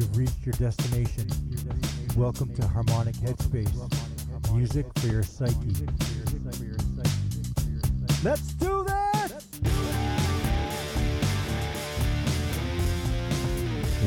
[0.00, 1.28] You've reached your destination.
[2.16, 3.70] Welcome to Harmonic Headspace.
[4.54, 5.74] Music for your psyche.
[8.24, 9.46] Let's do this!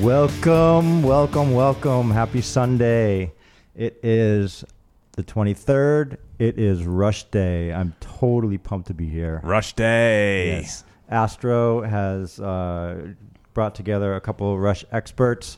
[0.01, 2.09] Welcome, welcome, welcome.
[2.09, 3.31] Happy Sunday.
[3.75, 4.65] It is
[5.11, 6.17] the 23rd.
[6.39, 7.71] It is Rush Day.
[7.71, 9.41] I'm totally pumped to be here.
[9.43, 10.61] Rush Day.
[10.61, 10.85] Yes.
[11.07, 13.13] Astro has uh,
[13.53, 15.57] brought together a couple of Rush experts,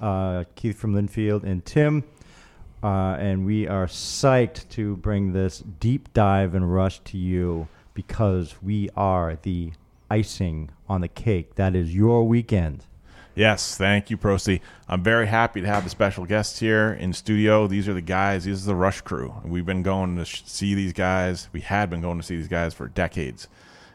[0.00, 2.04] uh, Keith from Linfield and Tim.
[2.82, 8.56] Uh, and we are psyched to bring this deep dive and Rush to you because
[8.62, 9.72] we are the
[10.10, 11.54] icing on the cake.
[11.54, 12.84] That is your weekend.
[13.34, 14.62] Yes, thank you, Prosty.
[14.86, 17.66] I'm very happy to have the special guests here in studio.
[17.66, 18.44] These are the guys.
[18.44, 19.34] These are the Rush crew.
[19.44, 21.48] We've been going to sh- see these guys.
[21.52, 23.48] We had been going to see these guys for decades,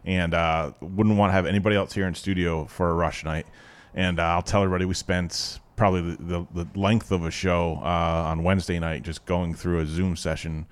[0.04, 3.46] and uh, wouldn't want to have anybody else here in studio for a Rush night.
[3.94, 7.80] And uh, I'll tell everybody we spent probably the, the, the length of a show
[7.82, 10.68] uh, on Wednesday night just going through a Zoom session,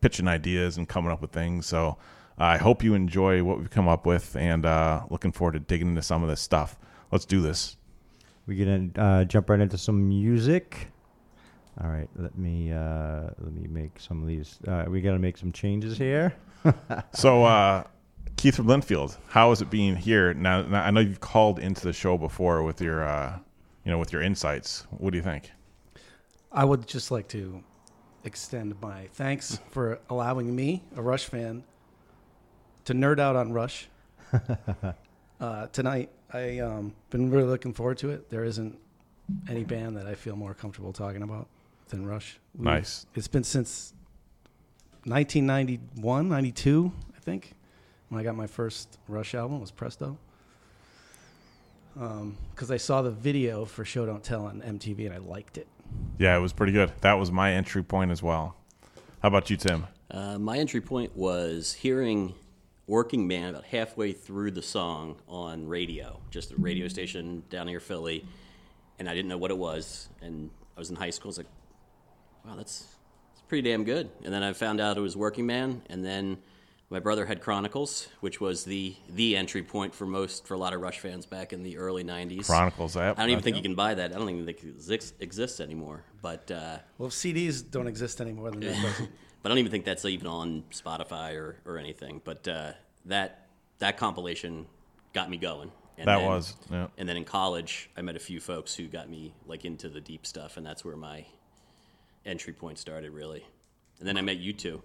[0.00, 1.66] pitching ideas and coming up with things.
[1.66, 1.98] So
[2.38, 5.88] I hope you enjoy what we've come up with, and uh, looking forward to digging
[5.88, 6.78] into some of this stuff.
[7.10, 7.76] Let's do this.
[8.46, 10.88] We're gonna uh, jump right into some music.
[11.82, 14.60] All right, let me uh, let me make some of these.
[14.66, 16.34] Uh, we got to make some changes here.
[17.12, 17.84] So, uh,
[18.36, 20.34] Keith from Linfield, how is it being here?
[20.34, 23.38] Now, now, I know you've called into the show before with your, uh,
[23.88, 24.86] you know, with your insights.
[24.90, 25.50] What do you think?
[26.52, 27.64] I would just like to
[28.22, 31.64] extend my thanks for allowing me, a Rush fan,
[32.84, 33.88] to nerd out on Rush
[35.40, 36.10] uh, tonight.
[36.34, 38.28] I um, been really looking forward to it.
[38.28, 38.78] There isn't
[39.48, 41.48] any band that I feel more comfortable talking about
[41.88, 42.38] than Rush.
[42.58, 43.06] We- Nice.
[43.14, 43.94] It's been since
[45.04, 47.54] 1991, 92, I think,
[48.10, 49.62] when I got my first Rush album.
[49.62, 50.18] Was Presto.
[51.98, 55.66] Because I saw the video for Show Don't Tell on MTV and I liked it.
[56.18, 56.92] Yeah, it was pretty good.
[57.00, 58.56] That was my entry point as well.
[59.20, 59.86] How about you, Tim?
[60.10, 62.34] Uh, my entry point was hearing
[62.86, 67.80] Working Man about halfway through the song on radio, just a radio station down near
[67.80, 68.24] Philly,
[68.98, 70.08] and I didn't know what it was.
[70.22, 71.28] And I was in high school.
[71.28, 71.46] I was like,
[72.44, 72.86] wow, that's,
[73.30, 74.08] that's pretty damn good.
[74.24, 76.38] And then I found out it was Working Man, and then
[76.90, 80.72] my brother had Chronicles, which was the the entry point for most for a lot
[80.72, 82.46] of Rush fans back in the early '90s.
[82.46, 82.96] Chronicles.
[82.96, 83.18] Yep.
[83.18, 84.14] I don't even think you can buy that.
[84.14, 86.04] I don't even think it exis- exists anymore.
[86.22, 89.08] But uh, Well, if CDs don't exist anymore, then that
[89.42, 92.20] but I don't even think that's even on Spotify or, or anything.
[92.24, 92.72] But uh,
[93.06, 93.46] that
[93.78, 94.66] that compilation
[95.12, 95.70] got me going.
[95.96, 96.86] And That was, yeah.
[96.96, 100.00] And then in college, I met a few folks who got me like into the
[100.00, 101.26] deep stuff, and that's where my
[102.24, 103.44] entry point started, really.
[103.98, 104.80] And then I met you two.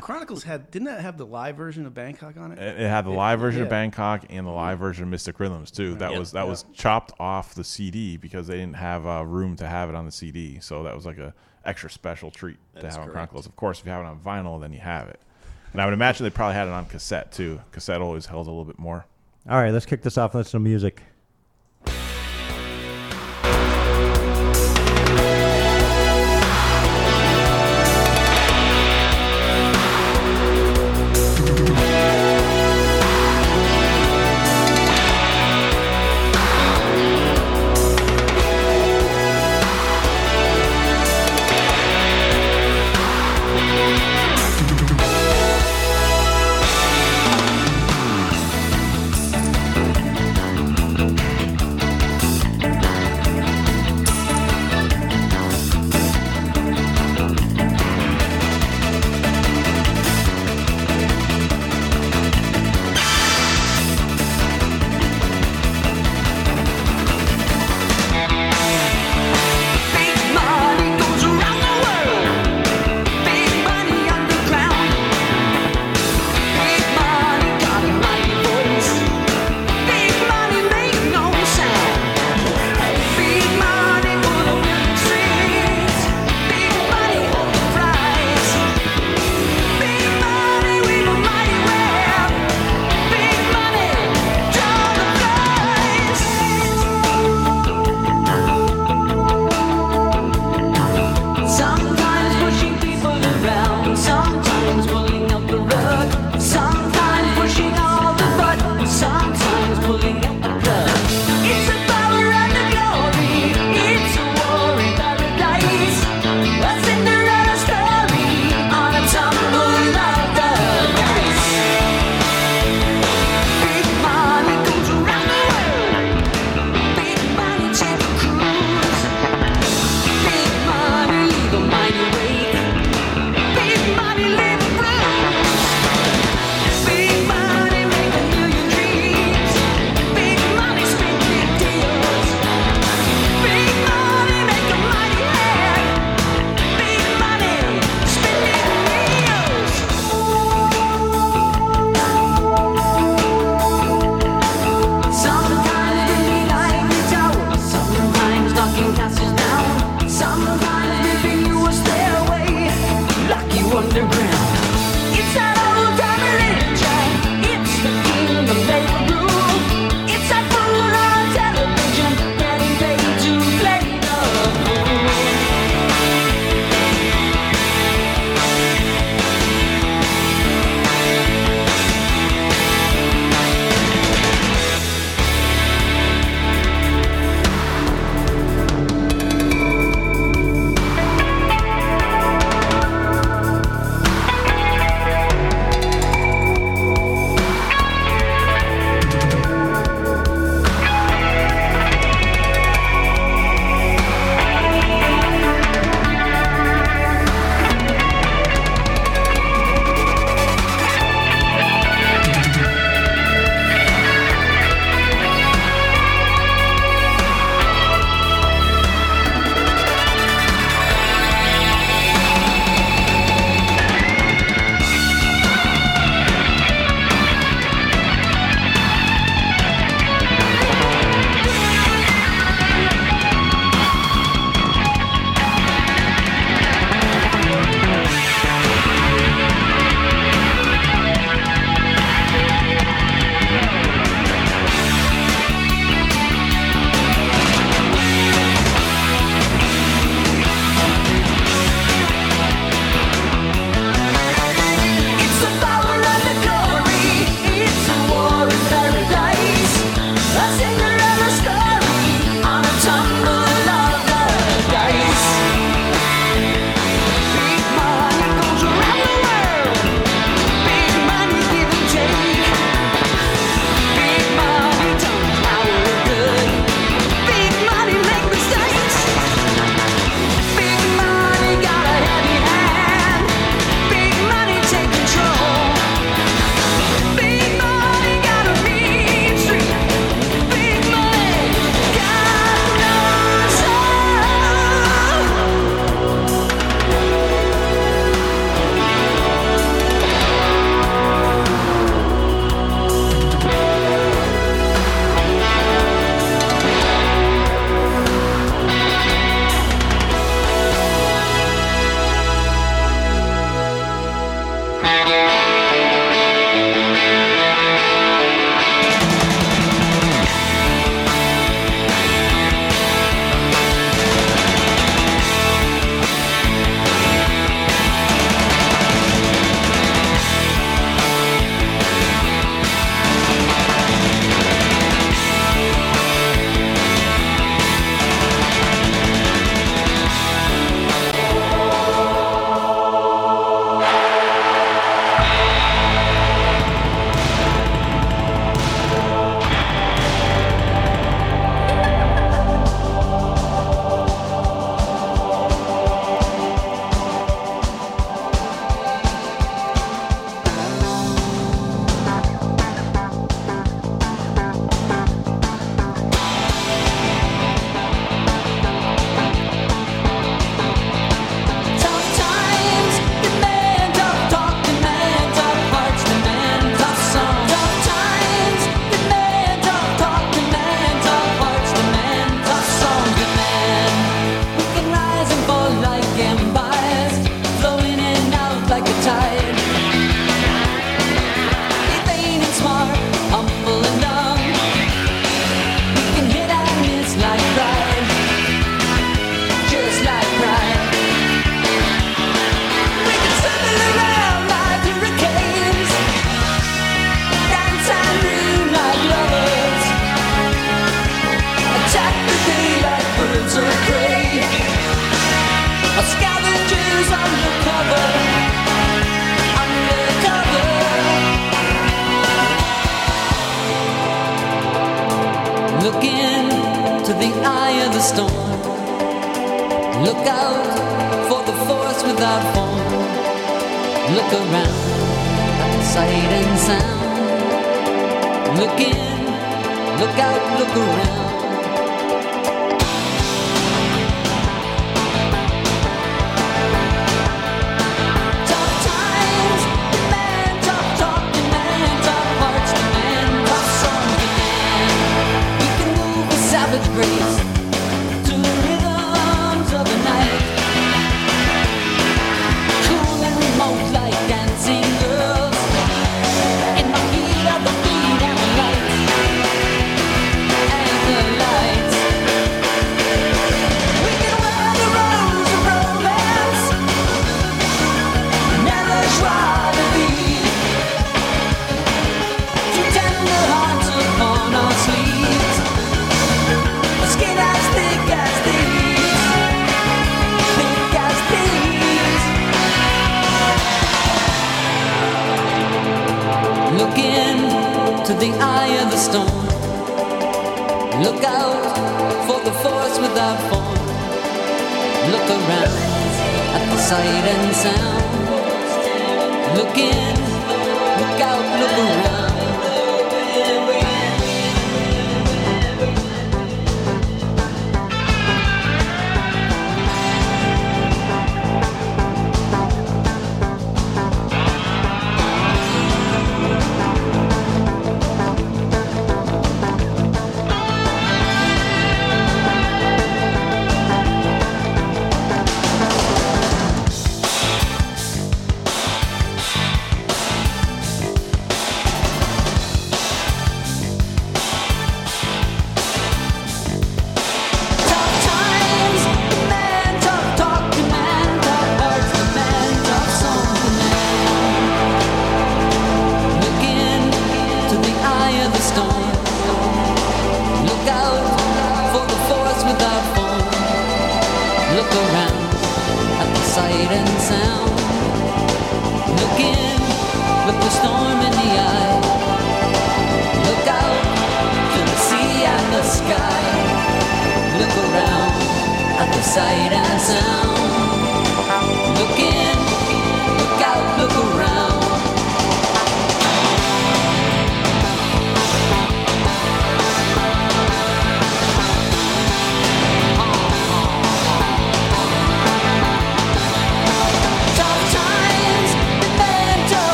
[0.00, 2.58] Chronicles had didn't that have the live version of Bangkok on it?
[2.58, 3.68] It, it had the live version of.
[3.68, 5.94] Bangkok and the live version of Mystic Rhythms too.
[5.94, 6.18] That Yep.
[6.18, 9.88] was that was chopped off the CD because they didn't have uh, room to have
[9.88, 10.58] it on the CD.
[10.60, 11.32] So that was like a
[11.64, 13.10] extra special treat to That's have on.
[13.12, 13.46] Chronicles.
[13.46, 15.20] Of course, if you have it on vinyl, then you have it.
[15.72, 17.60] And I would imagine they probably had it on cassette too.
[17.70, 19.06] Cassette always held a little bit more.
[19.48, 20.34] All right, let's kick this off.
[20.34, 21.02] Let's some music.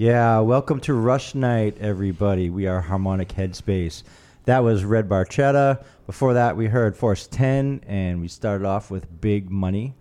[0.00, 2.48] Yeah, welcome to Rush Night, everybody.
[2.48, 4.02] We are Harmonic Headspace.
[4.46, 5.84] That was Red Barchetta.
[6.06, 9.94] Before that, we heard Force 10, and we started off with Big Money.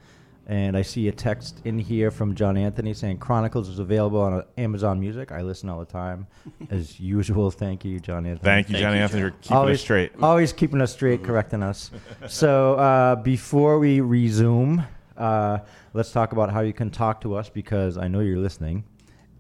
[0.48, 4.36] And I see a text in here from John Anthony saying Chronicles is available on
[4.36, 5.34] uh, Amazon Music.
[5.34, 6.28] I listen all the time,
[6.70, 7.52] as usual.
[7.52, 8.46] Thank you, John Anthony.
[8.46, 9.32] Thank you, Thank Johnny you, Anthony, John.
[9.32, 10.12] for keeping always us straight.
[10.22, 11.92] Always keeping us straight, correcting us.
[12.30, 14.82] So uh, before we resume,
[15.18, 15.58] uh,
[15.94, 18.86] let's talk about how you can talk to us because I know you're listening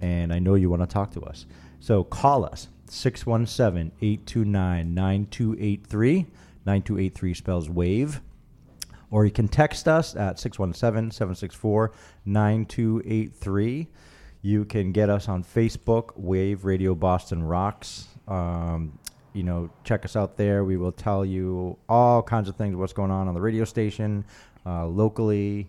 [0.02, 1.46] and I know you want to talk to us.
[1.80, 6.26] So call us 617 829 9283.
[6.66, 8.22] 9283 spells wave.
[9.12, 11.92] Or you can text us at 617 764
[12.26, 13.88] 9283.
[14.42, 18.08] You can get us on Facebook, Wave Radio Boston Rocks.
[18.28, 18.98] Um,
[19.34, 20.64] you know, check us out there.
[20.64, 24.24] We will tell you all kinds of things, what's going on on the radio station,
[24.66, 25.68] uh, locally.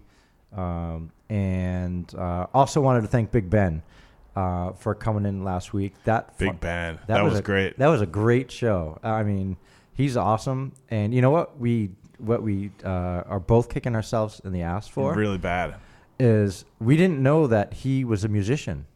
[0.53, 3.83] Um, and uh, also wanted to thank Big Ben
[4.37, 5.95] uh, for coming in last week.
[6.05, 6.99] That Big fun- Ben.
[7.07, 7.79] That was a- great.
[7.79, 8.99] That was a great show.
[9.03, 9.57] I mean,
[9.95, 10.73] he's awesome.
[10.91, 12.89] And you know what we what we uh,
[13.27, 15.77] are both kicking ourselves in the ass for Really bad.
[16.19, 18.87] is we didn't know that he was a musician,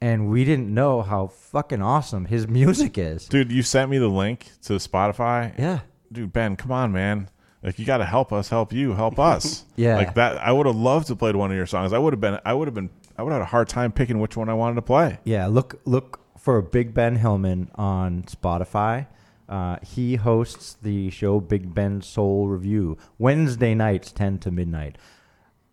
[0.00, 3.26] and we didn't know how fucking awesome his music is.
[3.26, 5.56] Dude, you sent me the link to Spotify.
[5.58, 5.80] Yeah.
[6.10, 7.28] Dude, Ben, come on, man.
[7.62, 9.64] Like you got to help us, help you, help us.
[9.76, 9.96] Yeah.
[9.96, 10.38] Like that.
[10.38, 11.92] I would have loved to played one of your songs.
[11.92, 12.38] I would have been.
[12.44, 12.90] I would have been.
[13.22, 15.20] I would have had a hard time picking which one I wanted to play.
[15.22, 19.06] Yeah, look look for Big Ben Hillman on Spotify.
[19.48, 24.98] Uh, he hosts the show Big Ben Soul Review Wednesday nights, ten to midnight,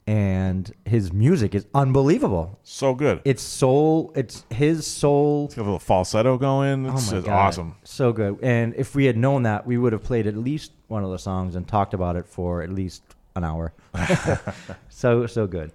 [0.05, 2.59] and his music is unbelievable.
[2.61, 3.19] So good.
[3.25, 4.13] It's soul.
[4.15, 5.45] It's his soul.
[5.45, 6.87] It's got a little falsetto going.
[6.87, 7.77] Oh It's god, awesome.
[7.83, 8.37] so good.
[8.43, 11.17] And if we had known that, we would have played at least one of the
[11.17, 13.01] songs and talked about it for at least
[13.35, 13.73] an hour.
[14.89, 15.71] so so good.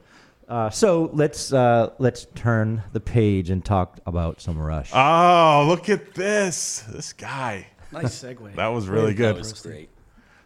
[0.49, 4.91] Uh, so let's uh, let's turn the page and talk about some Rush.
[4.93, 6.85] Oh, look at this.
[6.89, 7.67] This guy.
[7.93, 8.55] Nice segue.
[8.57, 9.37] That was really good.
[9.37, 9.53] That good.
[9.53, 9.91] was great.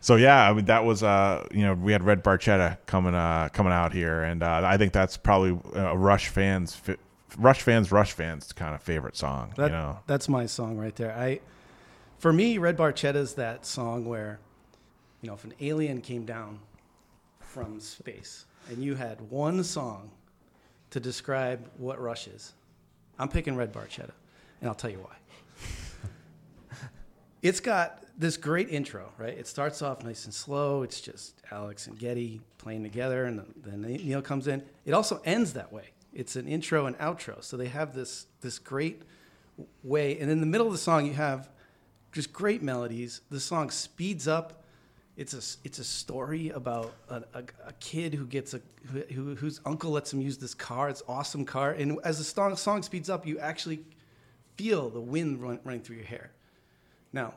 [0.01, 3.49] So yeah, I mean that was uh you know we had Red Barchetta coming uh
[3.53, 6.97] coming out here, and uh, I think that's probably a Rush fans fi-
[7.37, 9.53] Rush fans Rush fans kind of favorite song.
[9.57, 11.13] That, you know, That's my song right there.
[11.13, 11.41] I,
[12.19, 14.39] for me, Red Barchetta's that song where,
[15.21, 16.61] you know, if an alien came down
[17.41, 20.11] from space and you had one song
[20.91, 22.53] to describe what Rush is,
[23.19, 24.13] I'm picking Red Barchetta,
[24.61, 25.17] and I'll tell you why.
[27.43, 29.37] it's got this great intro, right?
[29.37, 30.83] It starts off nice and slow.
[30.83, 34.63] It's just Alex and Geddy playing together, and then Neil comes in.
[34.85, 35.91] It also ends that way.
[36.13, 39.03] It's an intro and outro, so they have this this great
[39.83, 40.19] way.
[40.19, 41.49] And in the middle of the song, you have
[42.13, 43.21] just great melodies.
[43.31, 44.58] The song speeds up.
[45.19, 48.61] It's a it's a story about a, a, a kid who gets a
[48.93, 50.89] who, who, whose uncle lets him use this car.
[50.89, 51.73] It's awesome car.
[51.73, 53.81] And as the song, song speeds up, you actually
[54.57, 56.31] feel the wind run, running through your hair.
[57.13, 57.35] Now,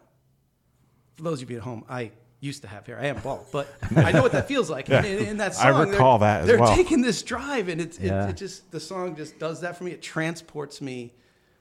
[1.15, 2.99] for those of you at home, I used to have hair.
[2.99, 4.87] I am bald, but I know what that feels like.
[4.89, 6.75] And in, in that I song, they're- recall that as they're well.
[6.75, 8.27] taking this drive, and it's Yeah.
[8.27, 9.91] it, it just the song just does that for me.
[9.91, 11.13] It transports me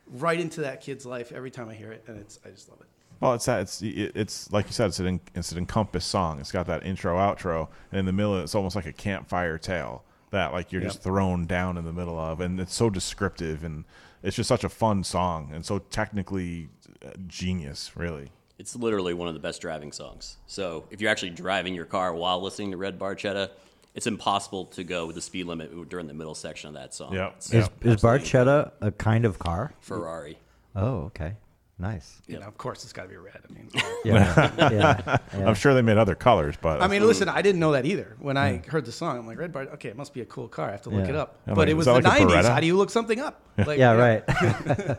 [0.07, 2.83] right into that kid's life every time I hear it, and it's I just love
[2.83, 2.89] it.
[3.21, 6.41] Well it's that it's it's like you said it's an it's an encompass song.
[6.41, 10.05] It's got that intro outro, and in the middle it's almost like a campfire tale
[10.31, 13.85] that like you're just thrown down in the middle of, and it's so descriptive and
[14.23, 16.69] it's just such a fun song and so technically
[17.05, 18.31] uh, genius, really.
[18.59, 20.37] It's literally one of the best driving songs.
[20.47, 23.51] So if you're actually driving your car while listening to Red Barchetta,
[23.95, 27.15] it's impossible to go with the speed limit during the middle section of that song.
[27.15, 27.35] Yep.
[27.37, 29.73] It's is is absolutely Barchetta a kind of car?
[29.81, 30.39] Ferrari.
[30.77, 31.35] Oh, okay,
[31.81, 32.21] nice.
[32.27, 33.39] You know, of course, it's got to be red.
[33.49, 33.69] I mean,
[34.05, 35.47] Yeah, yeah, yeah.
[35.49, 38.17] I'm sure they made other colors, but I mean, listen, I didn't know that either.
[38.21, 39.63] When I heard the song, I'm like, Red Bar.
[39.75, 40.69] Okay, it must be a cool car.
[40.69, 41.11] I have to look Yeah.
[41.11, 41.37] it up.
[41.47, 42.49] I'm but like, it is was the like '90s.
[42.49, 43.41] How do you look something up?
[43.59, 44.99] Like, yeah, you right.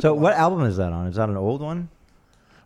[0.00, 1.06] so, what album is that on?
[1.06, 1.88] Is that an old one?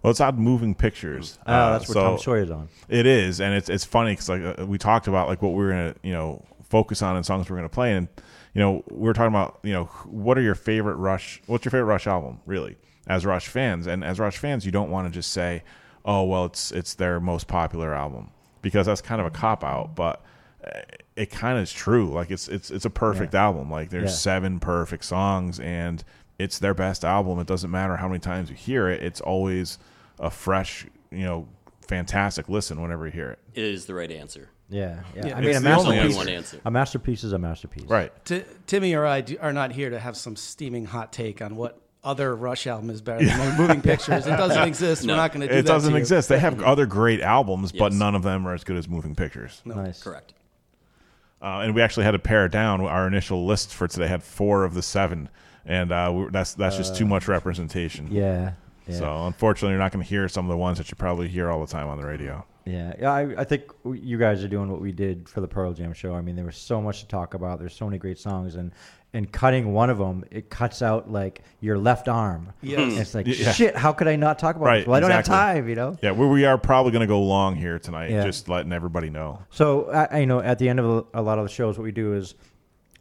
[0.03, 1.39] well, it's on Moving Pictures.
[1.47, 2.69] Oh, Uh, that's what so- Tom Sawyer's on.
[2.89, 5.65] It is, and it's it's funny because like uh, we talked about like what we
[5.65, 8.07] are gonna you know focus on and songs we're gonna play, and
[8.55, 11.43] you know we are talking about you know what are your favorite Rush?
[11.47, 12.39] What's your favorite Rush album?
[12.47, 12.77] Really,
[13.09, 15.63] as Rush fans, and as Rush fans, you don't want to just say,
[16.05, 18.31] oh well, it's it's their most popular album
[18.63, 20.23] because that's kind of a cop out, but
[20.65, 20.81] uh,
[21.17, 22.11] it kind of is true.
[22.13, 23.71] Like it's it's it's a perfect album.
[23.71, 24.17] Like there's Yeah.
[24.17, 26.03] seven perfect songs, and
[26.39, 27.39] it's their best album.
[27.41, 29.79] It doesn't matter how many times you hear it; it's always
[30.21, 31.49] a fresh, you know,
[31.87, 33.39] fantastic listen whenever you hear it.
[33.55, 34.49] It is the right answer.
[34.71, 35.27] Yeah, yeah.
[35.29, 35.37] Yeah.
[35.37, 36.17] I mean, a only masterpiece.
[36.17, 36.61] one answer.
[36.67, 37.85] A masterpiece is a masterpiece.
[37.87, 38.13] Right.
[38.27, 41.57] T- Timmy or I do, are not here to have some steaming hot take on
[41.57, 44.27] what other Rush album is better than Moving Pictures.
[44.27, 45.05] It doesn't exist.
[45.05, 45.13] No.
[45.15, 45.59] We're not going to do It that.
[45.59, 46.01] It doesn't to you.
[46.01, 46.29] exist.
[46.29, 49.61] They have other great albums, but none of them are as good as Moving Pictures.
[49.65, 50.03] Nice.
[50.03, 50.33] Correct.
[51.41, 52.81] Uh, and we actually had to pare down.
[52.81, 55.29] Our initial list for today had four of the seven,
[55.65, 58.09] and uh, we're, that's that's just too much representation.
[58.11, 58.53] Yeah.
[58.89, 58.99] Yeah.
[58.99, 61.51] So unfortunately, you're not going to hear some of the ones that you probably hear
[61.51, 62.45] all the time on the radio.
[62.65, 63.13] Yeah, yeah.
[63.13, 66.15] I, I think you guys are doing what we did for the Pearl Jam show.
[66.15, 67.59] I mean, there was so much to talk about.
[67.59, 68.73] There's so many great songs, and
[69.15, 72.53] and cutting one of them, it cuts out like your left arm.
[72.61, 72.79] Yes.
[72.81, 73.53] And it's like Yeah.
[73.53, 73.77] shit.
[73.77, 74.87] How could I not talk about Right, this?
[74.87, 75.35] Well, I don't exactly.
[75.35, 75.69] have time.
[75.69, 75.97] You know.
[76.03, 78.25] Yeah, we, we are probably going to go long here tonight, Yeah.
[78.25, 79.39] just letting everybody know.
[79.51, 81.85] So I, I know at the end of a, a lot of the shows, what
[81.85, 82.35] we do is,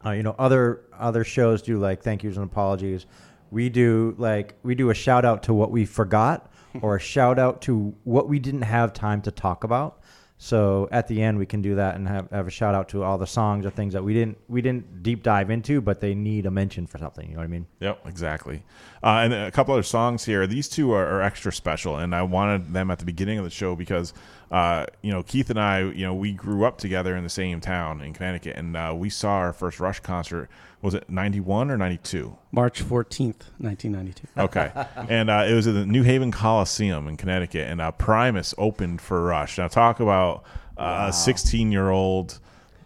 [0.06, 3.06] uh, you know, other other shows do like thank yous and apologies.
[3.52, 6.50] We do like we do a shout out to what we forgot
[6.82, 10.00] or a shout out to what we didn't have time to talk about.
[10.40, 13.04] So at the end, we can do that and have, have a shout out to
[13.04, 16.14] all the songs or things that we didn't we didn't deep dive into, but they
[16.14, 17.28] need a mention for something.
[17.28, 17.66] You know what I mean?
[17.80, 18.64] Yep, exactly.
[19.04, 20.48] Uh, and a couple other songs here.
[20.48, 23.52] These two are, are extra special, and I wanted them at the beginning of the
[23.52, 24.14] show because,
[24.52, 27.62] uh, you know, Keith and I, you know, we grew up together in the same
[27.62, 30.50] town in Connecticut, and uh, we saw our first Rush concert.
[30.82, 32.38] Was it ninety one or ninety two?
[32.52, 34.28] March 14th, 1992.
[34.38, 34.72] Okay,
[35.10, 39.02] and uh, it was at the New Haven Coliseum in Connecticut, and uh, Primus opened
[39.02, 39.58] for Rush.
[39.58, 40.44] Now talk about
[40.78, 42.40] uh, a sixteen-year-old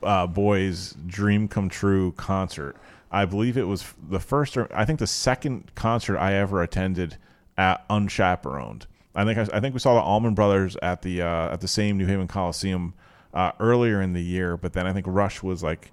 [0.03, 2.75] uh, boy's dream come true concert.
[3.11, 7.17] I believe it was the first, or I think the second concert I ever attended
[7.57, 8.87] at unchaperoned.
[9.13, 11.67] I think I, I think we saw the Allman Brothers at the uh, at the
[11.67, 12.93] same New Haven Coliseum
[13.33, 15.91] uh, earlier in the year, but then I think Rush was like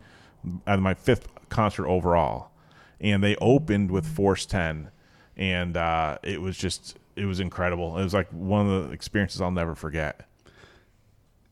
[0.66, 2.52] at my fifth concert overall,
[3.00, 4.90] and they opened with Force Ten,
[5.36, 7.98] and uh, it was just it was incredible.
[7.98, 10.27] It was like one of the experiences I'll never forget.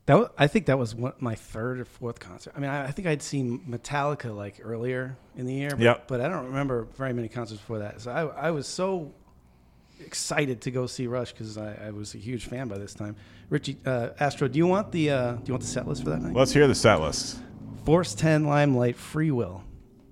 [0.06, 2.54] That was, I think that was one, my third or fourth concert.
[2.56, 6.08] I mean, I, I think I'd seen Metallica like earlier in the year, but, Yep.
[6.08, 8.00] but I don't remember very many concerts before that.
[8.00, 9.12] So I, I was so
[10.00, 13.16] excited to go see Rush because I, I was a huge fan by this time.
[13.50, 16.10] Richie uh, Astro, do you want the uh, do you want the set list for
[16.10, 16.34] that night?
[16.34, 17.38] Let's hear the set list.
[17.84, 19.62] Force 10, Limelight, Free Will,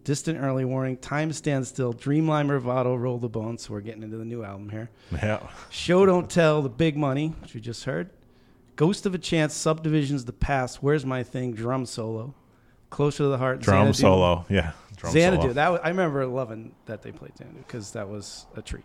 [0.04, 3.62] Distant Early Warning, Time Stand Still, Dreamline Bravado, Roll the Bones.
[3.62, 4.90] So we're getting into the new album here.
[5.12, 8.10] Yeah, Show Don't Tell, The Big Money, which we just heard.
[8.76, 12.34] Ghost of a Chance, Subdivisions, The Past, Where's My Thing, Drum Solo.
[12.90, 13.98] Closer to the Heart, drum Xanadu.
[13.98, 14.46] solo.
[14.48, 15.42] Yeah, drum Xanadu.
[15.42, 15.52] solo.
[15.54, 18.84] That was, I remember loving that they played Xanadu because that was a treat.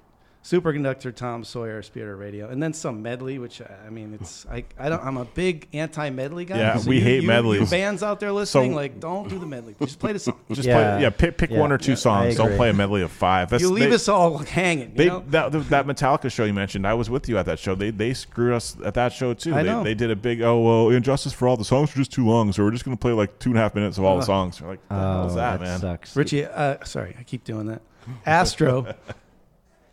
[0.50, 4.48] Superconductor, Tom Sawyer, Spirit of Radio, and then some medley, which uh, I mean, it's
[4.48, 6.58] I, I don't I'm a big anti medley guy.
[6.58, 7.60] Yeah, we you- hate you- medleys.
[7.62, 9.76] You bands out there listening, So- like don't do the medley.
[9.80, 10.40] Just play the song.
[10.52, 10.94] Just Yeah.
[10.96, 11.60] play, yeah, pick, pick Yeah.
[11.60, 12.36] one or two Yeah, songs.
[12.38, 13.52] Don't play a medley of five.
[13.52, 14.90] That's, you leave they, us all hanging.
[14.92, 15.24] You They know?
[15.28, 16.88] that, that Metallica show you mentioned.
[16.88, 17.76] I was with you at that show.
[17.76, 19.54] They they screwed us at that show too.
[19.54, 19.84] I they, know.
[19.84, 22.52] they did a big oh well, injustice for all the songs are just too long,
[22.54, 24.60] so we're just gonna play like two and a half minutes of all the songs.
[24.60, 25.80] We're like, what the hell Oh, is that, that man?
[25.80, 26.16] sucks.
[26.16, 27.82] Richie, uh, sorry, I keep doing that.
[28.26, 28.96] Astro.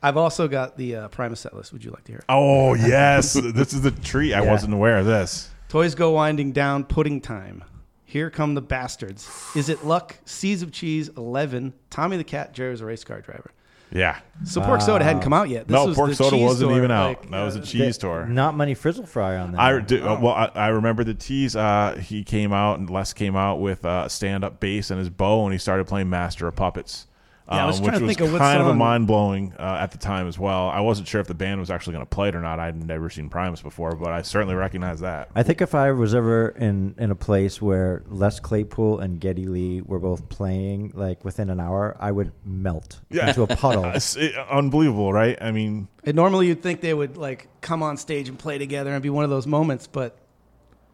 [0.06, 1.72] I've also got the uh, Primus set list.
[1.72, 2.18] Would you like to hear?
[2.20, 2.24] it?
[2.28, 4.34] Oh yes, this is the treat.
[4.34, 4.50] I Yeah.
[4.52, 5.50] wasn't aware of this.
[5.68, 6.84] Toys go winding down.
[6.84, 7.64] Pudding time.
[8.04, 9.28] Here come the bastards.
[9.56, 10.16] Is it luck?
[10.24, 11.08] Seas of cheese.
[11.16, 11.74] Eleven.
[11.90, 12.54] Tommy the cat.
[12.54, 13.50] Jerry's a race car driver.
[13.90, 14.18] Yeah.
[14.44, 15.66] So pork soda hadn't come out yet.
[15.66, 17.08] This no, was pork the soda cheese wasn't tour, even out.
[17.08, 18.26] like, that was a uh, cheese tour.
[18.26, 19.60] Not many frizzle fry on that.
[19.60, 20.28] I do, well.
[20.28, 21.56] I, I remember the tease.
[21.56, 25.10] Uh, he came out and Les came out with uh, stand up bass and his
[25.10, 27.06] bow, and he started playing Master of Puppets.
[27.48, 29.06] Yeah, I was um, trying which to was think of what kind of a mind
[29.06, 30.68] blowing uh, at the time as well.
[30.68, 32.58] I wasn't sure if the band was actually going to play it or not.
[32.58, 35.28] I'd never seen Primus before, but I certainly recognize that.
[35.34, 39.46] I think if I was ever in, in a place where Les Claypool and Geddy
[39.46, 43.28] Lee were both playing like within an hour, I would melt Yeah.
[43.28, 43.84] into a puddle.
[43.94, 45.38] It's it- unbelievable, right?
[45.40, 48.92] I mean, And normally you'd think they would like come on stage and play together
[48.92, 50.18] and be one of those moments, but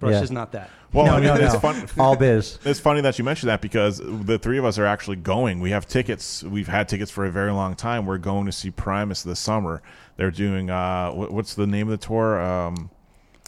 [0.03, 0.23] Rush Yeah.
[0.23, 0.69] is not that.
[0.93, 1.61] well, no, I mean, no, it's no.
[1.61, 1.87] fun.
[1.99, 2.59] All biz.
[2.65, 5.61] It's funny that you mentioned that because the three of us are actually going.
[5.61, 6.43] We have tickets.
[6.43, 8.05] We've had tickets for a very long time.
[8.05, 9.81] We're going to see Primus this summer.
[10.17, 12.41] They're doing uh, what, what's the name of the tour?
[12.43, 12.91] Um,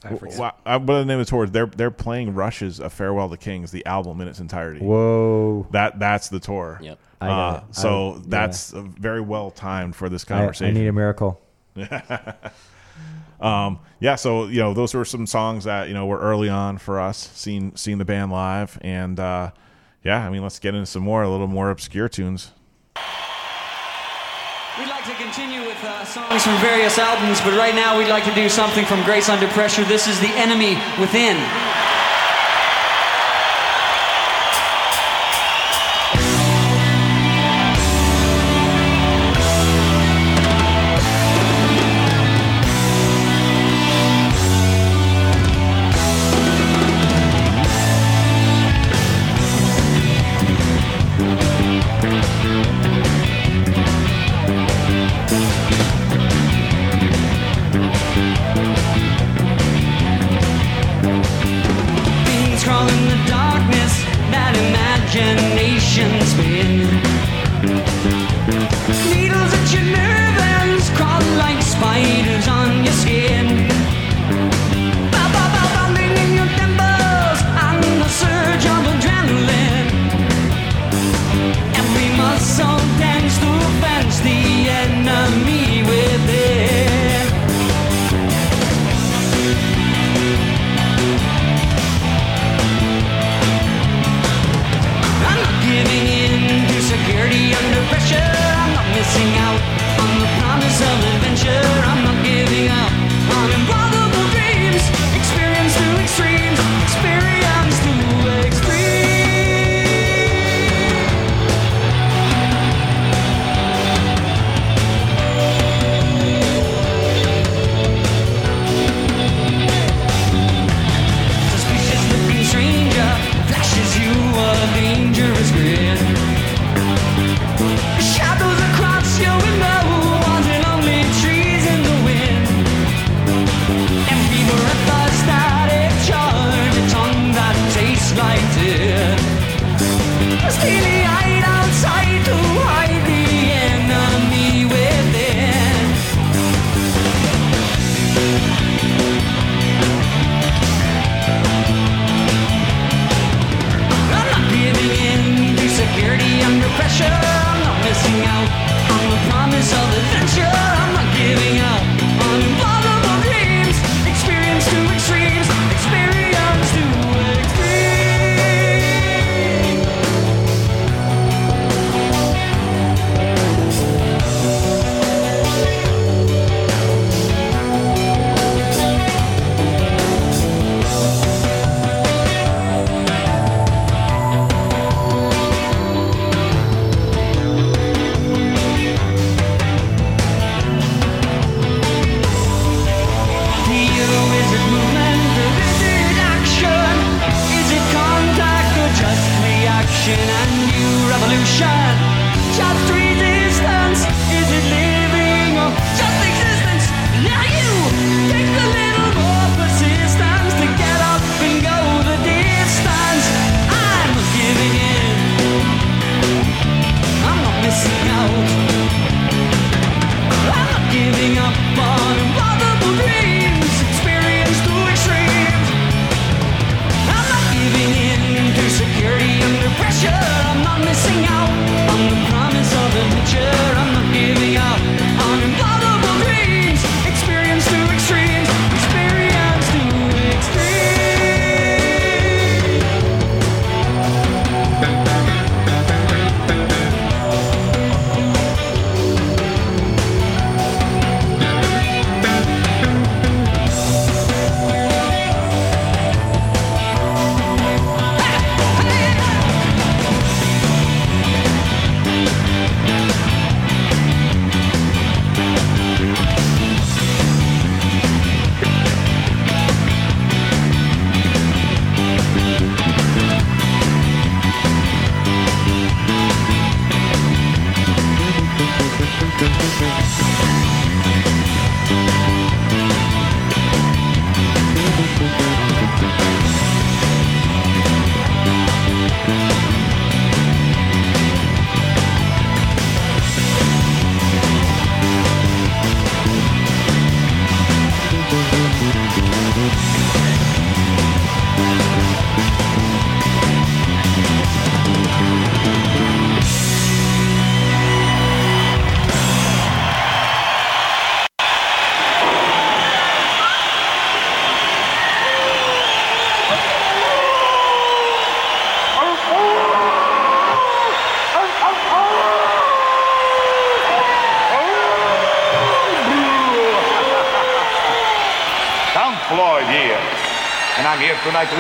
[0.05, 0.35] I forget.
[0.35, 1.47] wh- wh- uh, what the name of the tour?
[1.47, 4.81] They're they're playing Rush's "A Farewell to Kings," the album in its entirety.
[4.81, 5.67] Whoa.
[5.73, 6.79] That that's the tour.
[6.83, 6.99] Yep.
[7.21, 7.75] I got Uh, it.
[7.75, 10.75] so I- that's uh, very well timed for this I, I conversation.
[10.75, 11.41] need a miracle.
[13.41, 16.79] Um, yeah, so you know, those were some songs that you know were early on
[16.79, 19.51] for us, seeing seeing the band live, and uh,
[20.03, 22.53] yeah, I mean, let's get into some more, a little more obscure tunes.
[24.79, 28.25] We'd like to continue with uh, songs from various albums, but right now we'd like
[28.25, 29.85] to do something from Grace Under Pressure.
[29.85, 31.37] This is The Enemy Within.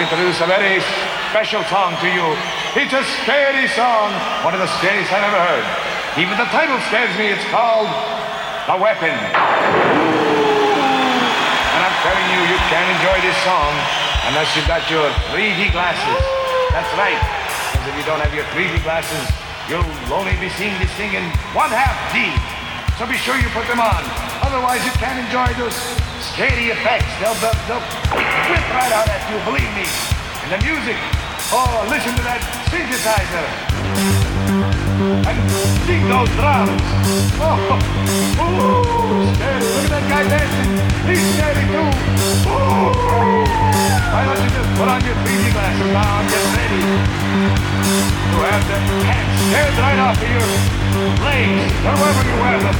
[0.04, 0.84] Introduce a very
[1.32, 2.36] special song to you.
[2.76, 4.12] It's a scary song,
[4.44, 5.64] one of the scariest I've ever heard.
[6.20, 7.32] Even the title scares me.
[7.32, 7.88] It's called
[8.68, 9.16] The Weapon.
[11.72, 13.72] And I'm telling you, you can't enjoy this song
[14.28, 16.20] unless you've got your 3D glasses.
[16.76, 17.16] That's right.
[17.72, 19.24] Because if you don't have your 3D glasses,
[19.72, 21.24] you'll only be seeing this thing in
[21.56, 22.28] one half D.
[22.98, 24.02] So be sure you put them on.
[24.46, 25.74] Otherwise, you can't enjoy those
[26.22, 27.10] scary effects.
[27.18, 27.82] They'll, they'll, they'll
[28.46, 29.82] whip right out at you, believe me.
[30.46, 31.23] And the music.
[31.52, 32.40] Oh, listen to that
[32.72, 33.44] synthesizer.
[35.28, 35.36] And
[35.84, 36.80] see those drums.
[37.36, 37.60] Oh,
[38.40, 38.80] ooh.
[39.28, 40.72] Look at that guy dancing.
[41.04, 41.90] He's scary too.
[42.48, 42.96] Ooh.
[44.14, 48.64] Why don't you just put on your 3D glasses now and get ready to have
[48.64, 50.48] the hands stared right off of your
[51.28, 52.76] legs or wherever you wear them.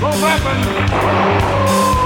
[0.00, 2.03] The weapon.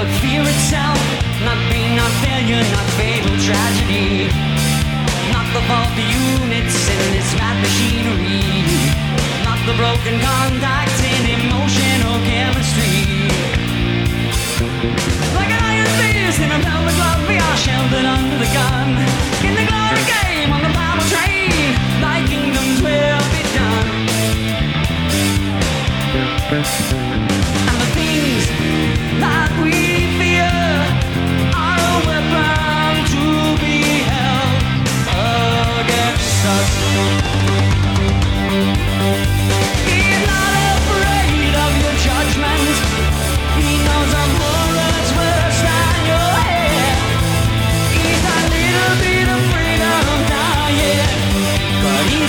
[0.00, 0.98] But fear itself.
[1.44, 4.49] Not being, not failure, not fatal tragedy.
[5.60, 6.06] Not the faulty
[6.40, 8.64] units in this mad machinery.
[9.44, 13.28] Not the broken contacts in emotional chemistry.
[15.34, 18.96] Like an iron fist in a velvet glove, we are sheltered under the gun.
[19.44, 23.42] In the glory game on the power train, thy kingdoms will be
[27.34, 27.39] done.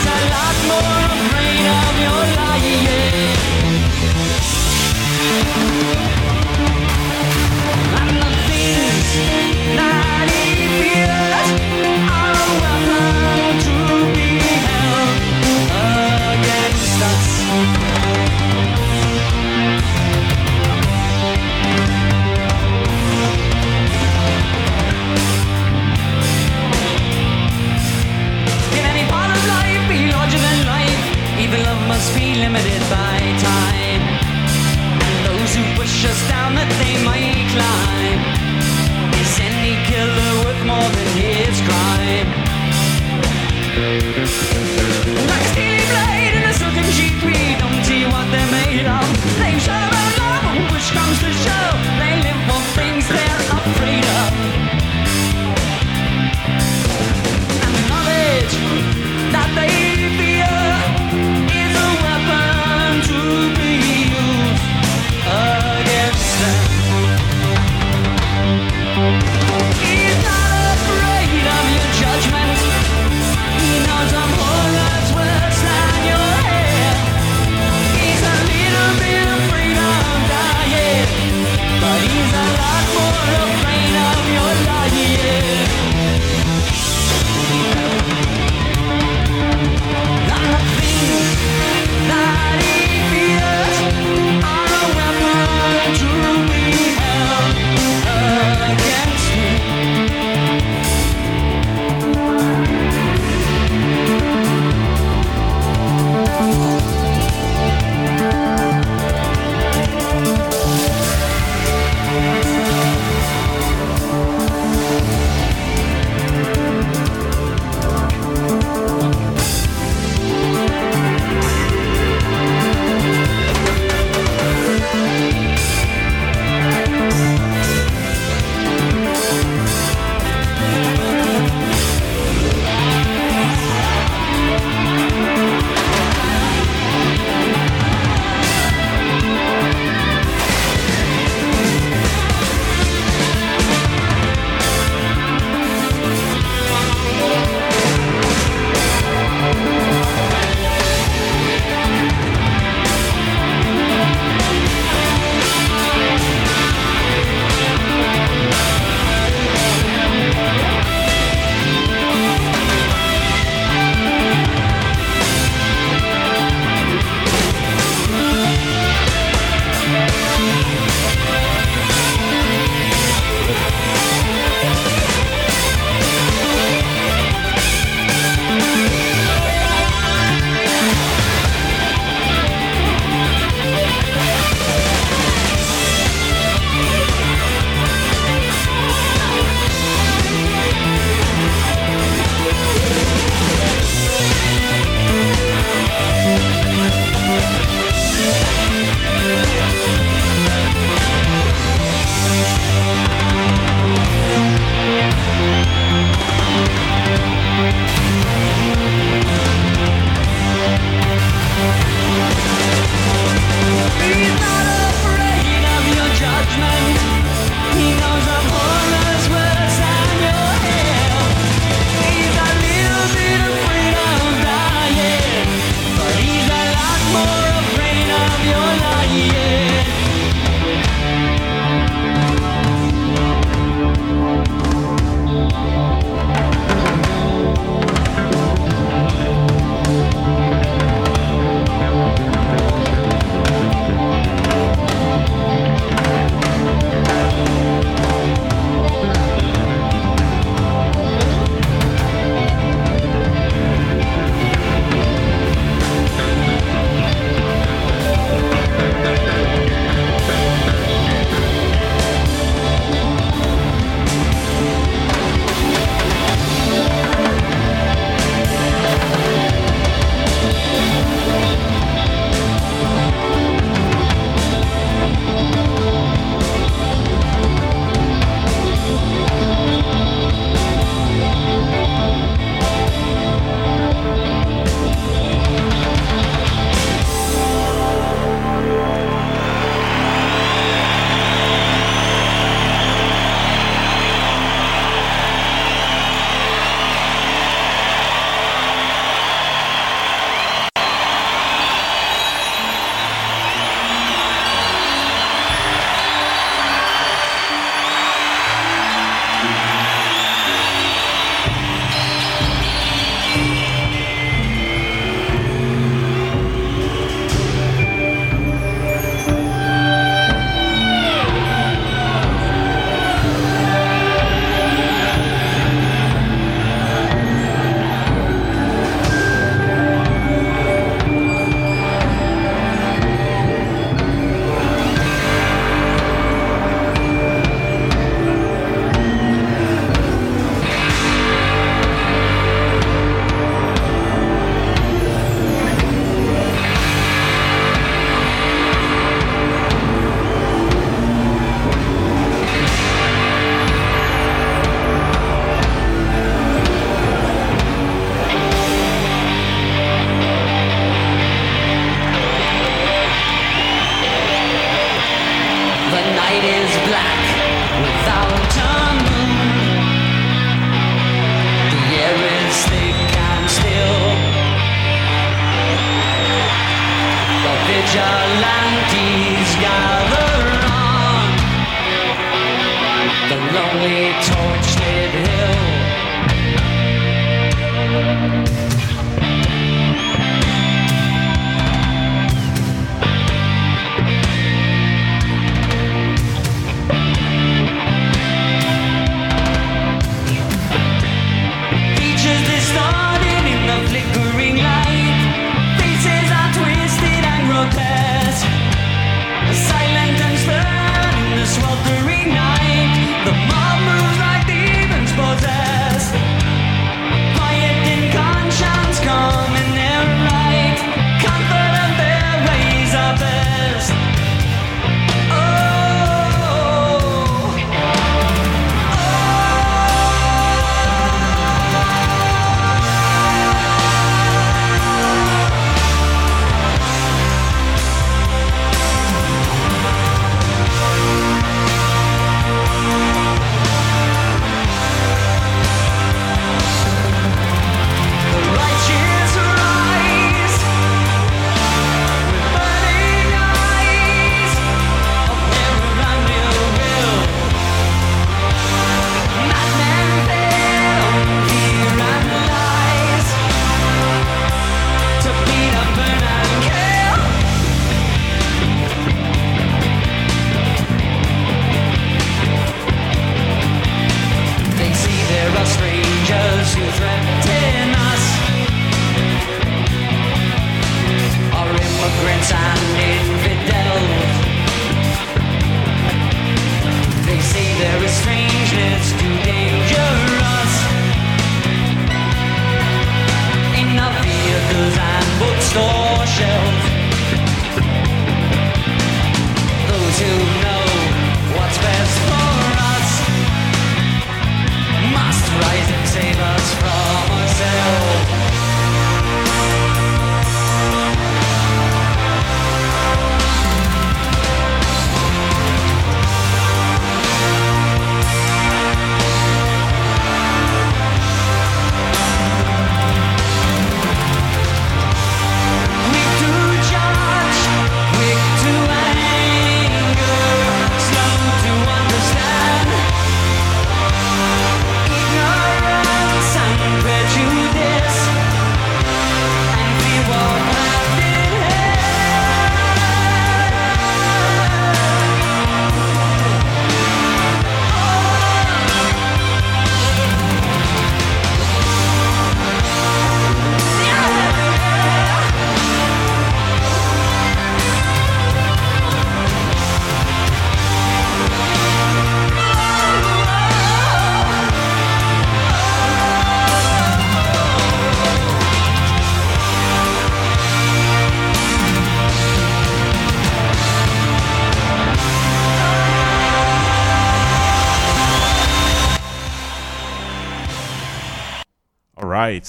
[0.06, 2.92] lot more afraid of your lying.
[36.56, 38.20] that they might climb.
[39.22, 41.11] Is any killer worth more than?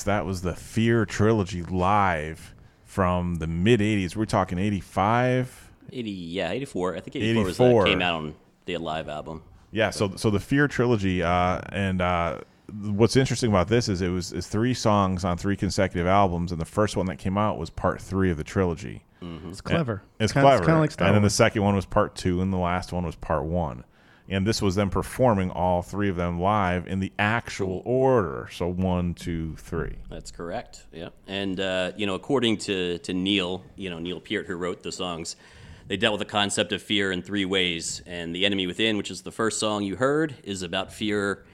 [0.07, 4.17] All right, that was the Fear trilogy live from the mid '80s.
[4.17, 5.71] We're talking '85.
[5.95, 6.97] 80, yeah, 84.
[6.97, 7.83] I think 84, was 84.
[7.83, 8.35] uh, came out on
[8.65, 9.43] the live album.
[9.71, 12.39] Yeah, so so the Fear trilogy, uh, and uh,
[12.73, 16.61] what's interesting about this is it was is three songs on three consecutive albums, and
[16.61, 19.05] the first one that came out was part three of the trilogy.
[19.49, 20.03] It's clever.
[20.19, 20.65] It's kinda, clever.
[20.65, 22.93] kind of like Star and then the second one was part two, and the last
[22.93, 23.85] one was part one.
[24.29, 28.49] And this was them performing all three of them live in the actual order.
[28.53, 29.97] So one, two, three.
[30.09, 30.87] That's correct.
[30.93, 34.83] Yeah, and uh, you know, according to to Neil, you know Neil Peart, who wrote
[34.83, 35.37] the songs,
[35.89, 38.03] they dealt with the concept of fear in three ways.
[38.07, 41.45] And the enemy within, which is the first song you heard, is about fear,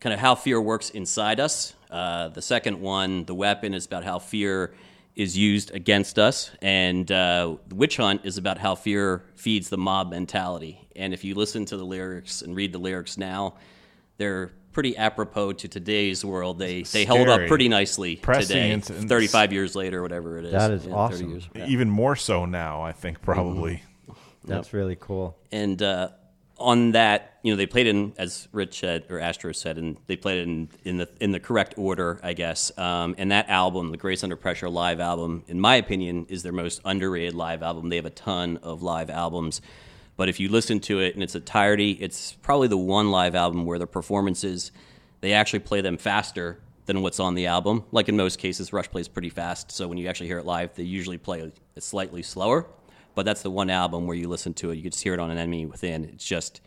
[0.00, 1.74] kind of how fear works inside us.
[1.90, 4.74] Uh, the second one, the weapon, is about how fear
[5.18, 9.76] is used against us, and uh, the witch hunt is about how fear feeds the
[9.76, 10.86] mob mentality.
[10.98, 13.54] And if you listen to the lyrics and read the lyrics now,
[14.16, 16.58] they're pretty apropos to today's world.
[16.58, 20.52] They they hold up pretty nicely Pressing today, and 35 years later, whatever it is.
[20.52, 21.30] That is 30 awesome.
[21.30, 21.48] years.
[21.54, 21.66] Yeah.
[21.66, 23.82] Even more so now, I think probably.
[24.44, 25.36] That's really cool.
[25.52, 26.10] And uh,
[26.58, 30.16] on that, you know, they played in as Rich said or Astro said, and they
[30.16, 32.76] played in in the in the correct order, I guess.
[32.78, 36.52] Um, and that album, the Grace Under Pressure live album, in my opinion, is their
[36.52, 37.88] most underrated live album.
[37.88, 39.60] They have a ton of live albums,
[40.18, 43.64] but if you listen to it in its entirety, it's probably the one live album
[43.64, 44.72] where the performances
[45.20, 47.84] they actually play them faster than what's on the album.
[47.92, 50.74] Like in most cases, Rush plays pretty fast, so when you actually hear it live,
[50.74, 52.66] they usually play it slightly slower.
[53.14, 55.20] But that's the one album where you listen to it, you can just hear it
[55.20, 56.04] on an enemy within.
[56.04, 56.60] It's just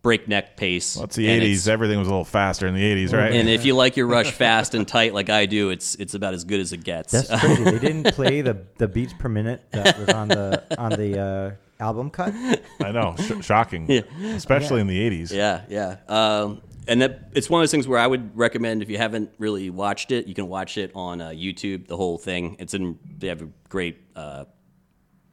[0.00, 0.96] breakneck pace.
[0.96, 1.68] Well, it's the and '80s.
[1.68, 3.32] Everything was a little faster in the '80s, right?
[3.32, 6.32] And if you like your rush fast and tight like I do, it's it's about
[6.32, 7.12] as good as it gets.
[7.12, 7.64] That's crazy.
[7.64, 11.50] they didn't play the the beats per minute that was on the on the uh,
[11.80, 12.34] album cut.
[12.80, 15.32] I know, sh- shocking, especially in the '80s.
[15.32, 15.96] Yeah, yeah.
[16.08, 19.30] Um, and that it's one of those things where I would recommend if you haven't
[19.38, 22.56] really watched it, you can watch it on uh, YouTube, the whole thing.
[22.58, 24.44] It's in they have a great uh,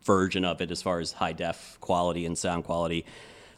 [0.03, 3.05] version of it as far as high def quality and sound quality.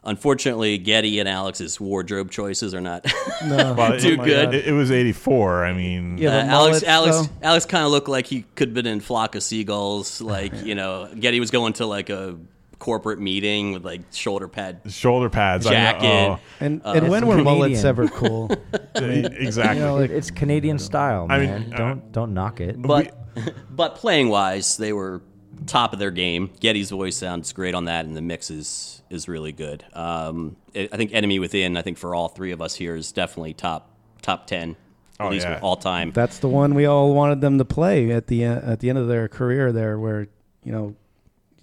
[0.04, 3.06] Unfortunately, Geddy and Alex's wardrobe choices are not
[3.42, 4.54] Well, too it- good.
[4.54, 5.66] It, it was '84.
[5.66, 7.30] I mean, Yeah, Uh, Alex, mullets, Alex.
[7.42, 10.22] Alex kind of looked like he could have been in Flock of Seagulls.
[10.22, 12.38] Like you know, Geddy was going to like a
[12.80, 16.40] corporate meeting with like shoulder pad shoulder pads, I know- jacket.
[16.60, 17.44] And Uh, and when were Canadian.
[17.44, 18.50] mullets ever cool?
[18.96, 19.78] oh, exactly.
[19.80, 21.62] You know, like It's Canadian style, I man.
[21.64, 22.82] mean, uh, don't don't knock it.
[22.82, 23.16] but
[23.70, 25.22] but playing wise, they were
[25.66, 26.52] top of their game.
[26.60, 29.84] Geddy's voice sounds great on that, and the mix is is really good.
[29.94, 31.78] Um, I I think Enemy Within.
[31.78, 33.90] I think for all three of us here is definitely top
[34.22, 34.76] top ten,
[35.20, 35.60] at Oh, least yeah.
[35.64, 36.12] all time.
[36.12, 39.00] that's the one we all wanted them to play at the uh, at the end
[39.00, 40.28] of their career there, where
[40.64, 40.96] you know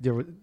[0.01, 0.35] there would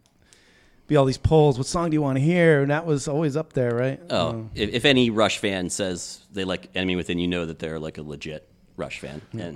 [0.91, 1.57] be all these polls.
[1.57, 2.61] What song do you want to hear?
[2.61, 3.97] And that was always up there, right?
[4.09, 7.59] Oh, Um, if, if any Rush fan says they like Enemy Within, you know that
[7.59, 9.21] they're like a legit Rush fan.
[9.31, 9.55] And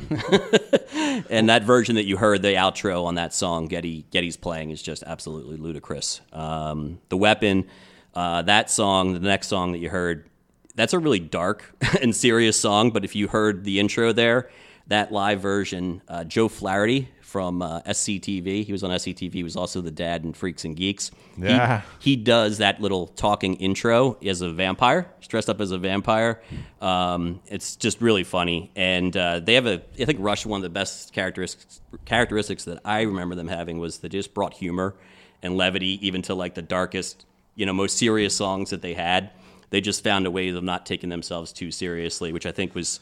[1.30, 4.82] and that version that you heard, the outro on that song, Geddy Geddy's playing, is
[4.82, 6.22] just absolutely ludicrous.
[6.32, 7.68] Um, the Weapon,
[8.14, 10.30] uh, that song, the next song that you heard,
[10.76, 12.92] that's a really dark and serious song.
[12.92, 14.50] But if you heard the intro there,
[14.88, 19.58] that live version, uh, Joe Flaherty from uh, SCTV, he was on SCTV, he was
[19.58, 21.12] also the dad in Freaks and Geeks.
[21.36, 21.82] He- Yeah.
[22.00, 25.12] he does that little talking intro as a vampire.
[25.20, 26.42] He's dressed up as a vampire.
[26.80, 29.82] Um, it's just really funny, and uh, they have a.
[30.00, 33.98] I think Rush one of the best characteristics characteristics that I remember them having was
[33.98, 34.96] they just brought humor
[35.44, 37.26] and levity even to like the darkest,
[37.56, 39.32] you know, most serious songs that they had.
[39.72, 43.02] They just found a way of not taking themselves too seriously, which I think was.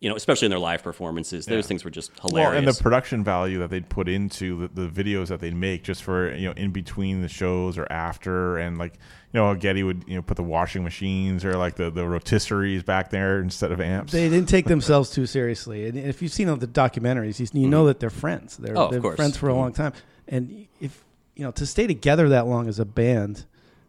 [0.00, 2.50] You know, especially in their live performances, those things were just hilarious.
[2.50, 5.82] Well, and the production value that they'd put into the, the videos that they'd make
[5.82, 8.94] just for you know in between the shows or after, and like
[9.32, 12.84] you know Geddy would you know put the washing machines or like the the rotisseries
[12.84, 14.12] back there instead of amps.
[14.12, 15.86] they didn't take themselves too seriously.
[15.88, 18.56] And if you've seen all the documentaries, you, you know that they're friends.
[18.56, 18.94] They're, Mm-hmm.
[18.94, 19.94] Oh, they're friends for a long time.
[20.28, 23.46] And if you know to stay together that long as a band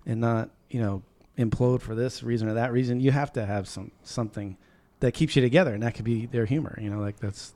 [0.07, 1.03] and not you know
[1.37, 4.57] implode for this reason or that reason, you have to have some something
[4.99, 6.77] that keeps you together, and that could be their humor.
[6.81, 7.53] You know, like that's.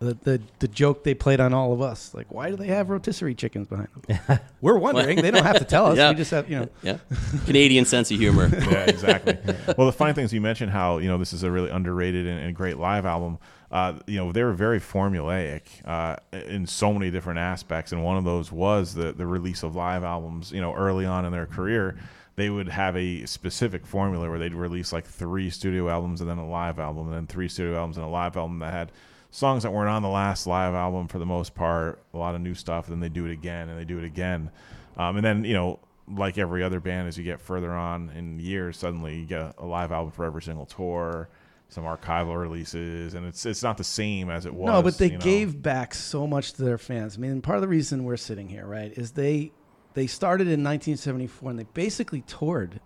[0.00, 2.90] The, the, the joke they played on all of us, like why do they have
[2.90, 4.40] rotisserie chickens behind them?
[4.60, 5.22] We're wondering.
[5.22, 5.96] they don't have to tell us.
[5.96, 6.10] Yeah.
[6.10, 6.68] We just have you know.
[6.82, 6.98] yeah,
[7.46, 8.48] Canadian sense of humor.
[8.52, 9.38] yeah, exactly.
[9.78, 12.26] well, the funny thing is, you mentioned how you know this is a really underrated
[12.26, 13.38] and, and great live album.
[13.70, 18.16] Uh, you know, they were very formulaic uh, in so many different aspects, and one
[18.16, 20.50] of those was the the release of live albums.
[20.50, 21.96] You know, early on in their career,
[22.36, 26.38] they would have a specific formula where they'd release like three studio albums and then
[26.38, 28.92] a live album, and then three studio albums and a live album that had
[29.30, 32.40] songs that weren't on the last live album for the most part, a lot of
[32.40, 32.86] new stuff.
[32.86, 34.50] Then they do it again and they do it again,
[34.96, 35.78] um, and then you know
[36.08, 39.66] like every other band, as you get further on in years, suddenly you get a
[39.66, 41.28] live album for every single tour,
[41.68, 44.68] some archival releases, and it's it's not the same as it was.
[44.68, 45.24] No, but they you know.
[45.24, 47.16] gave back so much to their fans.
[47.16, 49.52] I mean, part of the reason we're sitting here, right, is they
[49.94, 52.80] they started in 1974 and they basically toured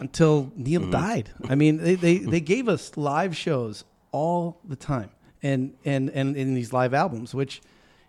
[0.00, 0.90] until Neil Mm-hmm.
[0.90, 1.30] died.
[1.48, 5.10] I mean, they, they they gave us live shows all the time,
[5.42, 7.62] and and and in these live albums, which,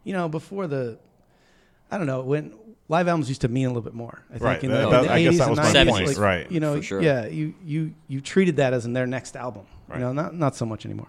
[0.04, 0.98] you know, before the,
[1.92, 2.54] I don't know when.
[2.88, 4.22] Live albums used to mean a little bit more.
[4.30, 4.64] I think Right.
[4.64, 6.08] in the, That- in the I guess 80s that and was my 90s, point.
[6.08, 6.52] like, Right.
[6.52, 7.02] You know, For sure.
[7.02, 9.66] yeah, you you you treated that as in their next album.
[9.88, 9.98] Right.
[9.98, 11.08] You know, not not so much anymore.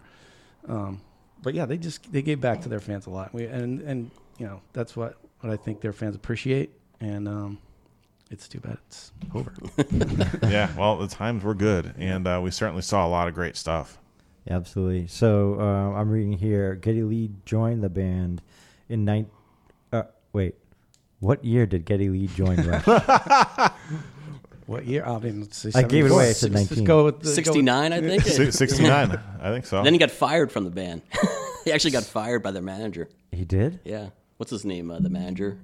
[0.66, 1.02] Um,
[1.42, 3.34] but yeah, they just they gave back to their fans a lot.
[3.34, 6.70] We, and and you know that's what what I think their fans appreciate.
[7.00, 7.58] And um,
[8.30, 9.52] it's too bad it's over.
[10.50, 13.56] yeah, well, the times were good, and uh, we certainly saw a lot of great
[13.56, 13.98] stuff.
[14.48, 15.06] Absolutely.
[15.08, 16.74] So uh, I'm reading here.
[16.76, 18.42] Geddy Lee joined the band
[18.88, 19.26] in nine.
[19.92, 20.54] Uh, wait,
[21.20, 22.84] what year did Geddy Lee join Rush?
[24.66, 25.04] what year?
[25.04, 26.30] I mean, let's say I gave it away.
[26.30, 26.84] I said Let's 19.
[26.84, 28.22] go with the, go with- 69, I think.
[28.52, 29.82] Sixty-nine, I think so.
[29.82, 31.02] Then he got fired from the band.
[31.64, 33.08] he actually got fired by their manager.
[33.32, 33.80] he did.
[33.84, 34.10] Yeah.
[34.36, 34.90] What's his name?
[34.90, 35.58] Uh, the manager.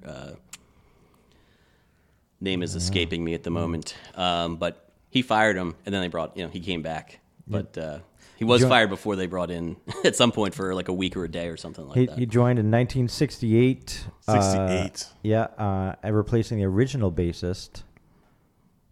[2.42, 3.94] Name is escaping me at the moment.
[4.14, 6.36] Um, but he fired him, and then they brought.
[6.36, 7.98] You know, he came back, but uh,
[8.36, 11.16] he was Jo- fired before they brought in at some point for like a week
[11.16, 12.18] or a day or something like He, that.
[12.18, 14.04] he joined in 1968.
[14.28, 15.06] uh, 68.
[15.22, 17.82] yeah, uh, and replacing the original bassist,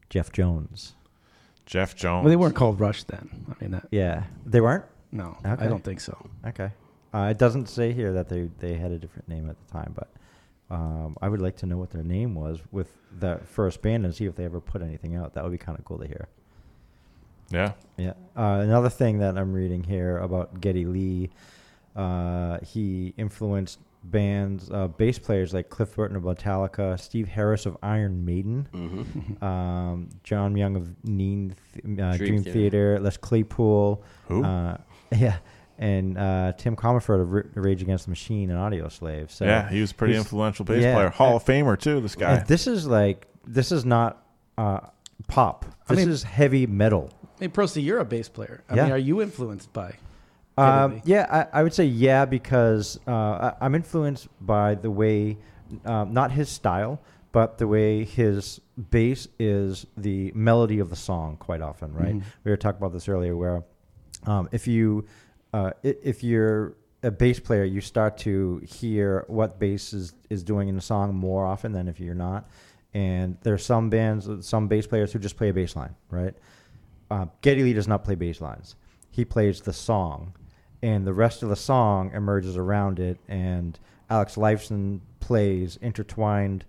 [0.08, 0.94] Jeff Jones.
[1.66, 2.24] Jeff Jones.
[2.24, 3.46] Well, they weren't called Rush then.
[3.50, 4.84] I mean, that, Yeah, they weren't.
[5.12, 5.64] no, Okay.
[5.64, 6.16] I don't think so.
[6.46, 6.70] Okay.
[7.14, 9.92] Uh, it doesn't say here that they, they had a different name at the time,
[9.96, 10.08] but
[10.70, 14.14] Um, I would like to know what their name was with that first band and
[14.14, 15.34] see if they ever put anything out.
[15.34, 16.28] That would be kind of cool to hear.
[17.50, 17.72] Yeah.
[17.96, 18.12] Yeah.
[18.36, 21.30] Uh, another thing that I'm reading here about Geddy Lee,
[21.96, 27.76] uh, he influenced bands, uh, bass players like Cliff Burton of Metallica, Steve Harris of
[27.82, 29.44] Iron Maiden, Mm-hmm.
[29.44, 32.52] um, John Myung of Neen, Th- uh, Dream Dream, Theater.
[32.52, 34.44] Theater, Les Claypool, Who?
[34.44, 34.76] Uh,
[35.16, 35.38] yeah,
[35.80, 39.30] and uh, Tim Commerford of R- Rage Against the Machine and Audioslave.
[39.30, 40.94] So yeah, he was a pretty influential bass yeah.
[40.94, 41.08] player.
[41.08, 42.00] Hall of Famer too.
[42.00, 42.38] This guy.
[42.44, 44.22] this is like this is not
[44.58, 44.80] uh,
[45.26, 45.64] pop.
[45.88, 47.10] I This mean- is heavy metal.
[47.40, 48.62] Hey, Prosty, you're a bass player.
[48.68, 48.82] I Yeah.
[48.84, 49.94] mean, are you influenced by?
[50.58, 55.38] Um, yeah, I, I would say yeah because uh, I, I'm influenced by the way,
[55.86, 57.00] um, not his style,
[57.32, 58.60] but the way his
[58.90, 61.38] bass is the melody of the song.
[61.38, 62.14] Quite often, right?
[62.44, 63.64] We were talking about this earlier, where
[64.26, 65.06] um, if you
[65.52, 70.68] uh, if you're a bass player, you start to hear what bass is, is doing
[70.68, 72.48] in the song more often than if you're not.
[72.92, 76.34] And there's some bands, some bass players who just play a bass line, right?
[77.10, 78.76] uh, Geddy Lee does not play bass lines.
[79.10, 80.32] He plays the song,
[80.82, 83.18] and the rest of the song emerges around it.
[83.28, 83.76] And
[84.08, 86.64] Alex Lifeson plays intertwined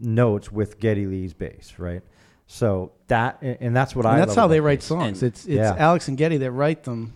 [0.00, 2.00] notes with Geddy Lee's bass, right?
[2.46, 4.18] So that, and and that's what I.
[4.18, 5.22] That's how they write songs.
[5.22, 5.74] And- it's it's Yeah.
[5.76, 7.12] Alex and Geddy that write them,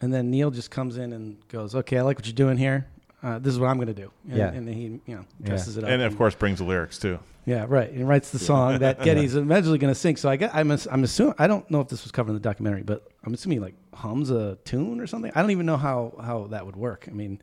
[0.00, 2.86] and then Neil just comes in and goes, "Okay, I like what you're doing here.
[3.22, 4.48] Uh, this is what I'm going to do." And, Yeah.
[4.52, 5.46] and then he you know Yeah.
[5.46, 5.90] dresses it up.
[5.90, 7.18] and of course brings the lyrics too.
[7.46, 7.90] yeah, right.
[7.90, 10.16] And writes the song that Geddy's eventually going to sing.
[10.16, 12.40] So I guess I'm I'm assuming I don't know if this was covered in the
[12.40, 15.32] documentary, but I'm assuming he, like hums a tune or something.
[15.34, 17.06] I don't even know how how that would work.
[17.08, 17.40] I mean,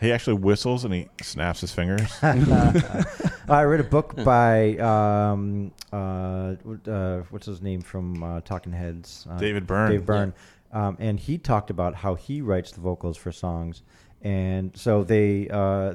[0.00, 2.12] He actually whistles and he snaps his fingers.
[2.22, 6.54] I read a book by um, uh,
[6.86, 9.90] uh, what's his name from uh, Talking Heads, uh, David Byrne.
[9.90, 10.34] Dave Byrne,
[10.72, 13.82] um, and he talked about how he writes the vocals for songs,
[14.22, 15.94] and so they uh,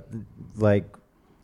[0.55, 0.85] like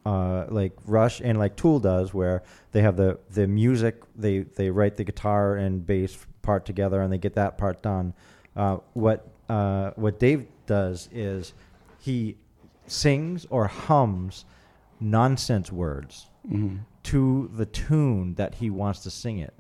[0.05, 4.69] uh, like Rush and like Tool does, where they have the the music, they they
[4.69, 8.13] write the guitar and bass part together, and they get that part done.
[8.55, 11.53] Uh, what uh, what Dave does is
[11.99, 12.37] he
[12.87, 14.45] sings or hums
[14.99, 16.27] nonsense words
[17.03, 19.53] to the tune that he wants to sing it.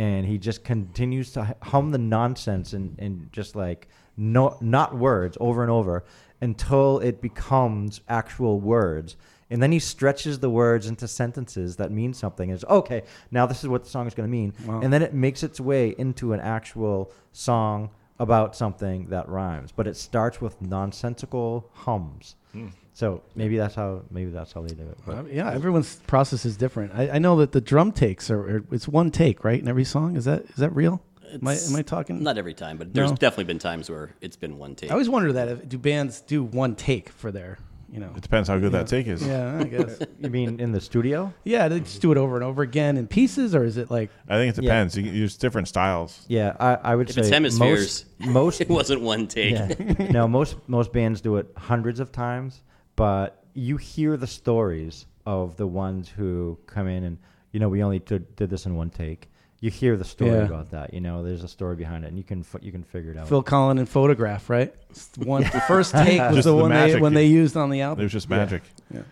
[0.00, 3.86] And he just continues to hum the nonsense and, and just like
[4.16, 6.04] no, not words over and over
[6.40, 9.18] until it becomes actual words.
[9.50, 12.48] And then he stretches the words into sentences that mean something.
[12.48, 14.54] It's okay, now this is what the song is going to mean.
[14.64, 14.80] Wow.
[14.80, 19.70] And then it makes its way into an actual song about something that rhymes.
[19.70, 22.36] But it starts with nonsensical hums.
[22.52, 22.68] Hmm.
[22.92, 24.98] So maybe that's how maybe that's how they do it.
[25.06, 26.92] But uh, yeah, everyone's process is different.
[26.94, 29.60] I, I know that the drum takes are, are it's one take, right?
[29.60, 31.02] In every song, is that is that real?
[31.32, 32.22] Am I, am I talking?
[32.22, 33.16] Not every time, but there's No.
[33.16, 34.90] definitely been times where it's been one take.
[34.90, 38.10] I always wonder that if, do bands do one take for their, you know?
[38.16, 39.24] It depends how good that take is.
[39.24, 40.00] Yeah, I guess.
[40.20, 41.32] you mean in the studio?
[41.44, 44.10] yeah, they just do it over and over again in pieces, or is it like?
[44.28, 44.70] I think it Yeah.
[44.70, 44.96] depends.
[44.98, 46.24] You use different styles.
[46.26, 49.52] Yeah, I, I would if say it's hemispheres, Most, most it wasn't one take.
[49.52, 50.08] yeah.
[50.10, 52.60] no, most most bands do it hundreds of times,
[53.00, 57.16] but you hear the stories of the ones who come in and
[57.50, 59.30] you know we only did, did this in one take.
[59.60, 60.44] You hear the story Yeah.
[60.44, 60.92] about that.
[60.94, 63.16] You know, there's a story behind it, and you can f- you can figure it
[63.18, 63.26] out.
[63.28, 64.74] Phil Collin and Photograph, right?
[64.90, 67.02] It's the One the first take was Just the the one they magic.
[67.02, 68.00] when they used on the album.
[68.00, 68.62] It was just magic.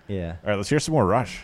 [0.06, 0.36] yeah.
[0.42, 1.40] All right, let's hear some more Rush.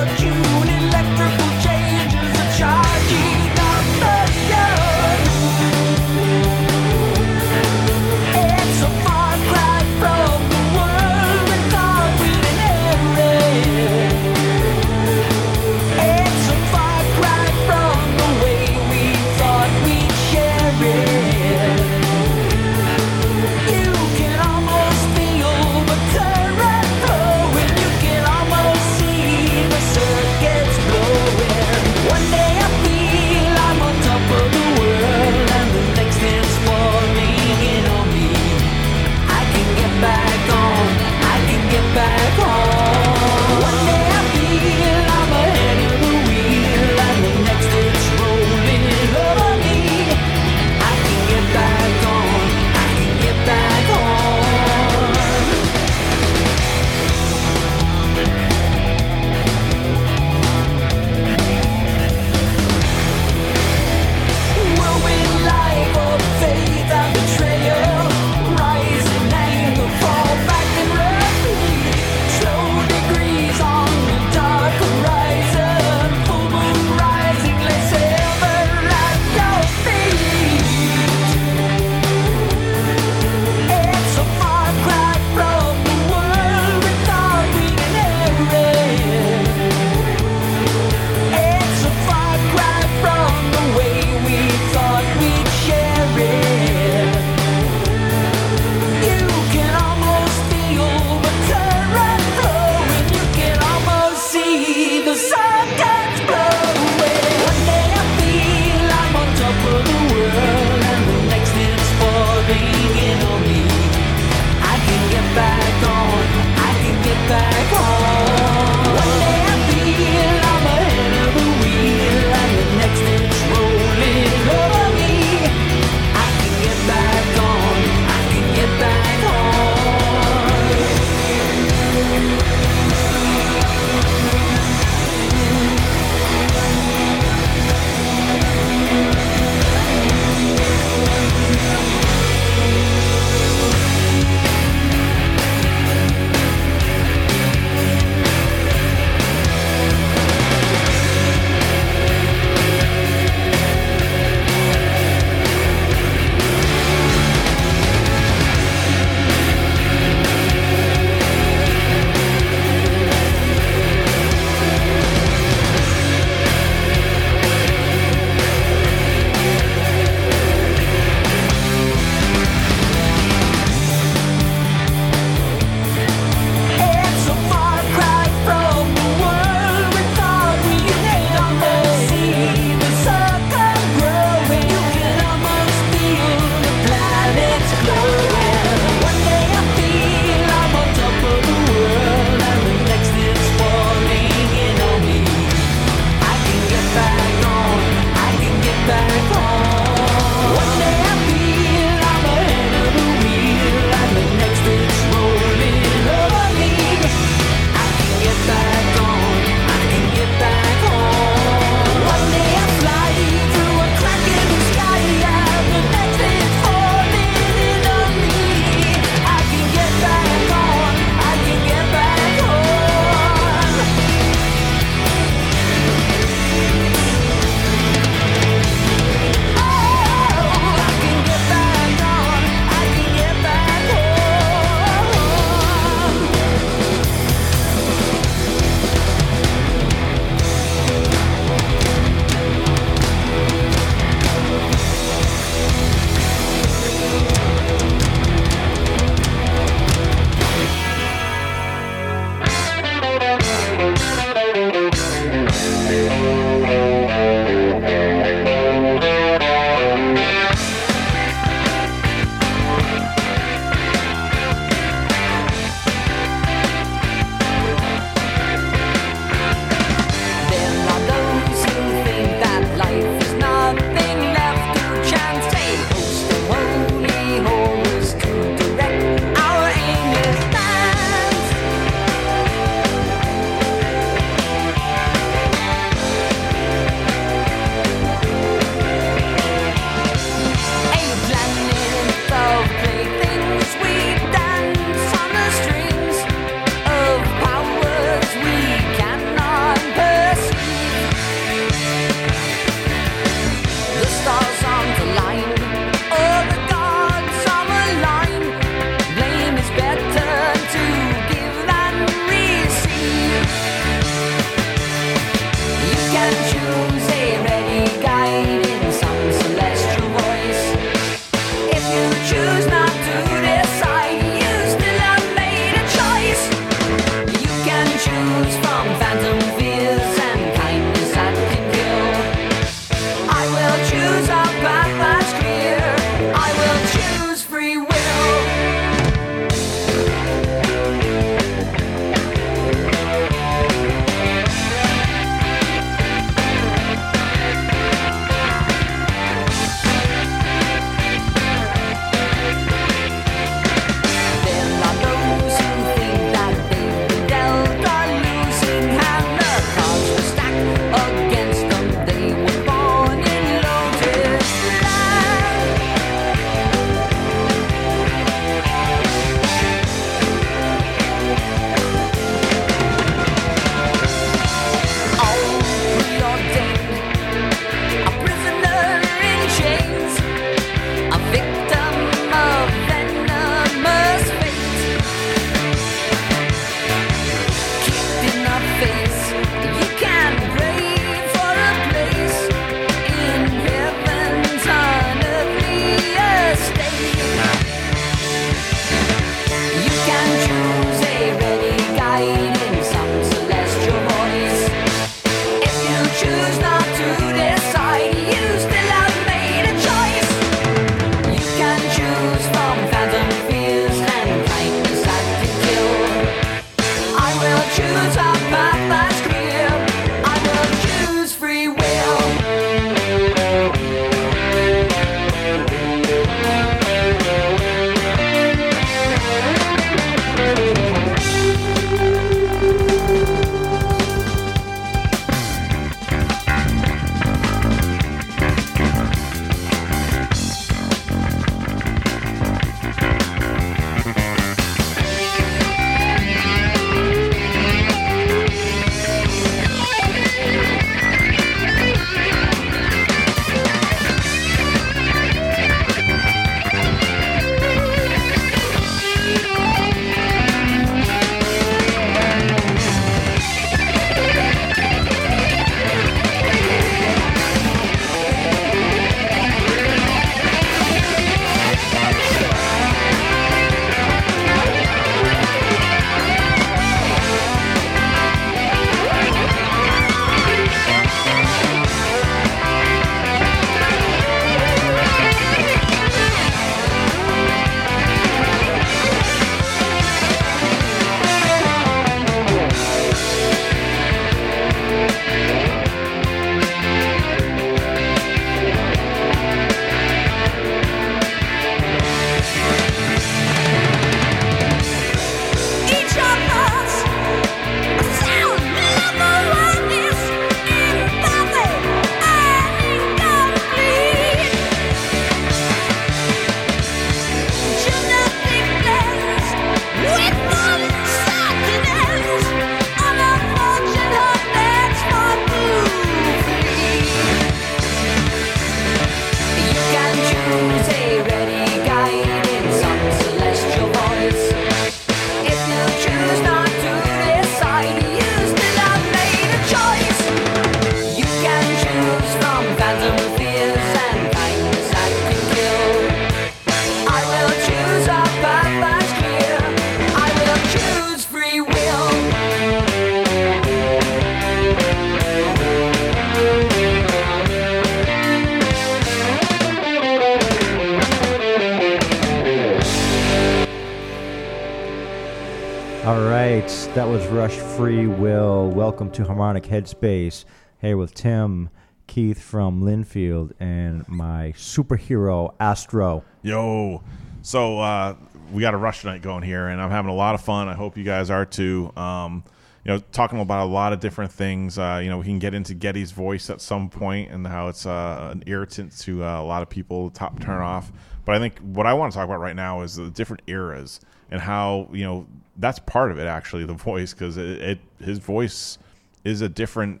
[569.08, 570.44] Welcome to Harmonic Headspace.
[570.82, 571.70] Here with Tim,
[572.06, 576.24] Keith from Linfield, and my superhero Astro.
[576.42, 577.02] Yo,
[577.40, 578.16] so uh,
[578.52, 580.68] we got a rush night going here, and I'm having a lot of fun.
[580.68, 581.90] I hope you guys are too.
[581.96, 582.44] Um,
[582.84, 584.78] you know, talking about a lot of different things.
[584.78, 587.86] Uh, you know, we can get into Geddy's voice at some point and how it's
[587.86, 590.10] uh, an irritant to uh, a lot of people.
[590.10, 590.92] Top turn off.
[591.24, 594.00] But I think what I want to talk about right now is the different eras
[594.30, 595.26] and how you know
[595.56, 598.76] that's part of it actually the voice because it, it his voice
[599.24, 600.00] is a different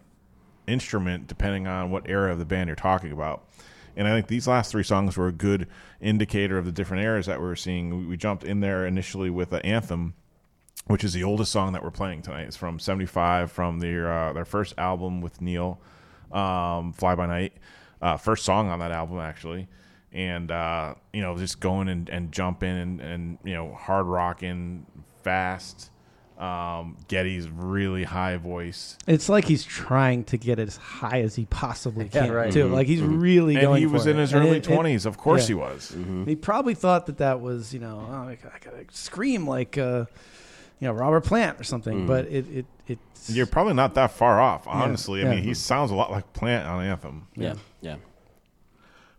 [0.66, 3.48] instrument depending on what era of the band you're talking about.
[3.96, 5.66] And I think these last three songs were a good
[6.00, 8.08] indicator of the different eras that we were seeing.
[8.08, 10.14] We, jumped in there initially with an anthem,
[10.86, 12.42] which is the oldest song that we're playing tonight.
[12.42, 15.80] It's from '75, from their uh, their first album with Neil,
[16.30, 17.54] um, "Fly by Night,"
[18.00, 19.66] uh, first song on that album actually.
[20.12, 24.86] And uh, you know, just going and, and jumping and, and you know, hard rocking,
[25.24, 25.90] fast.
[26.38, 28.96] Um, Geddy's really high voice.
[29.08, 32.52] It's like he's trying to get as high as he possibly Yeah, can, right.
[32.52, 32.68] too.
[32.68, 33.80] Like he's really and going.
[33.80, 34.20] he was for in it.
[34.20, 35.04] his And early it- it- twenties.
[35.04, 35.46] Of course, yeah.
[35.48, 35.96] he was.
[36.26, 39.76] He probably thought that that was, you know, oh, I, gotta, I gotta scream like,
[39.78, 40.04] uh,
[40.78, 42.06] you know, Robert Plant or something.
[42.06, 45.22] But it, it, it's You're probably not that far off, honestly.
[45.22, 45.30] I yeah.
[45.34, 47.26] mean, he sounds a lot like Plant on Anthem.
[47.34, 47.96] Yeah, yeah.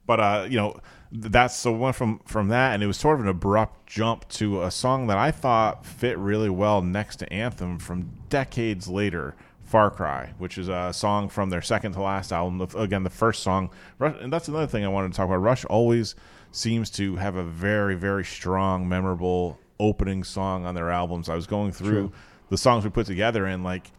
[0.06, 3.20] But uh, you know, th- that's so went from from that, and it was sort
[3.20, 7.34] of an abrupt jump to a song that I thought fit really well next to
[7.34, 9.36] Anthem from decades later.
[9.64, 12.60] Far Cry, which is a song from their second to last album.
[12.76, 13.70] Again, the first song,
[14.00, 15.44] Rush, and that's another thing I wanted to talk about.
[15.44, 16.16] Rush always
[16.52, 21.30] seems to have a very, very strong, memorable opening song on their albums.
[21.30, 22.12] I was going through
[22.50, 23.92] the songs we put together, and like,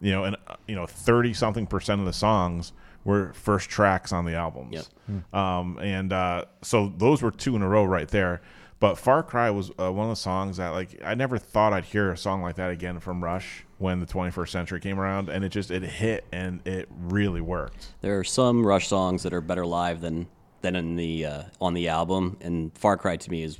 [0.00, 2.72] you know, and uh, you know, thirty something percent of the songs
[3.08, 4.90] were first tracks on the albums.
[5.08, 5.34] Yep.
[5.34, 8.42] Um, and uh, so those were two in a row right there.
[8.80, 11.86] But Far Cry was uh, one of the songs that like I never thought I'd
[11.86, 15.42] hear a song like that again from Rush when the 21st century came around, and
[15.42, 17.94] it just it hit and it really worked.
[18.02, 20.28] There are some Rush songs that are better live than
[20.60, 23.58] than in the uh, on the album, and Far Cry to me is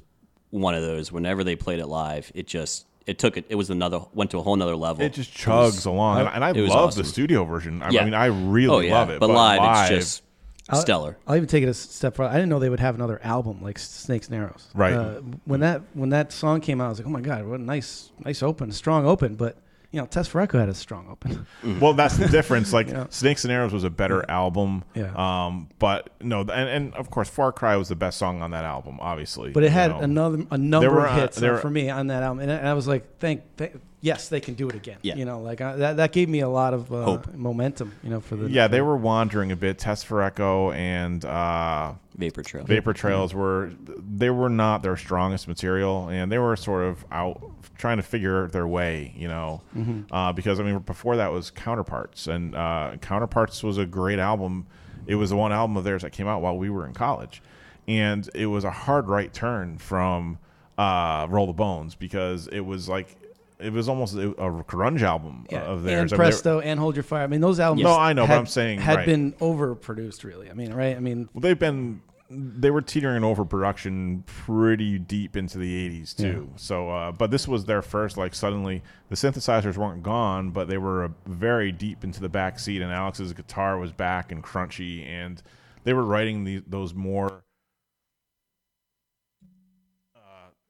[0.50, 1.10] one of those.
[1.10, 3.46] Whenever they played it live, it just it took it.
[3.48, 5.02] It was another went to a whole nother level.
[5.04, 7.02] It just chugs along, and, and I love awesome.
[7.02, 7.82] the studio version.
[7.82, 8.04] I, Yeah.
[8.04, 9.18] mean, I really oh yeah, love it.
[9.20, 10.22] but, live, it's just
[10.68, 11.16] I'll- stellar.
[11.26, 12.30] I'll even take it a step further.
[12.30, 14.68] I didn't know they would have another album like Snakes and Arrows.
[14.74, 14.92] Right.
[14.92, 17.58] Uh, when that when that song came out, I was like, oh my god, what
[17.58, 19.34] a nice nice open, strong open.
[19.36, 19.56] But
[19.90, 21.46] you know, Test for Echo had a strong open.
[21.80, 22.72] well, that's the difference.
[22.72, 23.06] Like Yeah.
[23.08, 24.84] Snakes and Arrows was a better album.
[24.94, 25.12] Yeah.
[25.16, 28.64] Um, but no, and, and of course, Far Cry was the best song on that
[28.64, 29.50] album, obviously.
[29.50, 30.00] But it you had know.
[30.00, 32.52] another a number were, of uh, hits uh, there- for me on that album, and
[32.52, 34.98] I, and I was like, thank, thank, yes, they can do it again.
[35.02, 35.16] Yeah.
[35.16, 37.34] You know, like uh, that that gave me a lot of uh, Hope.
[37.34, 37.92] momentum.
[38.02, 39.78] You know, for the Yeah, they were wandering a bit.
[39.78, 42.64] Test for Echo and uh, Vapor Trail.
[42.64, 47.40] Vapor Trails were they were not their strongest material, and they were sort of out
[47.76, 49.62] trying to figure their way, you know.
[50.10, 54.66] Uh, because I mean, before that was Counterparts, and uh, Counterparts was a great album.
[55.06, 57.42] It was the one album of theirs that came out while we were in college,
[57.86, 60.38] and it was a hard right turn from
[60.76, 63.16] uh, Roll the Bones because it was like
[63.60, 65.98] it was almost a, a grunge album Yeah, of and theirs.
[65.98, 67.24] I mean, they- Presto and Hold Your Fire.
[67.24, 67.84] I mean, those albums.
[67.84, 69.06] No, I know, but I'm saying, had right.
[69.06, 70.24] been overproduced.
[70.24, 70.96] Really, I mean, right?
[70.96, 76.14] I mean, Well, they've been they were teetering in overproduction pretty deep into the 80s
[76.14, 76.50] too.
[76.56, 80.76] So, uh, but this was their first like suddenly the synthesizers weren't gone, but they
[80.76, 85.06] were uh, very deep into the back seat, and Alex's guitar was back and crunchy,
[85.06, 85.42] and
[85.84, 87.44] they were writing the, those more.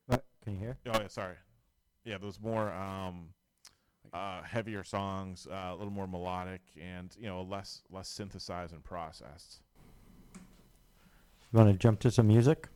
[0.07, 0.25] What?
[0.45, 0.79] Can you hear?
[0.87, 1.35] Oh yeah, sorry.
[2.09, 3.29] Yeah, those more um,
[4.15, 8.83] uh, heavier songs, uh, a little more melodic, and you know less less synthesized and
[8.83, 9.61] processed.
[10.35, 10.41] You
[11.59, 12.69] want to jump to some music?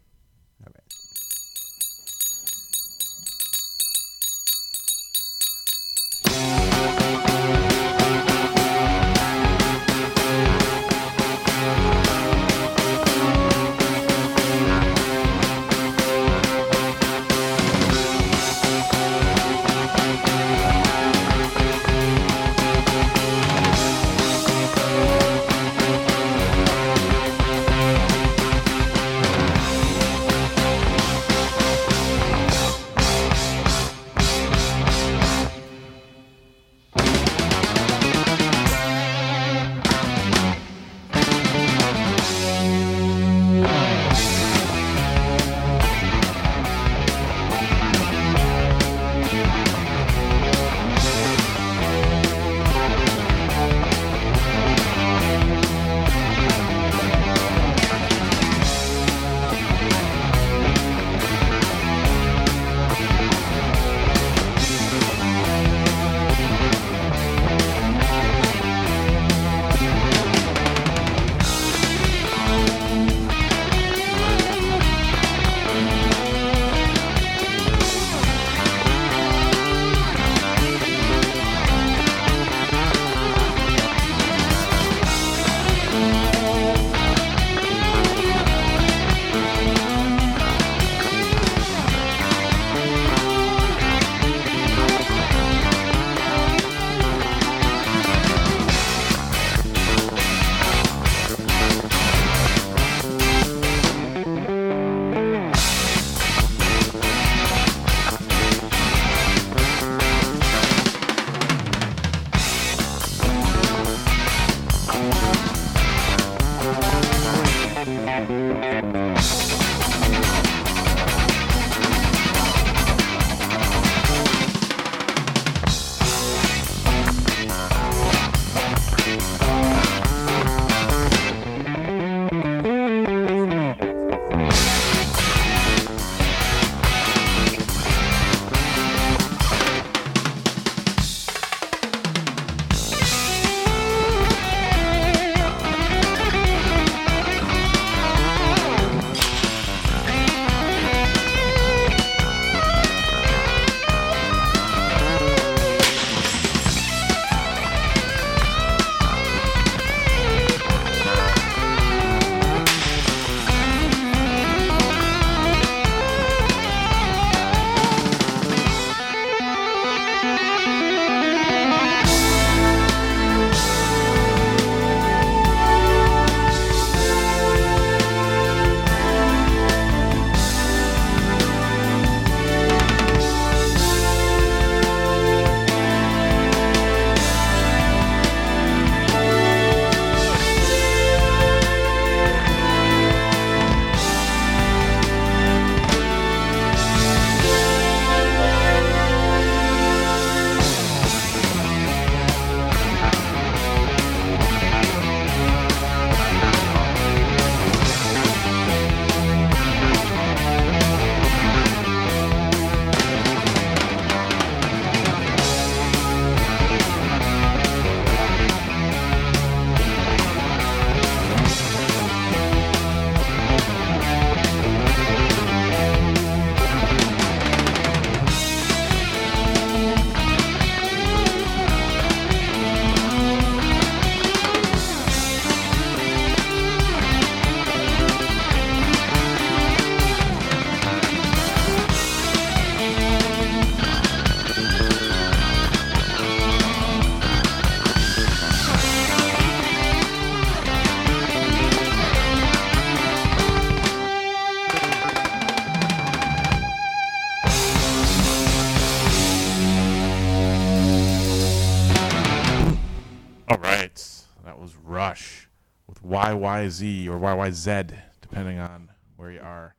[266.43, 269.75] YYZ or YYZ, depending on where you are.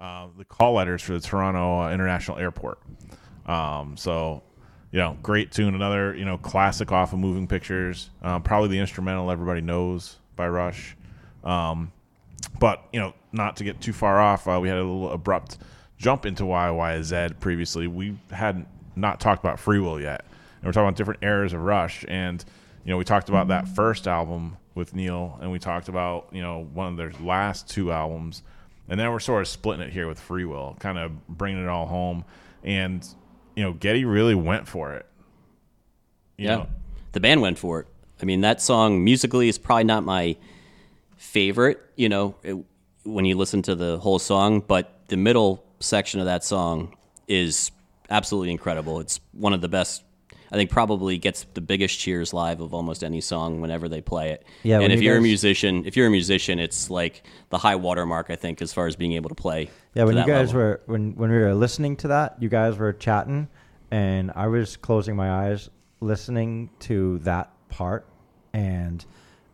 [0.00, 2.80] Uh, the call letters for the Toronto uh, International Airport.
[3.46, 4.42] Um, so,
[4.92, 5.74] you know, great tune.
[5.74, 8.10] Another, you know, classic off of Moving Pictures.
[8.22, 10.96] Um, probably the instrumental everybody knows by Rush.
[11.42, 11.92] Um,
[12.60, 15.58] but, you know, not to get too far off, uh, we had a little abrupt
[15.98, 17.86] jump into YYZ previously.
[17.86, 18.66] We had not
[18.96, 20.24] not talked about Free Will yet.
[20.56, 22.04] And we're talking about different eras of Rush.
[22.08, 22.44] And,
[22.84, 26.40] you know, we talked about that first album with Neil, and we talked about, you
[26.40, 28.42] know, one of their last two albums.
[28.88, 31.68] And then we're sort of splitting it here with Free Will, kind of bringing it
[31.68, 32.24] all home.
[32.64, 33.06] And,
[33.54, 35.04] you know, Geddy really went for it.
[36.38, 36.68] You yeah, know,
[37.12, 37.86] the band went for it.
[38.22, 40.36] I mean, that song musically is probably not my
[41.16, 41.80] favorite.
[41.96, 42.56] You know, it,
[43.04, 46.96] when you listen to the whole song, but the middle section of that song
[47.26, 47.70] is
[48.08, 49.00] absolutely incredible.
[49.00, 50.02] It's one of the best.
[50.50, 54.30] I think probably gets the biggest cheers live of almost any song whenever they play
[54.30, 54.46] it.
[54.62, 57.76] Yeah, and if you you're a musician, if you're a musician, it's like the high
[57.76, 58.30] watermark.
[58.30, 59.70] I think as far as being able to play.
[59.94, 60.60] Yeah, when you guys level.
[60.60, 63.48] were when when we were listening to that, you guys were chatting,
[63.90, 65.68] and I was closing my eyes
[66.00, 68.06] listening to that part,
[68.52, 69.04] and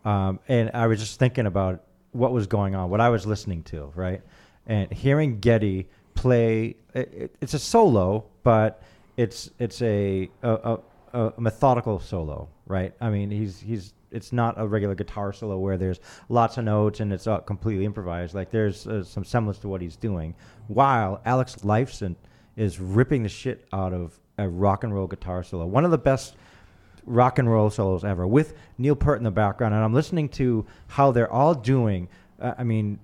[0.04, 3.64] um, and I was just thinking about what was going on, what I was listening
[3.64, 4.22] to, right,
[4.66, 6.76] and hearing Geddy play.
[6.94, 8.82] It, it, it's a solo, but
[9.16, 10.78] it's it's a a, a
[11.14, 12.92] a methodical solo, right?
[13.00, 17.00] I mean, he's he's it's not a regular guitar solo where there's lots of notes
[17.00, 18.34] and it's completely improvised.
[18.34, 20.34] Like there's uh, some semblance to what he's doing,
[20.68, 22.16] while Alex Lifeson
[22.56, 25.66] is ripping the shit out of a rock and roll guitar solo.
[25.66, 26.36] One of the best
[27.06, 30.66] rock and roll solos ever with Neil Peart in the background, and I'm listening to
[30.88, 32.08] how they're all doing.
[32.40, 32.98] Uh, I mean,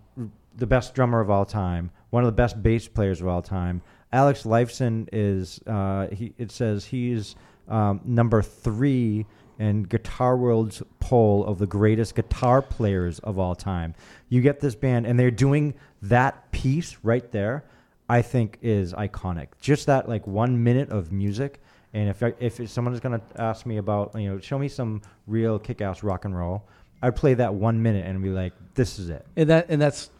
[0.56, 3.82] the best drummer of all time, one of the best bass players of all time.
[4.12, 5.60] Alex Lifeson is.
[5.66, 7.36] Uh, he it says he's
[7.68, 9.26] um, number three
[9.58, 13.94] in Guitar World's poll of the greatest guitar players of all time.
[14.28, 17.64] You get this band, and they're doing that piece right there.
[18.08, 19.48] I think is iconic.
[19.60, 21.60] Just that like one minute of music.
[21.92, 25.02] And if I, if someone is to ask me about you know show me some
[25.28, 26.66] real kick-ass rock and roll,
[27.02, 29.24] I'd play that one minute and be like, this is it.
[29.36, 30.10] and that and that's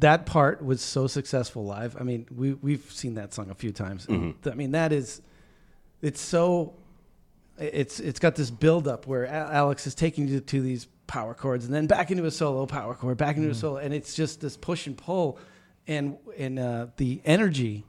[0.00, 1.96] that part was so successful live.
[1.98, 4.06] I mean, we we've seen that song a few times.
[4.06, 5.22] And I mean, that is
[6.02, 6.74] it's so
[7.58, 11.64] it's it's got this build up where Alex is taking you to these power chords
[11.64, 14.40] and then back into a solo power chord, back into a solo, and it's just
[14.40, 15.38] this push and pull,
[15.86, 17.84] and and uh, the energy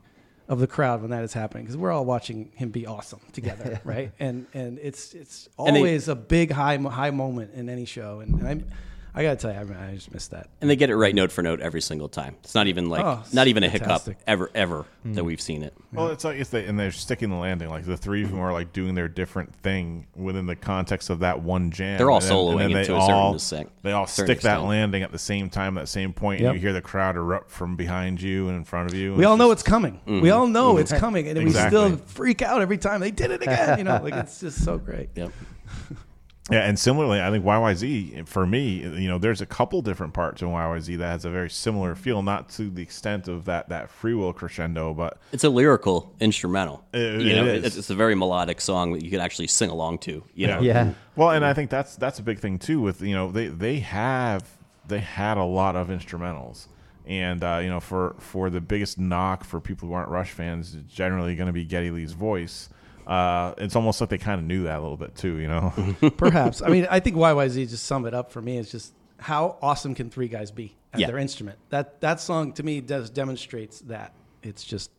[0.48, 3.80] of the crowd when that is happening because we're all watching him be awesome together,
[3.84, 4.10] right?
[4.18, 8.20] And and it's it's And they- always a big high high moment in any show,
[8.20, 8.66] and, and I'm.
[9.14, 10.48] I gotta tell you, I, I just missed that.
[10.60, 12.36] and they get it right note for note every single time.
[12.44, 15.14] It's not even like Oh, not even a hiccup ever ever hmm.
[15.14, 15.74] that we've seen it.
[15.92, 17.68] Well, it's like it's they and they're sticking the landing.
[17.68, 21.20] Like the three of them are like doing their different thing within the context of
[21.20, 21.98] that one jam.
[21.98, 23.92] They're all And then- and soloing then it they to a certain all, extent- They
[23.92, 26.50] all certain stick that landing at the same time, at the same point, Yep.
[26.52, 29.10] and you hear the crowd erupt from behind you and in front of you.
[29.10, 29.18] Mm-hmm.
[29.18, 30.00] We all know it's it's coming.
[30.06, 31.78] We all know it's coming, and Exactly.
[31.78, 33.78] we still freak out every time they did it again.
[33.78, 35.10] You know, like it's just so great.
[35.14, 35.30] Yep.
[36.50, 40.42] Yeah, and similarly, I think YYZ for me, you know, there's a couple different parts
[40.42, 43.90] in YYZ that has a very similar feel, not to the extent of that that
[43.90, 46.84] free will crescendo, but It's a lyrical instrumental.
[46.92, 47.64] It- you know, is.
[47.64, 50.24] It's, it's a very melodic song that you can actually sing along to.
[50.34, 50.92] You know, Yeah.
[51.14, 52.80] Well, and I think that's that's a big thing too.
[52.80, 54.44] With you know they they have
[54.88, 56.66] they had a lot of instrumentals,
[57.06, 60.74] and uh, you know for for the biggest knock for people who aren't Rush fans,
[60.74, 62.68] is generally going to be Geddy Lee's voice.
[63.06, 65.36] Uh, it's almost like they kind of knew that a little bit too.
[65.38, 65.72] You know.
[66.16, 66.62] Perhaps.
[66.62, 68.58] I mean, I think YYZ just sum it up for me.
[68.58, 71.06] It's just how awesome can three guys be at Yeah.
[71.08, 71.58] their instrument?
[71.70, 74.12] That that song to me does demonstrates that.
[74.42, 74.90] It's just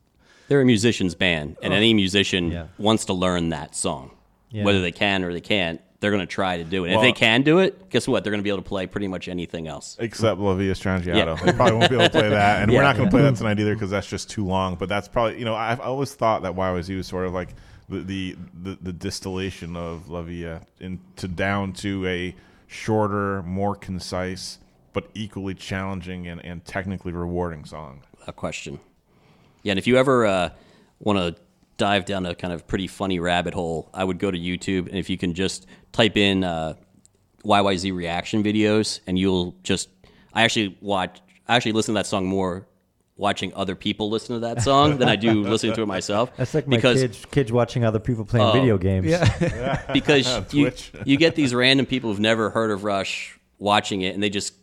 [0.47, 2.65] they're a musician's band, and any musician Yeah.
[2.77, 4.11] wants to learn that song,
[4.51, 4.63] Yeah.
[4.65, 5.79] whether they can or they can't.
[5.99, 6.89] They're going to try to do it.
[6.89, 8.23] Well- if they can do it, guess what?
[8.25, 9.95] They're going to be able to play pretty much anything else.
[10.01, 11.15] Except La Villa Strangiato.
[11.37, 11.45] Yeah.
[11.45, 12.61] They probably won't be able to play that.
[12.61, 14.75] And we're not going to play that tonight either because that's just too long.
[14.75, 17.55] But that's probably, you know, I've always thought that YYZ was sort of like
[18.01, 22.35] the, the, the, distillation of La Villa into down to a
[22.67, 24.59] shorter, more concise,
[24.93, 28.01] but equally challenging and, and technically rewarding song.
[28.27, 28.79] a question.
[29.63, 30.49] Yeah, and if you ever uh,
[30.99, 31.41] want to
[31.77, 34.97] dive down a kind of pretty funny rabbit hole, I would go to YouTube, and
[34.97, 36.75] if you can just type in uh,
[37.45, 39.89] YYZ reaction videos, and you'll just.
[40.33, 41.21] I actually watch.
[41.47, 42.67] I actually listen to that song more
[43.15, 46.35] watching other people listen to that song than I do listening to it myself.
[46.35, 48.51] That's like my because kids kids watching other people playing Oh.
[48.53, 49.05] video games.
[49.05, 49.85] yeah.
[49.93, 50.71] because you,
[51.05, 54.53] you get these random people who've never heard of Rush watching it, and they just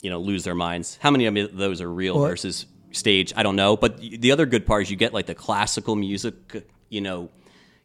[0.00, 0.98] you know lose their minds.
[1.00, 3.32] How many of those are real Well- versus stage?
[3.36, 3.76] I don't know.
[3.76, 6.34] But the other good part is you get like the classical music,
[6.88, 7.28] you know,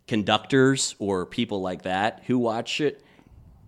[0.08, 3.04] conductors or people like that who watch it,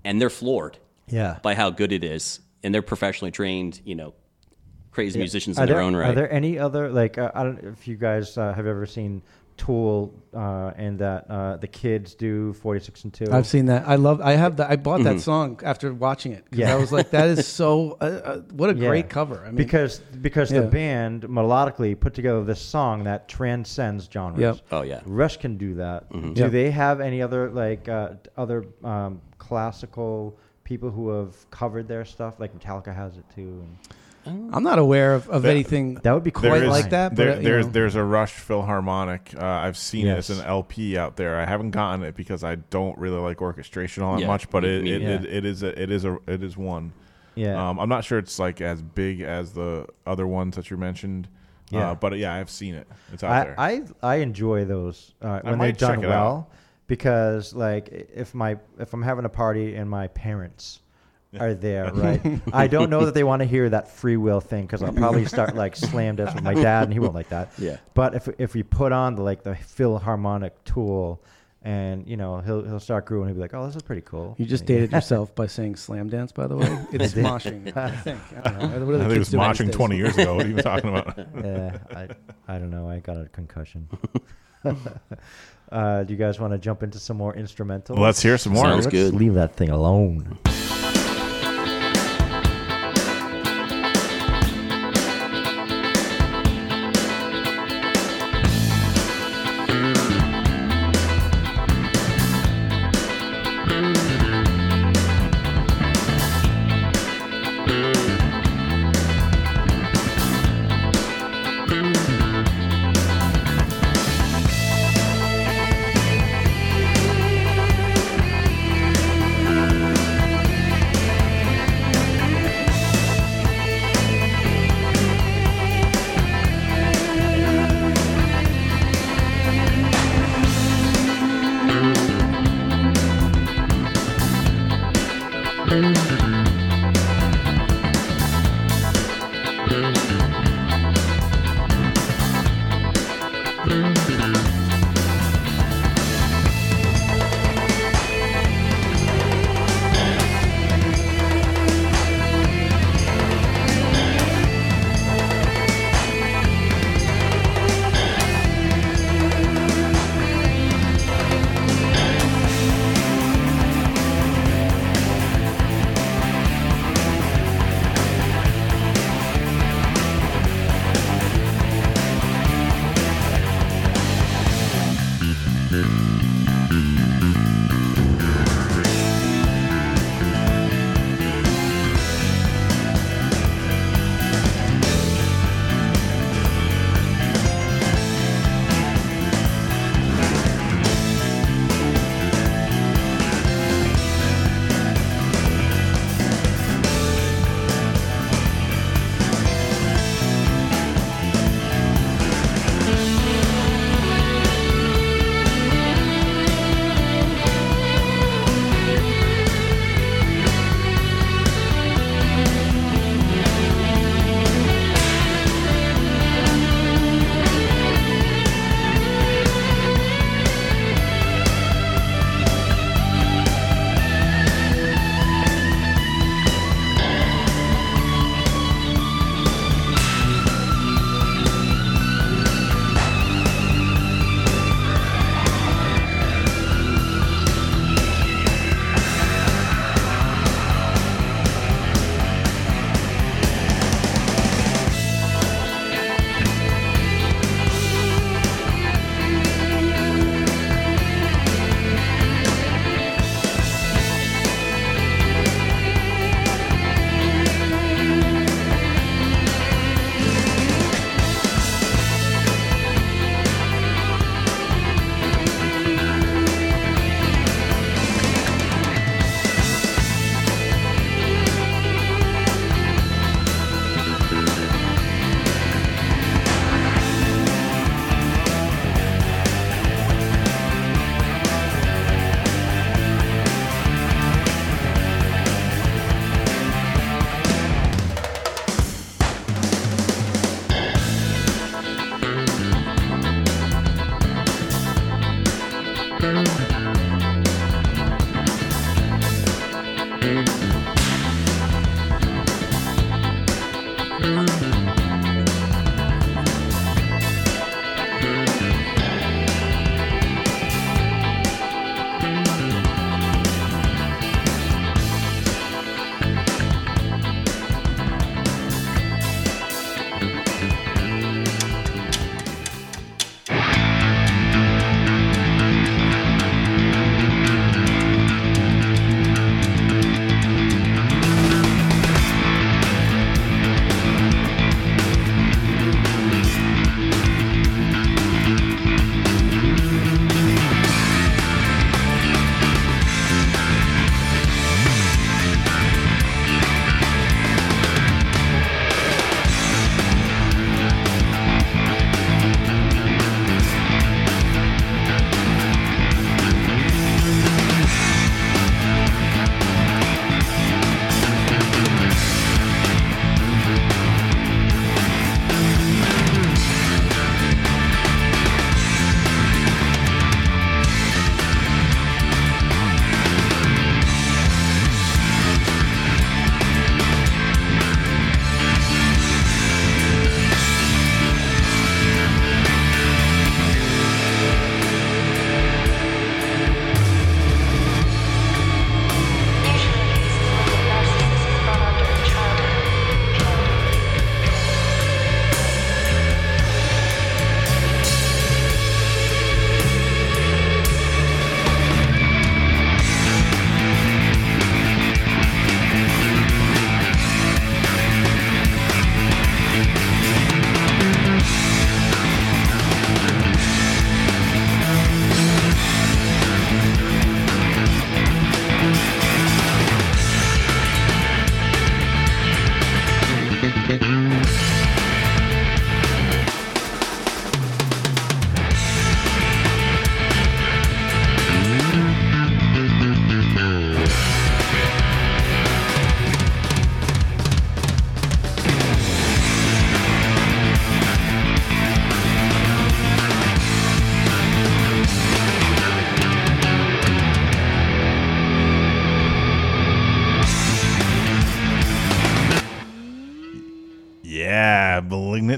[0.03, 0.77] and they're floored
[1.07, 1.39] Yeah.
[1.41, 4.13] by how good it is, and they're professionally trained, you know,
[4.95, 6.09] crazy musicians Are in their own right.
[6.09, 8.85] Are there any other like uh, I don't know if you guys uh, have ever
[8.85, 9.21] seen
[9.57, 13.25] Tool uh, and that uh, the kids do forty six and two?
[13.31, 13.87] I've seen that.
[13.87, 14.19] I love.
[14.21, 14.69] I have the.
[14.69, 16.43] I bought that song after watching it.
[16.49, 16.73] 'cause Yeah.
[16.73, 17.97] I was like, that is so.
[18.01, 18.87] Uh, uh, what a Yeah.
[18.89, 19.39] great cover.
[19.43, 20.59] I mean, because because Yeah.
[20.61, 24.41] the band melodically put together this song that transcends genres.
[24.41, 24.57] Yep.
[24.73, 24.99] Oh, yeah.
[25.05, 26.09] Rush can do that.
[26.11, 26.51] Do Yep.
[26.51, 32.41] they have any other like uh, other um, classical people who have covered their stuff?
[32.41, 33.63] Like Metallica has it too.
[33.65, 33.77] And
[34.25, 37.09] I'm not aware of, of That- anything that would be quite quite is- like that.
[37.11, 37.71] But there- uh, you there's know.
[37.71, 39.33] there's a Rush Philharmonic.
[39.39, 40.29] Uh, I've seen Yes.
[40.29, 41.39] it as an LP out there.
[41.39, 44.49] I haven't gotten it because I don't really like orchestration all that Yeah, much.
[44.49, 45.27] But me- it, me it, neither.
[45.27, 46.91] it, it is a, it is a it is one.
[47.35, 47.69] Yeah.
[47.69, 51.27] Um, I'm not sure it's like as big as the other ones that you mentioned.
[51.69, 51.91] Yeah.
[51.91, 52.87] Uh, but yeah, I've seen it.
[53.11, 53.55] It's out there.
[53.59, 56.49] I, I I enjoy those uh, when they're might check done it well
[56.87, 60.81] because like if my if I'm having a party and my parents
[61.39, 62.41] are there, right?
[62.53, 65.25] I don't know that they want to hear that free will thing because I'll probably
[65.25, 67.51] start like slam dance with my dad and he won't like that.
[67.57, 67.77] Yeah.
[67.93, 71.21] But if if we put on the like the Philharmonic tool
[71.61, 74.35] and you know he'll he'll start grooving, he'll be like, oh, this is pretty cool.
[74.37, 76.85] You just dated yourself by saying slam dance, by the way.
[76.91, 77.25] It's did.
[77.25, 77.75] moshing.
[77.75, 78.19] I think.
[78.43, 78.85] I don't know.
[78.85, 80.35] What are the I think it was doing moshing 20 years ago.
[80.35, 81.17] What are you talking about?
[81.17, 82.07] yeah, I
[82.47, 82.89] I don't know.
[82.89, 83.87] I got a concussion.
[85.71, 87.97] uh, do you guys want to jump into some more instrumental?
[87.97, 88.65] Let's hear some more.
[88.65, 89.13] Sounds Let's good.
[89.13, 90.37] leave that thing alone.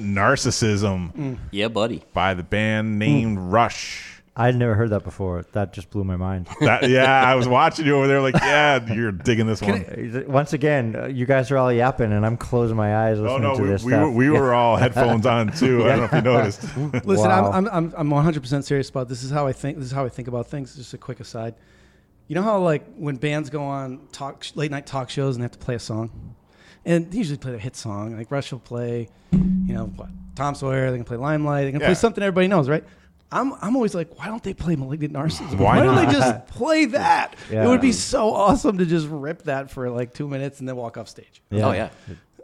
[0.01, 2.03] Malignant Narcissism Yeah, buddy.
[2.13, 4.13] by the band named Rush.
[4.39, 5.43] I'd never heard that before.
[5.53, 6.47] That just blew my mind.
[6.59, 10.25] That, yeah, I was watching you over there like, yeah, you're digging this one.
[10.27, 13.41] Once again, uh, you guys are all yapping, and I'm closing my eyes Oh listening
[13.41, 14.01] no, to we, this we, stuff.
[14.03, 15.85] were, we were all headphones on too.
[15.85, 16.61] I don't know if you noticed.
[17.07, 17.51] Listen, Wow.
[17.51, 19.23] I'm, I'm, I'm, I'm 100% serious about this.
[19.23, 19.77] Is how I think.
[19.77, 20.75] This is how I think about things.
[20.75, 21.55] Just a quick aside.
[22.27, 25.45] You know how like when bands go on talk late night talk shows and they
[25.45, 26.35] have to play a song,
[26.87, 28.17] and they usually play a hit song.
[28.17, 30.89] Like Rush will play, you know, what, Tom Sawyer.
[30.89, 31.65] They can play Limelight.
[31.65, 31.87] They can Yeah.
[31.87, 32.83] play something everybody knows, right?
[33.31, 35.57] I'm, I'm always like, why don't they play Malignant Narcissism?
[35.57, 36.07] Why don't not?
[36.07, 37.35] they just play that?
[37.51, 37.63] Yeah.
[37.65, 40.77] It would be so awesome to just rip that for like two minutes and then
[40.77, 41.41] walk off stage.
[41.51, 41.89] Oh yeah.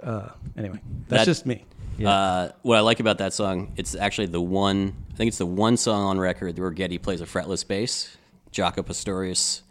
[0.02, 1.65] Uh, anyway, that's That- just me.
[2.06, 4.94] Uh, what I like about that song, it's actually the one.
[5.14, 8.18] I think it's the one song on record where Geddy plays a fretless bass,
[8.52, 9.61] Jaco Pastorius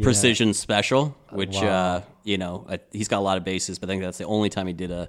[0.00, 3.92] Precision Special, which uh, you know I, he's got a lot of basses, but I
[3.92, 5.08] think that's the only time he did a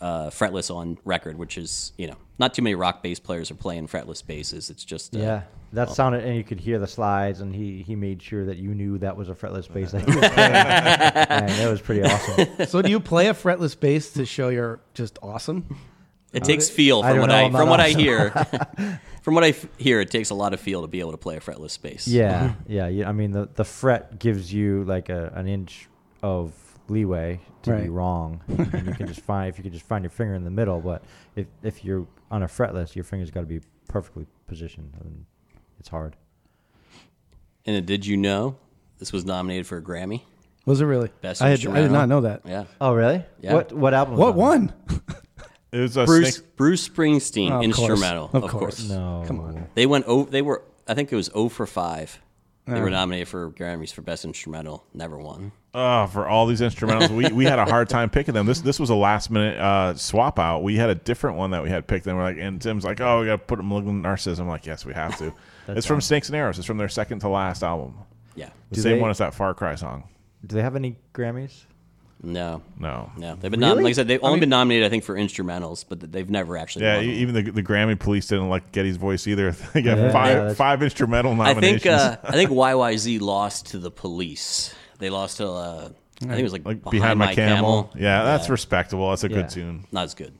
[0.00, 3.54] uh, fretless on record, which is you know not too many rock bass players are
[3.54, 4.70] playing fretless basses.
[4.70, 7.94] It's just uh, Yeah, that sounded, and you could hear the slides, and he he
[7.96, 10.52] made sure that you knew that was a fretless bass that he was playing.
[10.52, 12.66] and that was pretty awesome.
[12.66, 15.76] So, do you play a fretless bass to show you're just awesome?
[16.32, 18.30] It takes feel from don't what know, I I'm from what I hear.
[19.22, 21.16] from what I f- hear, it takes a lot of feel to be able to
[21.18, 22.06] play a fretless bass.
[22.06, 23.08] Yeah, yeah, yeah.
[23.08, 25.88] I mean, the the fret gives you like a an inch
[26.22, 26.52] of
[26.88, 30.10] leeway to be wrong, and you can just find if you can just find your
[30.10, 30.80] finger in the middle.
[30.80, 31.02] But
[31.36, 35.24] if if you're on a fretless, your finger's got to be perfectly positioned, and
[35.78, 36.16] it's hard.
[37.66, 38.56] And uh, did you know
[38.98, 40.22] this was nominated for a Grammy?
[40.66, 41.10] Was it really?
[41.20, 42.42] Best I, had, I did not know that.
[42.44, 42.64] Yeah.
[42.80, 43.24] Oh, really?
[43.40, 43.54] Yeah.
[43.54, 44.14] What what album?
[44.16, 44.38] was What that?
[44.38, 44.72] one?
[45.72, 47.90] It was a Bruce snake- Bruce Springsteen Of course.
[47.90, 48.24] instrumental.
[48.32, 48.60] Of Of, course.
[48.80, 48.88] course.
[48.88, 49.68] No, Come on.
[49.74, 50.04] They went.
[50.08, 50.64] Oh, they were.
[50.88, 52.20] I think it was 0 for five.
[52.66, 52.90] They were uh.
[52.90, 54.84] nominated for Grammys for best instrumental.
[54.94, 55.52] Never won.
[55.72, 58.44] Oh, for all these instrumentals, we, we had a hard time picking them.
[58.46, 60.64] This this was a last minute uh, swap out.
[60.64, 63.00] We had a different one that we had picked, and we're like, and Tim's like,
[63.00, 64.40] oh, we got to put a malignant narcissism.
[64.40, 65.32] I'm like, yes, we have to.
[65.68, 66.58] it's from Snakes and Arrows.
[66.58, 67.94] It's from their second to last album.
[68.34, 68.50] Yeah.
[68.70, 70.08] The Do same they- one as that Far Cry song.
[70.44, 71.64] Do they have any Grammys?
[72.22, 72.62] No.
[72.78, 73.10] No.
[73.16, 73.36] No.
[73.36, 73.84] They've been nom- Really?
[73.84, 74.08] like I said.
[74.08, 76.84] They've only mean- been nominated, I think, for instrumentals, but they've never actually.
[76.86, 77.16] Yeah, won e- one.
[77.16, 79.52] even the the Grammy police didn't like Geddy's voice either.
[79.72, 81.82] they got Yeah, five that's- five instrumental I nominations.
[81.82, 81.94] think.
[81.94, 84.74] Uh, I think YYZ lost to the police.
[85.00, 85.48] They lost to.
[85.48, 85.88] Uh,
[86.22, 87.90] I think it was like, like behind, my, camel.
[87.96, 88.52] Yeah, that's Yeah.
[88.52, 89.08] respectable.
[89.10, 89.36] That's a Yeah.
[89.36, 89.84] good tune.
[89.92, 90.34] Not as good.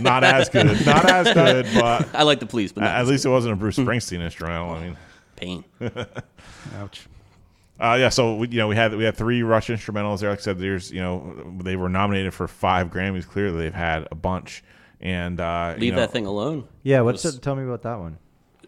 [0.00, 0.84] Not as good.
[0.84, 3.54] Not as good, but I like the police, but not at as least it wasn't
[3.54, 4.70] a Bruce Springsteen instrumental.
[4.72, 4.96] I mean.
[5.36, 5.64] pain.
[6.76, 7.06] Ouch.
[7.80, 10.30] Uh, yeah, so we, you know we had we had three Rush instrumentals there.
[10.30, 13.26] Like I said, there's you know they were nominated for five Grammys.
[13.26, 14.62] Clearly, they've had a bunch.
[15.00, 16.66] And uh, you Leave know- that thing alone.
[16.82, 17.42] Yeah, what's was- it?
[17.42, 18.18] Tell me about that one.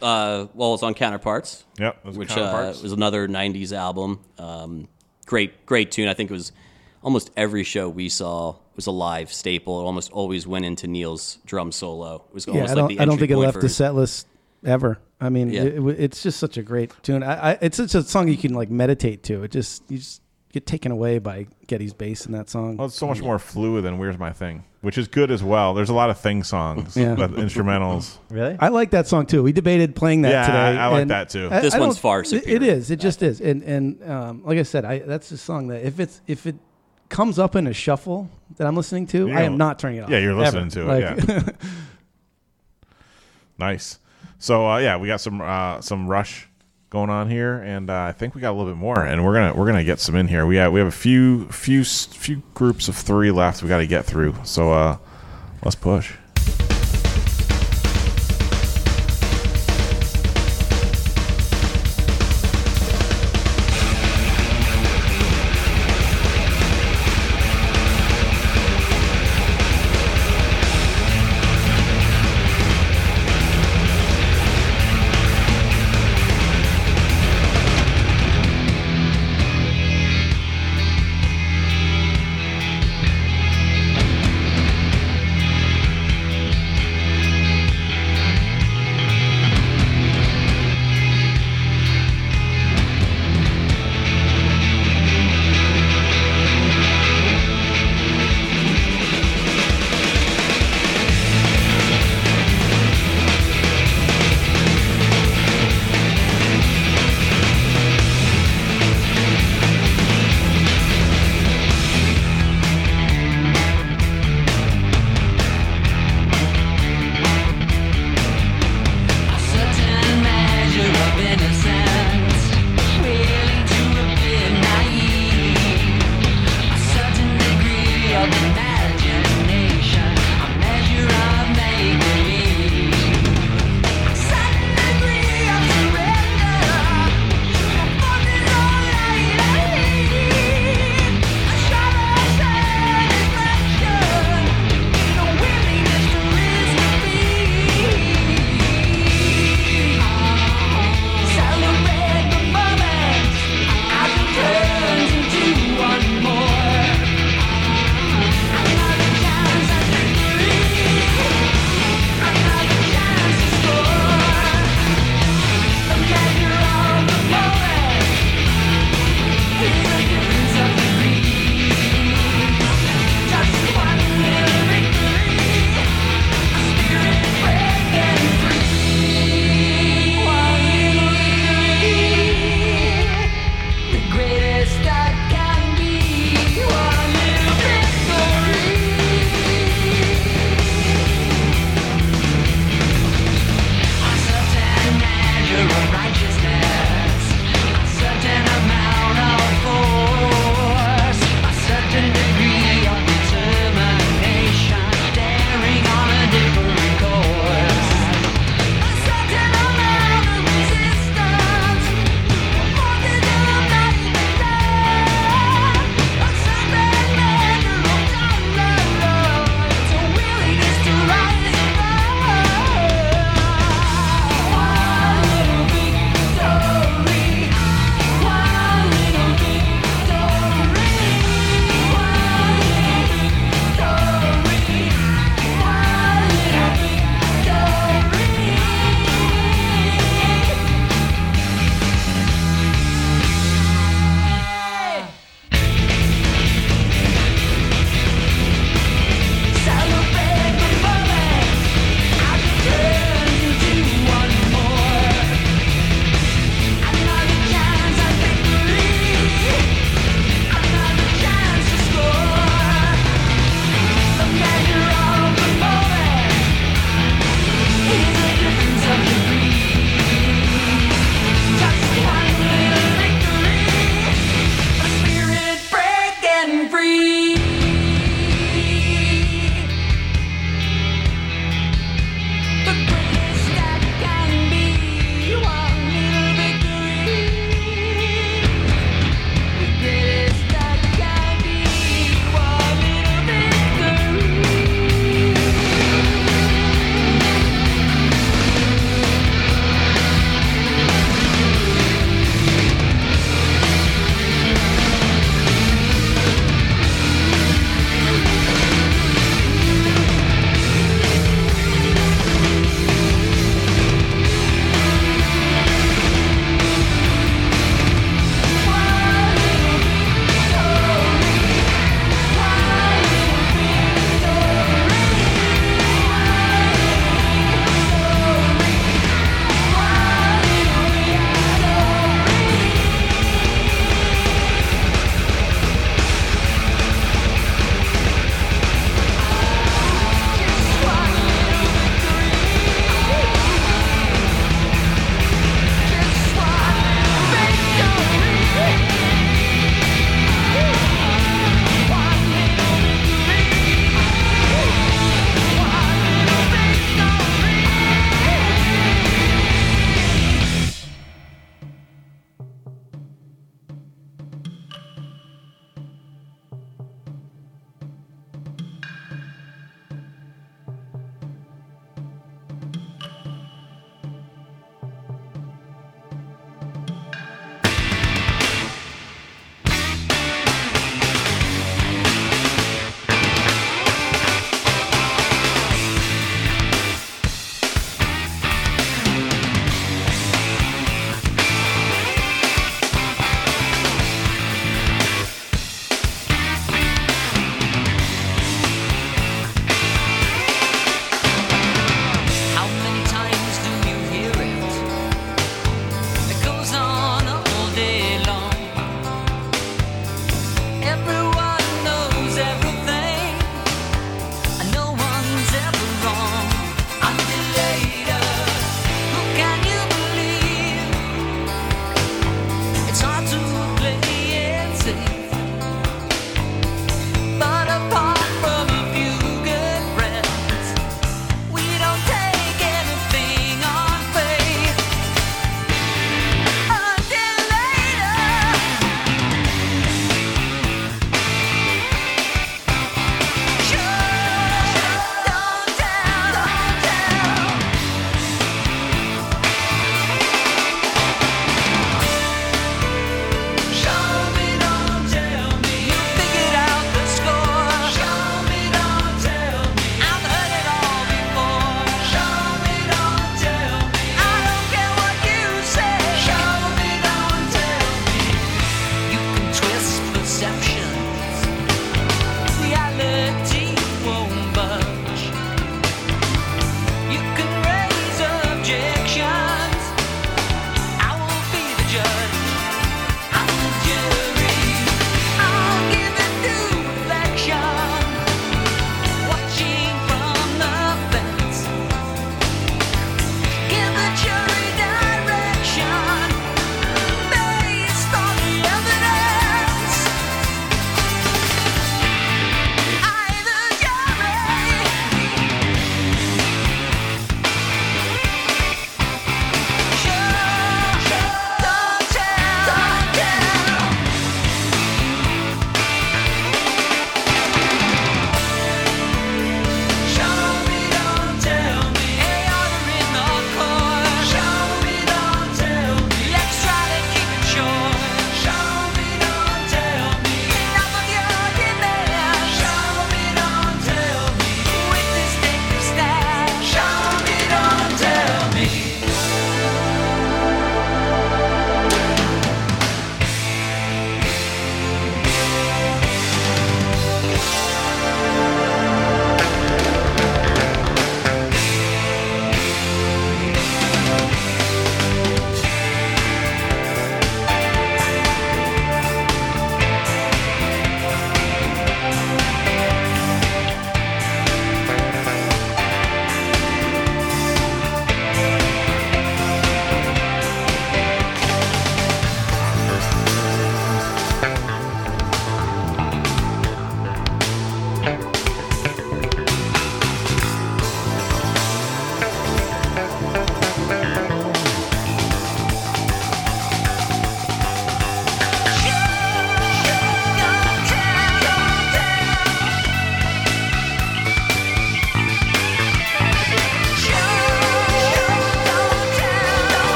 [0.00, 1.64] Uh, well, it's on Counterparts.
[1.78, 4.20] Yep, those are which uh, was another '90s album.
[4.38, 4.88] Um,
[5.26, 6.08] great, great tune.
[6.08, 6.52] I think it was
[7.02, 9.80] almost every show we saw was a live staple.
[9.80, 12.24] It almost always went into Neil's drum solo.
[12.28, 12.88] It was Yeah, almost I like don't.
[12.96, 14.26] the I don't think it left the set list
[14.64, 14.98] ever.
[15.20, 15.62] I mean, Yeah.
[15.64, 17.22] it, it- it's just such a great tune.
[17.22, 19.42] I, I, it's such a song you can like meditate to.
[19.44, 20.21] It just you just
[20.52, 22.76] get taken away by Geddy's bass in that song.
[22.76, 25.74] Well, it's so much more fluid than "Where's My Thing," which is good as well.
[25.74, 27.14] There's a lot of thing songs, Yeah.
[27.14, 28.18] but instrumentals.
[28.30, 28.56] Really?
[28.60, 29.42] I like that song too.
[29.42, 30.78] We debated playing that Yeah, today.
[30.78, 31.48] I- I like that too.
[31.48, 32.72] This I one's far it- It superior.
[32.72, 32.90] is.
[32.90, 33.40] It just is.
[33.40, 36.56] And and um, like I said, I that's a song that if it's if it
[37.08, 39.38] comes up in a shuffle that I'm listening to, Yeah.
[39.38, 40.10] I am not turning it off.
[40.10, 41.16] Yeah, you're listening ever.
[41.20, 41.56] to it, Like-
[43.58, 43.98] Nice.
[44.38, 46.48] So uh, yeah, we got some uh, some Rush
[46.92, 49.32] going on here, and uh, I think we got a little bit more, and we're
[49.32, 50.44] gonna we're gonna get some in here.
[50.44, 53.62] We have we have a few few few groups of three left.
[53.62, 54.34] We got to get through.
[54.44, 54.98] So uh,
[55.64, 56.12] let's push.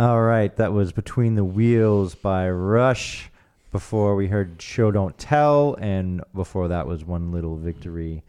[0.00, 3.30] All right, that was Between the Wheels by Rush.
[3.70, 8.22] Before we heard Show Don't Tell, and before that was One Little Victory.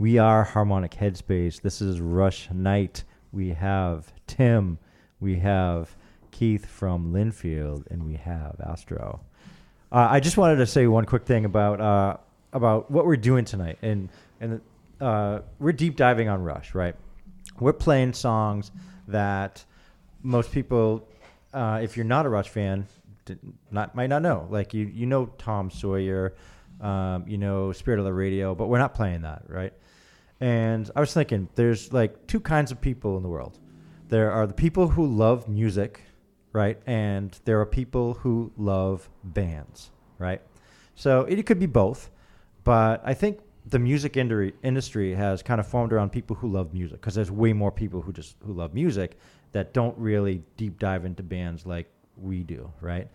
[0.00, 1.60] We are Harmonic Headspace.
[1.60, 3.04] This is Rush Night.
[3.30, 4.78] We have Tim,
[5.20, 5.94] we have
[6.32, 9.20] Keith from Lynnfield, and we have Astro.
[9.92, 12.16] Uh, I just wanted to say one quick thing about uh,
[12.52, 14.08] about what we're doing tonight, and
[14.40, 14.60] and
[15.00, 16.96] uh, we're deep diving on Rush, right?
[17.60, 18.72] We're playing songs
[19.06, 19.64] that
[20.22, 21.06] most people,
[21.52, 22.86] uh, if you're not a Rush fan,
[23.70, 24.46] not might not know.
[24.50, 26.34] Like you, you know Tom Sawyer,
[26.80, 29.72] um, you know Spirit of the Radio, but we're not playing that, right?
[30.40, 33.58] And I was thinking, there's like two kinds of people in the world.
[34.08, 36.00] There are the people who love music,
[36.52, 36.78] right?
[36.86, 40.42] And there are people who love bands, right?
[40.94, 42.10] So it could be both,
[42.64, 46.74] but I think the music industry industry has kind of formed around people who love
[46.74, 49.16] music because there's way more people who just who love music
[49.52, 53.08] that don't really deep dive into bands like we do, right?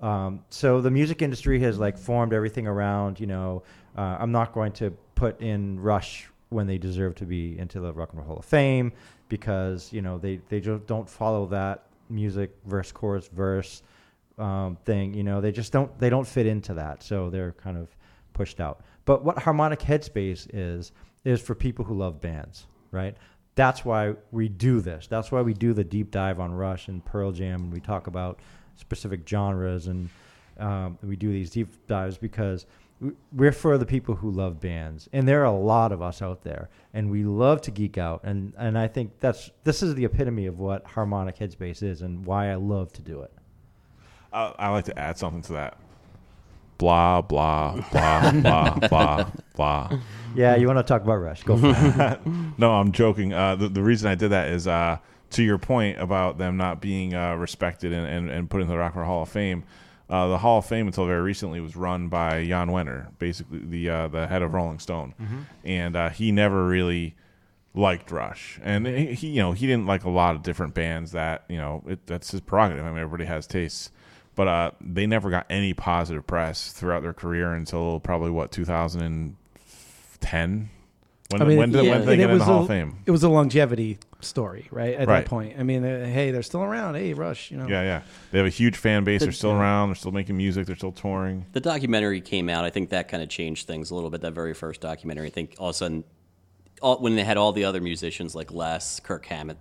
[0.00, 3.62] Um, so the music industry has like formed everything around, you know,
[3.96, 7.92] uh, I'm not going to put in Rush when they deserve to be into the
[7.92, 8.92] Rock and Roll Hall of Fame
[9.28, 13.82] because you know they they just don't follow that music verse chorus verse
[14.38, 15.14] um, thing.
[15.14, 17.88] You know, they just don't they don't fit into that, so they're kind of
[18.32, 18.82] pushed out.
[19.04, 20.92] But what harmonic headspace is
[21.24, 23.16] is for people who love bands, right?
[23.54, 25.06] That's why we do this.
[25.06, 28.06] That's why we do the deep dive on Rush and Pearl Jam, and we talk
[28.06, 28.40] about
[28.76, 30.08] specific genres, and
[30.58, 32.66] um, we do these deep dives because
[33.32, 36.42] we're for the people who love bands, and there are a lot of us out
[36.42, 40.04] there, and we love to geek out, and and I think that's this is the
[40.04, 43.32] epitome of what harmonic headspace is, and why I love to do it.
[44.32, 45.78] I, I like to add something to that.
[46.78, 49.98] Blah blah blah blah blah blah.
[50.34, 51.42] Yeah, you want to talk about Rush?
[51.44, 52.20] Go for it.
[52.58, 53.32] No, I'm joking.
[53.32, 54.98] Uh, the, the reason I did that is uh,
[55.30, 58.76] to your point about them not being uh, respected and, and, and put in the
[58.76, 59.64] Rock and Roll Hall of Fame.
[60.10, 63.88] Uh, the Hall of Fame until very recently was run by Jan Wenner, basically the
[63.88, 65.14] uh, the head of Rolling Stone,
[65.64, 67.14] and uh, he never really
[67.74, 71.12] liked Rush, and he, he, you know he didn't like a lot of different bands
[71.12, 72.84] that you know it, that's his prerogative.
[72.84, 73.90] I mean, everybody has tastes,
[74.34, 80.70] but uh, they never got any positive press throughout their career until probably what 2010.
[81.30, 81.90] When, I mean, when did, yeah.
[81.90, 82.98] when did they and get it in the was Hall a, of Fame?
[83.06, 84.94] It was a longevity story, right?
[84.94, 85.20] At Right.
[85.20, 86.96] that point, I mean, uh, hey, they're still around.
[86.96, 87.66] Hey, Rush, you know.
[87.66, 88.02] Yeah, yeah.
[88.30, 89.22] They have a huge fan base.
[89.22, 89.60] They're still yeah.
[89.60, 89.88] around.
[89.88, 90.66] They're still making music.
[90.66, 91.46] They're still touring.
[91.52, 92.64] The documentary came out.
[92.64, 94.20] I think that kind of changed things a little bit.
[94.20, 95.28] That very first documentary.
[95.28, 96.04] I think all of a sudden,
[96.82, 99.56] all, when they had all the other musicians like Les, Kirk Hammett,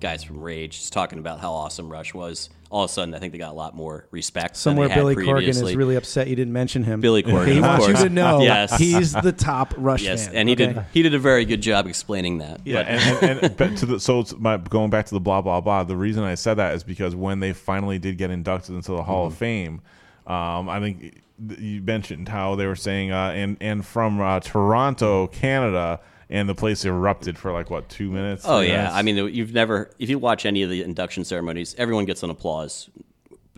[0.00, 2.50] guys from Rage, just talking about how awesome Rush was.
[2.68, 4.56] All of a sudden, I think they got a lot more respect.
[4.56, 7.00] Somewhere than they had Billy Corgan is really upset you didn't mention him.
[7.00, 8.76] Billy Corgan, He wants you to know Yes.
[8.76, 10.34] he's the top Rush yes, fan.
[10.36, 10.72] and he okay?
[10.72, 12.60] did he did a very good job explaining that.
[12.64, 15.40] Yeah, But- and, and, and but to the so my, going back to the blah
[15.42, 15.84] blah blah.
[15.84, 19.02] The reason I said that is because when they finally did get inducted into the
[19.04, 19.80] Hall of Fame,
[20.26, 21.22] um, I think
[21.58, 26.54] you mentioned how they were saying uh, and and from uh, Toronto, Canada, and the
[26.54, 28.44] place erupted for like what two minutes.
[28.46, 28.94] Oh yeah, minutes?
[28.94, 32.30] I mean, you've never if you watch any of the induction ceremonies, everyone gets an
[32.30, 32.88] applause,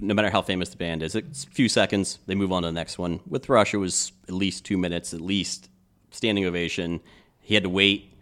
[0.01, 1.15] no matter how famous the band is.
[1.15, 3.21] It's a few seconds, they move on to the next one.
[3.27, 5.69] With Rush, it was at least two minutes, at least
[6.11, 7.01] standing ovation.
[7.41, 8.15] He had to wait.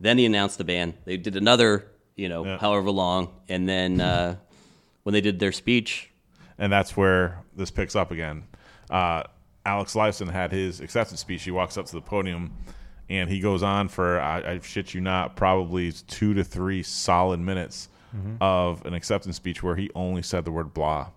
[0.00, 0.94] Then he announced the band.
[1.04, 1.86] They did another,
[2.16, 2.58] you know, Yeah.
[2.58, 4.36] however long, and then uh,
[5.04, 6.10] when they did their speech,
[6.58, 8.44] and that's where this picks up again.
[8.90, 9.24] Uh,
[9.66, 11.42] Alex Lifeson had his acceptance speech.
[11.44, 12.52] He walks up to the podium,
[13.08, 17.40] and he goes on for I, I shit you not, probably two to three solid
[17.40, 18.36] minutes mm-hmm.
[18.40, 21.08] of an acceptance speech where he only said the word blah.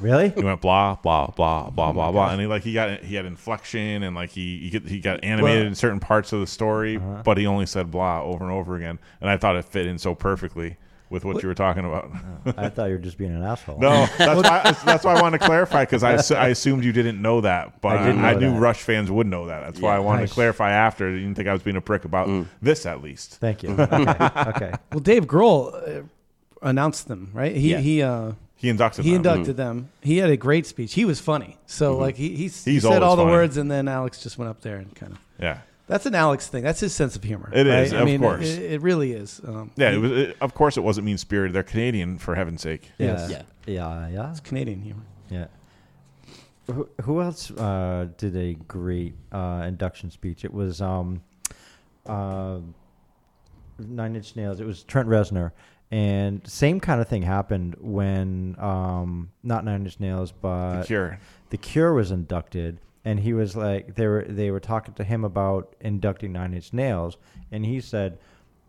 [0.00, 0.30] Really?
[0.30, 3.16] He went blah blah blah oh blah blah blah, and he like he got he
[3.16, 6.40] had inflection and like he he, get, he got animated Well- in certain parts of
[6.40, 7.22] the story, uh-huh.
[7.24, 9.98] but he only said blah over and over again, and I thought it fit in
[9.98, 10.76] so perfectly
[11.10, 12.10] with what you were talking about.
[12.56, 13.78] I thought you were just being an asshole.
[13.78, 16.92] No, that's why, that's why I wanted to clarify because I, assu- I assumed you
[16.92, 18.60] didn't know that, but I I, I knew that.
[18.60, 19.60] Rush fans would know that.
[19.60, 20.28] That's why I wanted Nice.
[20.30, 21.10] to clarify after.
[21.10, 23.32] You didn't think I was being a prick about this, at least.
[23.36, 23.70] Thank you.
[23.80, 24.50] Okay.
[24.50, 24.72] okay.
[24.92, 26.02] Well, Dave Grohl uh,
[26.62, 27.54] announced them, right?
[27.54, 27.78] He Yeah.
[27.78, 29.16] he uh, He inducted he them.
[29.16, 29.88] inducted them.
[30.02, 30.94] He had a great speech.
[30.94, 31.56] He was funny.
[31.66, 33.32] So like he he's, he said all the funny.
[33.32, 35.18] words, and then Alex just went up there and kind of.
[35.40, 35.58] Yeah,
[35.90, 36.62] That's an Alex thing.
[36.62, 37.50] That's his sense of humor.
[37.52, 37.80] It right?
[37.80, 38.48] is, I of mean, course.
[38.48, 39.40] It, it really is.
[39.44, 39.90] Um, yeah.
[39.90, 40.12] It was.
[40.12, 41.52] It, of course, it wasn't mean spirited.
[41.52, 42.92] They're Canadian, for heaven's sake.
[42.96, 43.28] Yeah.
[43.28, 43.42] Yeah.
[43.66, 44.08] Yeah.
[44.08, 44.30] Yeah.
[44.30, 45.02] it's Canadian humor.
[45.28, 45.46] Yeah.
[46.68, 50.44] Who, who else uh, did a great uh, induction speech?
[50.44, 51.22] It was um,
[52.06, 52.60] uh,
[53.80, 54.60] Nine Inch Nails.
[54.60, 55.50] It was Trent Reznor,
[55.90, 61.18] and same kind of thing happened when um, not Nine Inch Nails, but The Cure.
[61.48, 65.24] the Cure was inducted, and he was like, they were they were talking to him
[65.24, 67.16] about inducting Nine Inch Nails,
[67.50, 68.18] and he said,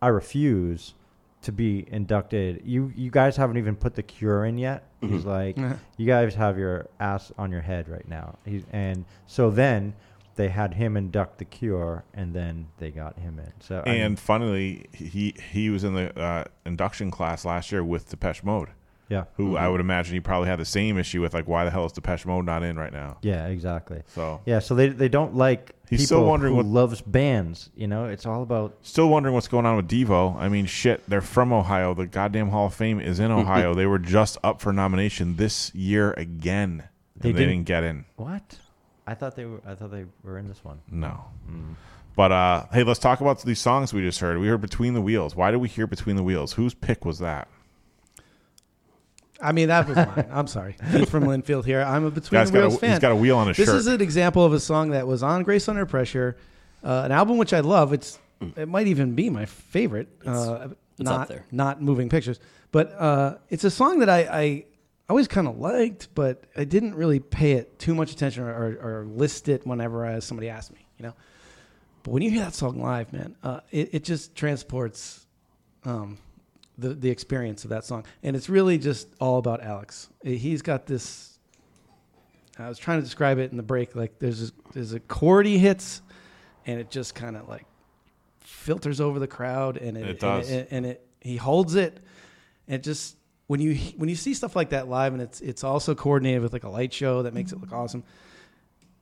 [0.00, 0.94] "I refuse
[1.42, 2.62] to be inducted.
[2.64, 4.84] You you guys haven't even put the Cure in yet.
[5.02, 5.14] Mm-hmm.
[5.14, 5.58] He's like,
[5.96, 8.38] you guys have your ass on your head right now.
[8.44, 9.94] He's, and so then
[10.36, 13.52] they had him induct the Cure, and then they got him in.
[13.60, 17.84] So I mean, And funnily, he he was in the uh, induction class last year
[17.84, 18.68] with Depeche Mode,
[19.12, 21.70] yeah, who I would imagine he probably had the same issue with, like, why the
[21.70, 23.18] hell is Depeche Mode not in right now?
[23.22, 24.02] yeah, exactly.
[24.14, 27.70] So Yeah, so they they don't like He's people still wondering who what- loves bands.
[27.76, 30.34] You know, it's all about Still wondering what's going on with Devo.
[30.36, 31.92] I mean, shit, they're from Ohio.
[31.94, 33.74] The goddamn Hall of Fame is in Ohio.
[33.74, 36.84] they were just up for nomination this year again.
[37.16, 38.04] They and they didn't- didn't get in.
[38.16, 38.58] what?
[39.06, 39.60] I thought they were.
[39.66, 40.80] I thought they were in this one.
[40.90, 41.24] No.
[42.14, 44.38] But uh, hey, let's talk about these songs we just heard.
[44.38, 45.34] We heard Between the Wheels.
[45.34, 46.52] Why did we hear Between the Wheels?
[46.52, 47.48] Whose pick was that?
[49.42, 50.26] I mean, that was mine.
[50.30, 50.76] I'm sorry.
[50.92, 51.82] Keith from Lynnfield here.
[51.82, 52.90] I'm a Between Guy's the got a- Wheels fan.
[52.90, 53.76] he's got a wheel on his this shirt.
[53.76, 56.36] is an example of a song that was on Grace Under Pressure,
[56.84, 57.92] uh, an album which I love.
[57.92, 58.18] It's
[58.56, 60.08] it might even be my favorite.
[60.26, 61.44] uh, it's not up there.
[61.50, 62.38] not moving pictures,
[62.70, 64.64] but uh, it's a song that I, I
[65.08, 69.00] always kind of liked, but I didn't really pay it too much attention or, or,
[69.00, 70.86] or list it whenever uh, somebody asked me.
[70.98, 71.14] You know,
[72.02, 75.24] but when you hear that song live, man, uh, it, it just transports
[75.84, 76.18] um,
[76.78, 80.08] the the experience of that song, and it's really just all about Alex.
[80.24, 81.38] He's got this.
[82.58, 83.94] I was trying to describe it in the break.
[83.96, 86.02] Like there's this, there's a chord he hits,
[86.66, 87.66] and it just kind of like
[88.40, 90.50] filters over the crowd, and it, It does.
[90.50, 92.00] and it, and it he holds it,
[92.68, 93.16] and it just
[93.46, 96.52] when you when you see stuff like that live, and it's it's also coordinated with
[96.52, 98.04] like a light show that makes it look awesome.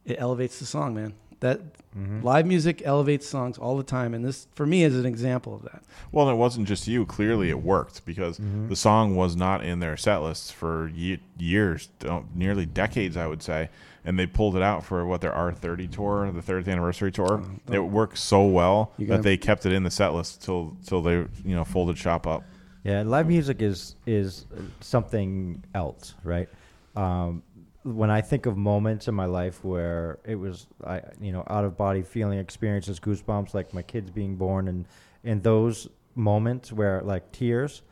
[0.04, 1.14] It elevates the song, man.
[1.40, 1.60] That
[1.96, 2.22] mm-hmm.
[2.22, 5.62] live music elevates songs all the time, and this for me is an example of
[5.62, 5.82] that.
[6.12, 7.06] Well, it wasn't just you.
[7.06, 8.68] Clearly, it worked because mm-hmm.
[8.68, 13.26] the song was not in their set lists for ye- years, uh, nearly decades, I
[13.26, 13.70] would say.
[14.04, 17.42] And they pulled it out for what their R30 tour, the 30th anniversary tour.
[17.68, 20.76] Oh, it worked so well that gotta- they kept it in the set list till
[20.86, 21.14] till they
[21.44, 22.44] you know folded shop up.
[22.84, 24.46] Yeah, live music is is
[24.80, 26.48] something else, right?
[26.96, 27.42] Um,
[27.82, 31.64] when I think of moments in my life where it was, I you know, out
[31.64, 34.86] of body feeling experiences, goosebumps, like my kids being born, and
[35.24, 37.82] and those moments where like tears,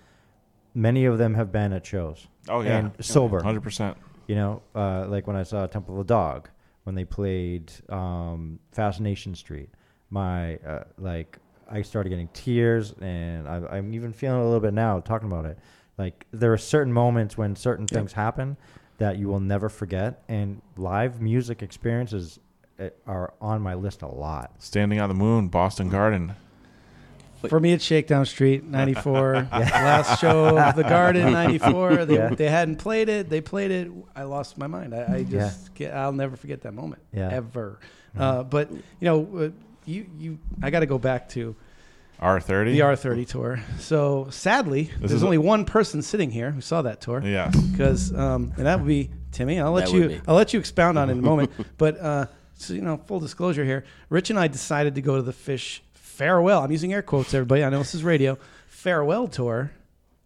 [0.75, 2.27] many of them have been at shows.
[2.49, 3.43] Oh yeah, and sober.
[3.43, 3.97] hundred percent.
[4.27, 6.51] You know, uh, like when I saw Temple of the Dog,
[6.85, 9.71] when they played um, Fascination Street,
[10.11, 11.39] my uh, like
[11.71, 15.47] I started getting tears, and I, I'm even feeling a little bit now talking about
[15.47, 15.59] it.
[15.97, 18.59] Like there are certain moments when certain things happen
[18.99, 22.39] that you will never forget, and live music experiences
[22.81, 24.53] uh, are on my list a lot.
[24.59, 26.35] Standing on the moon, Boston Garden.
[27.49, 29.49] For me, it's Shakedown Street, 94.
[29.53, 32.05] Last show of the Garden, 94.
[32.07, 32.31] They, Yeah.
[32.31, 33.29] they hadn't played it.
[33.31, 33.89] They played it.
[34.17, 34.93] I lost my mind.
[34.93, 35.33] I, I just,
[35.67, 35.69] Yeah.
[35.75, 37.01] get, I'll never forget that moment.
[37.13, 37.29] Yeah.
[37.31, 37.79] Ever.
[38.19, 39.51] Uh, but, you know, uh,
[39.85, 41.55] you, you, I got to go back to
[42.21, 42.73] R30.
[42.73, 43.61] the R30 tour.
[43.79, 47.23] So sadly, there's is a- only one person sitting here who saw that tour.
[47.25, 47.57] Yes.
[47.57, 49.61] Because, um, and that would be Timmy.
[49.61, 50.21] I'll let That you.
[50.27, 51.51] I'll let you expound on it in a moment.
[51.79, 55.23] but, uh, so, you know, full disclosure here, Rich and I decided to go to
[55.23, 56.65] the Phish farewell.
[56.65, 57.63] I'm using air quotes, everybody.
[57.63, 58.37] I know this is radio.
[58.67, 59.71] Farewell tour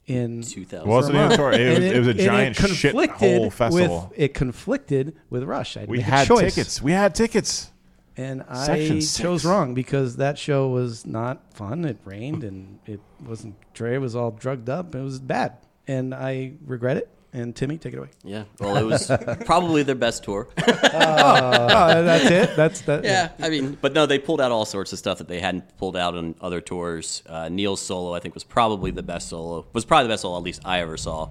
[0.07, 0.89] in 2000.
[0.89, 1.53] Wasn't even a tour.
[1.53, 4.09] It was, And it was a giant shit conflicted hole festival.
[4.11, 5.77] With, it conflicted with Rush.
[5.77, 6.55] I had to we had choice.
[6.55, 6.81] tickets.
[6.83, 7.71] We had tickets.
[8.17, 9.45] And I Section chose six.
[9.45, 11.85] wrong because that show was not fun.
[11.85, 13.55] It rained and it wasn't.
[13.75, 14.95] Trey was all drugged up.
[14.95, 15.57] It was bad,
[15.87, 17.09] and I regret it.
[17.35, 18.11] And Timmy, take it away.
[18.23, 18.45] Yeah.
[18.61, 19.11] Well, it was
[19.47, 20.49] probably their best tour.
[20.59, 20.67] oh,
[22.03, 22.57] that's it.
[22.57, 23.05] That's that.
[23.05, 23.31] yeah.
[23.41, 25.97] I mean, but no, they pulled out all sorts of stuff that they hadn't pulled
[25.97, 27.23] out on other tours.
[27.27, 29.65] Uh, Neil's solo, I think, was probably the best solo.
[29.73, 31.31] Was probably the best solo, at least I ever saw.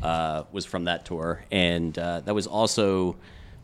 [0.00, 3.16] Uh, was from that tour, and uh, that was also,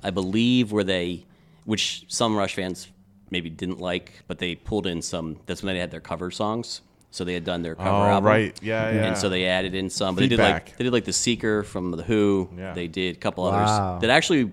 [0.02, 1.24] I believe, where they,
[1.66, 2.88] which some Rush fans
[3.30, 5.38] maybe didn't like, but they pulled in some.
[5.46, 6.80] That's when they had their cover songs.
[7.10, 8.58] So they had done their cover Oh, album, right.
[8.62, 9.04] Yeah, yeah.
[9.06, 10.14] And so they added in some.
[10.14, 12.48] But they did like they did like the Seeker from the Who.
[12.56, 12.72] Yeah.
[12.74, 13.50] They did a couple Wow.
[13.52, 14.52] others that actually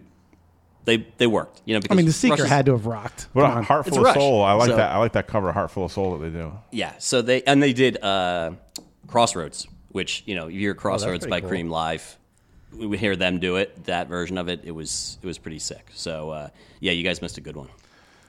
[0.86, 1.62] they they worked.
[1.66, 3.28] You know, I mean, the Seeker Rush is- had to have rocked.
[3.34, 3.64] What Come a on.
[3.64, 4.44] heart full of soul.
[4.44, 4.92] I like So- that.
[4.92, 6.54] I like that cover, heart full of soul that they do.
[6.72, 6.94] Yeah.
[7.00, 8.52] So they and they did uh,
[9.08, 11.50] Crossroads, which you know, you hear Crossroads pretty by cool.
[11.50, 12.18] Cream live.
[12.78, 13.86] We would hear them do it.
[13.86, 15.92] That version of it, it was it was pretty sick.
[15.94, 17.70] So uh, yeah, you guys missed a good one.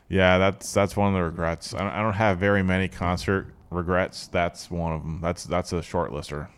[0.09, 1.75] Yeah, that's that's one of the regrets.
[1.75, 4.27] I don't, I don't have very many concert regrets.
[4.29, 5.21] That's one of them.
[5.23, 6.51] That's that's a short lister.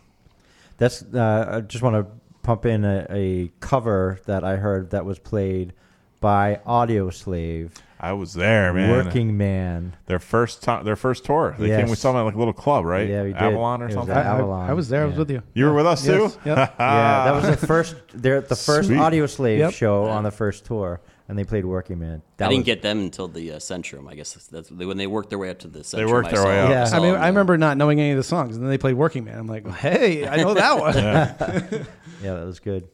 [0.77, 2.11] That's uh, I just want to
[2.43, 5.73] pump in a, a cover that I heard that was played
[6.19, 7.71] by Audioslave.
[7.99, 8.91] I was there, man.
[8.91, 9.95] Working Man.
[10.05, 11.55] Their first time, their first tour.
[11.57, 11.81] They Yes.
[11.81, 13.09] came with something like a little club, right?
[13.09, 13.41] Yeah, we did.
[13.41, 14.15] Avalon or It was something.
[14.15, 14.69] I, Avalon.
[14.69, 15.01] I was there.
[15.03, 15.41] I was with you.
[15.55, 16.35] You were with us Yes.
[16.35, 16.39] too.
[16.49, 16.75] Yep.
[16.79, 17.95] yeah, that was the first.
[18.13, 18.97] Their the first Sweet.
[18.99, 19.73] Audioslave Yep.
[19.73, 22.21] show on the first tour, and they played Working Man.
[22.37, 24.07] That I didn't was- get them until the uh, Centrum.
[24.07, 26.11] I guess that's when they worked their way up to the Centrum.
[26.11, 26.69] worked their way up.
[26.69, 26.89] Yeah.
[26.95, 28.93] I mean, them I remember not knowing any of the songs, and then they played
[28.95, 30.93] "Working Man." I'm like, "Hey, I know that one."
[32.23, 32.87] Yeah, that was good.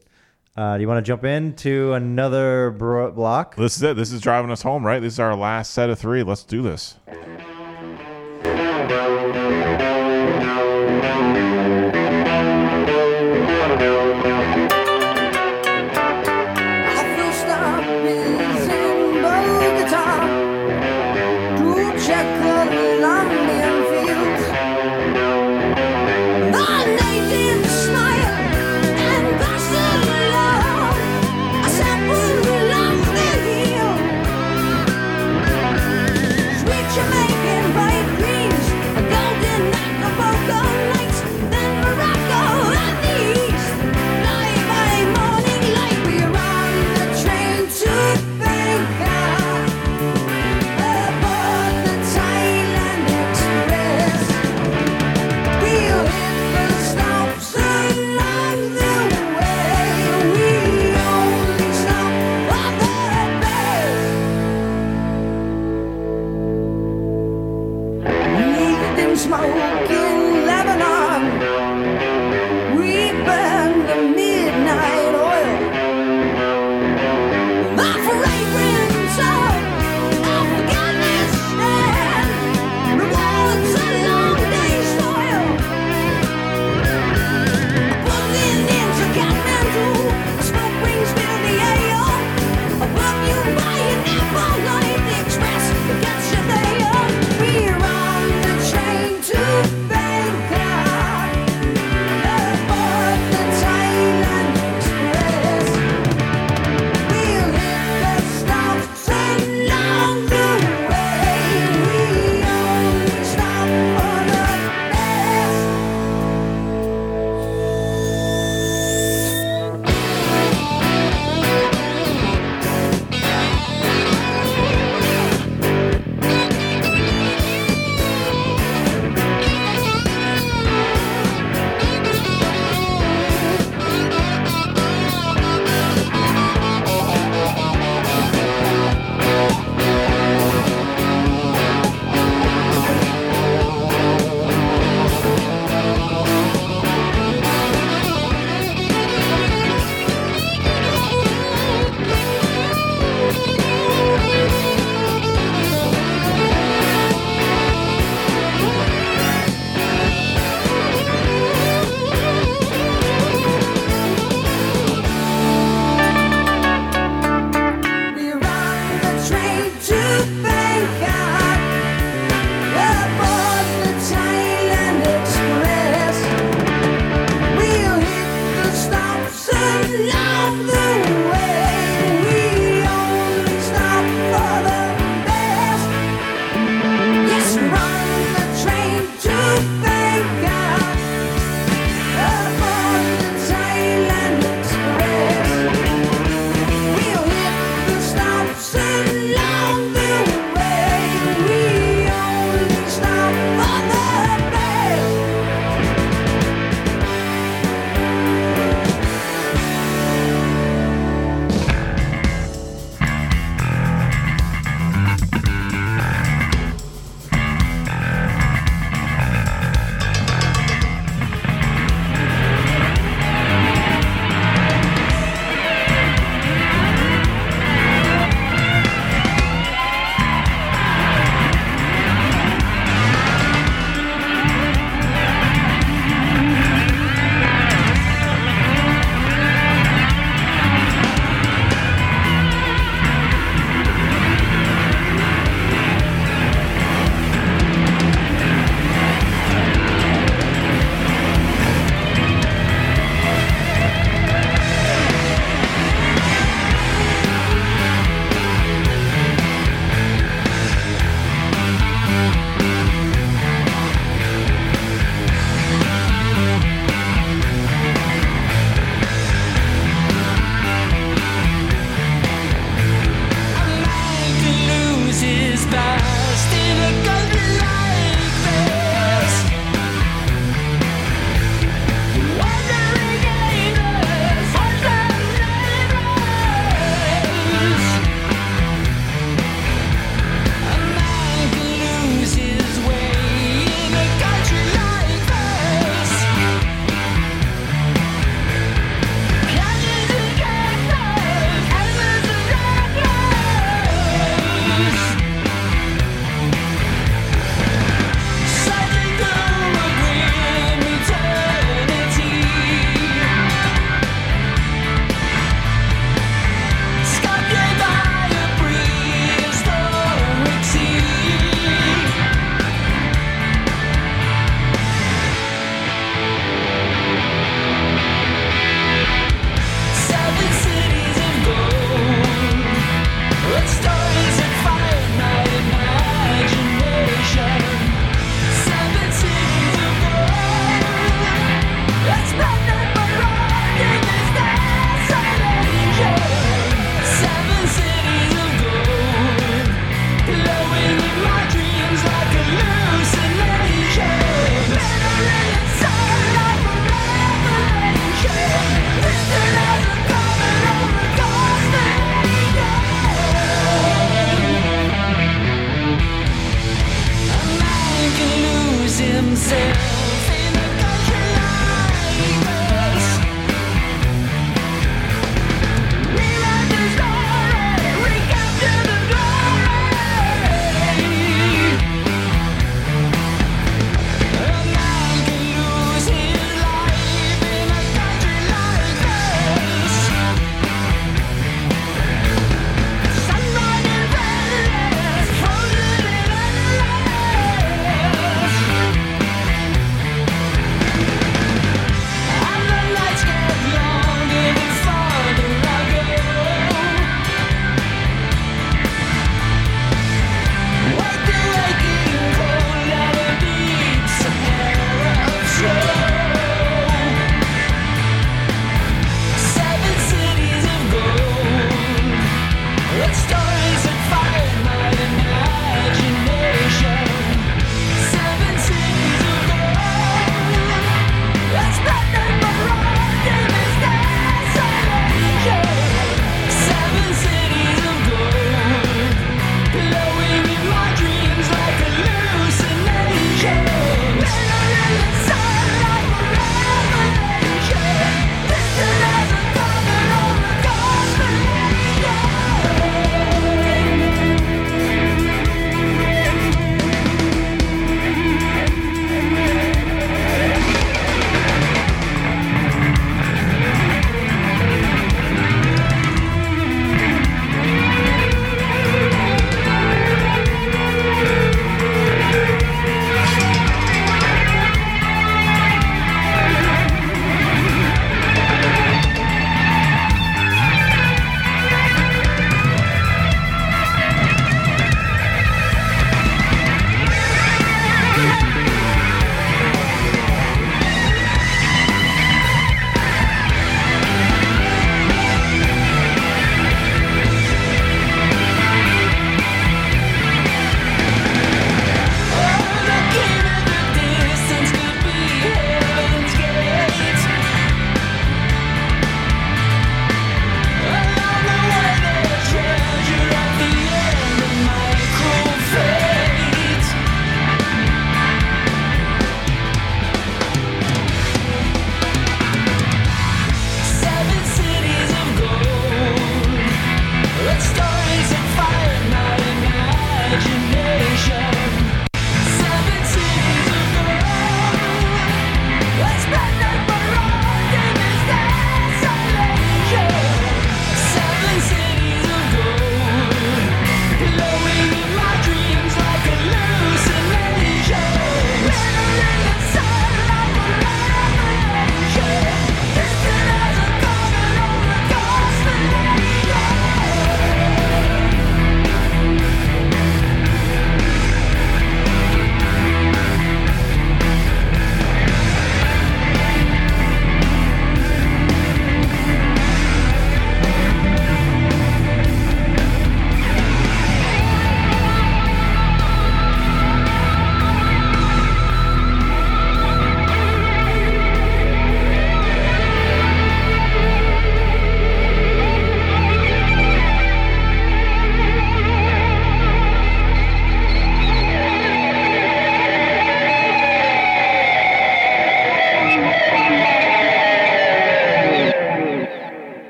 [0.56, 3.56] Uh, do you want to jump into another bro- block?
[3.56, 3.96] This is it.
[3.96, 5.02] This is driving us home, right?
[5.02, 6.22] This is our last set of three.
[6.22, 6.96] Let's do this.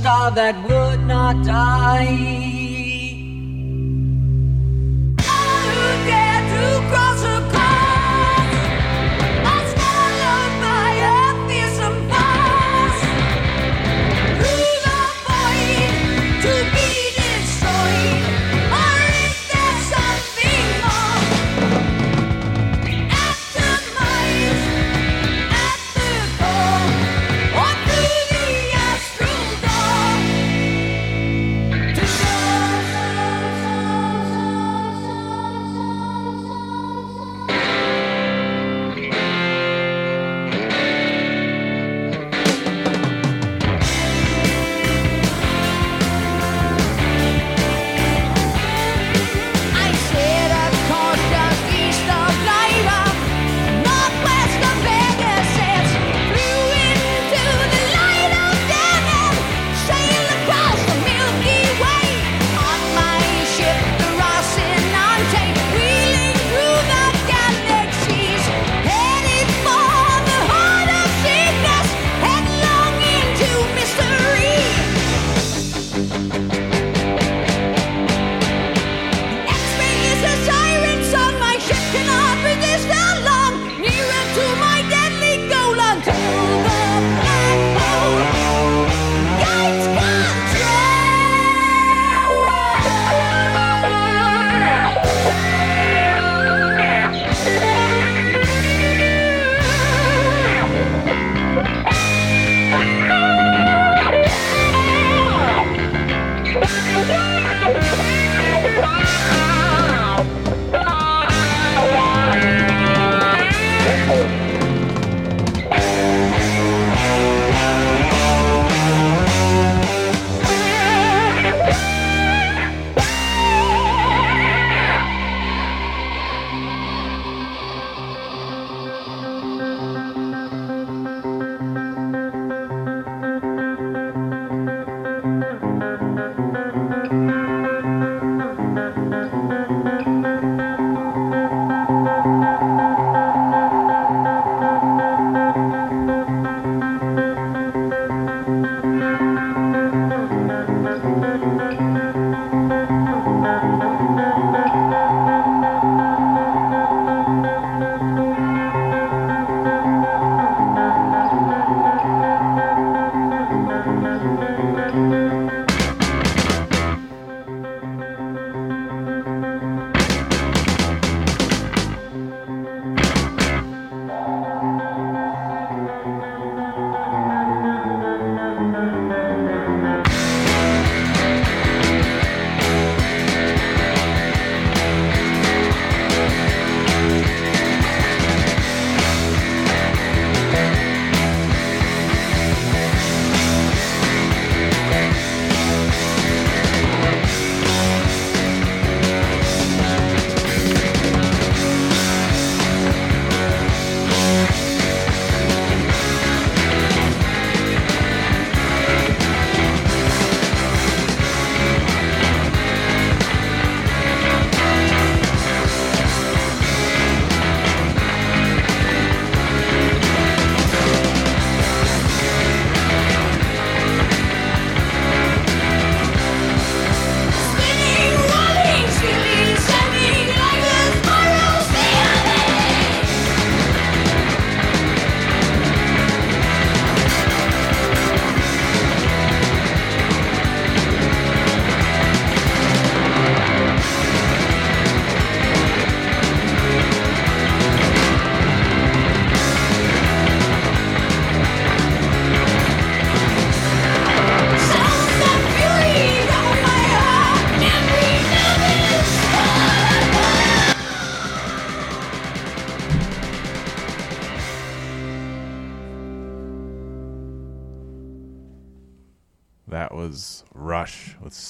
[0.00, 1.67] Star that would not die.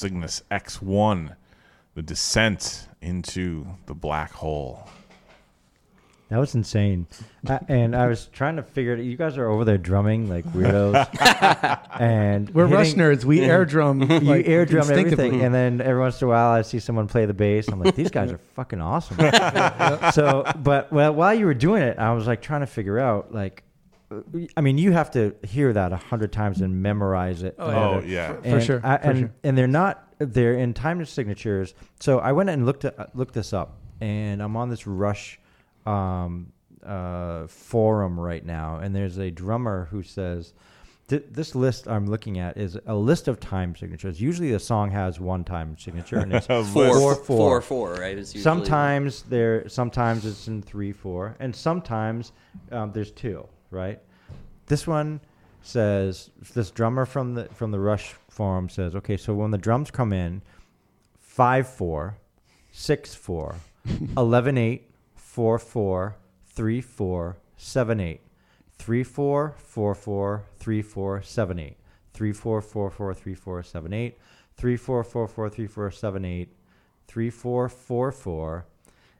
[0.08, 1.36] Cygnus X1,
[1.94, 4.88] the descent into the black hole.
[6.30, 7.06] That was insane.
[7.46, 9.02] Uh, and I was trying to figure it.
[9.04, 11.06] You guys are over there drumming like weirdos,
[12.00, 13.24] and We're Rush hitting- nerds.
[13.26, 14.00] We air drum.
[14.00, 15.26] You like, air drum instinctively.
[15.26, 17.68] everything, and then every once in a while, I see someone play the bass.
[17.68, 19.18] I'm like, these guys are fucking awesome.
[20.12, 23.34] so, but well, while you were doing it, I was like trying to figure out
[23.34, 23.62] like
[24.56, 27.54] I mean, you have to hear that a hundred times and memorize it.
[27.58, 28.34] Oh, Oh yeah.
[28.40, 29.30] For and sure, I- for and sure.
[29.44, 31.74] and they're not they're in time signatures.
[32.00, 35.38] So I went and looked at, looked this up, and I'm on this Rush
[35.86, 36.52] um,
[36.84, 40.54] uh, forum right now, and there's a drummer who says.
[41.10, 44.20] This list I'm looking at is a list of time signatures.
[44.20, 48.18] Usually, the song has one time signature, and it's Four, four, four, four, right?
[48.18, 52.32] Is sometimes there sometimes it's in three four and sometimes
[52.72, 54.00] um, there's two right?
[54.66, 55.20] This one
[55.62, 59.90] says this drummer from the from the rush forum says okay so when the drums
[59.90, 60.40] come in
[61.18, 62.16] five four
[62.70, 63.56] six four
[64.16, 66.16] eleven eight four four
[66.46, 68.20] three four seven eight.
[68.78, 71.76] Three four four four three four seven eight.
[72.14, 74.18] Three four four four three four seven eight.
[74.56, 76.48] Three four four four three four seven eight.
[77.06, 78.66] Three four four four.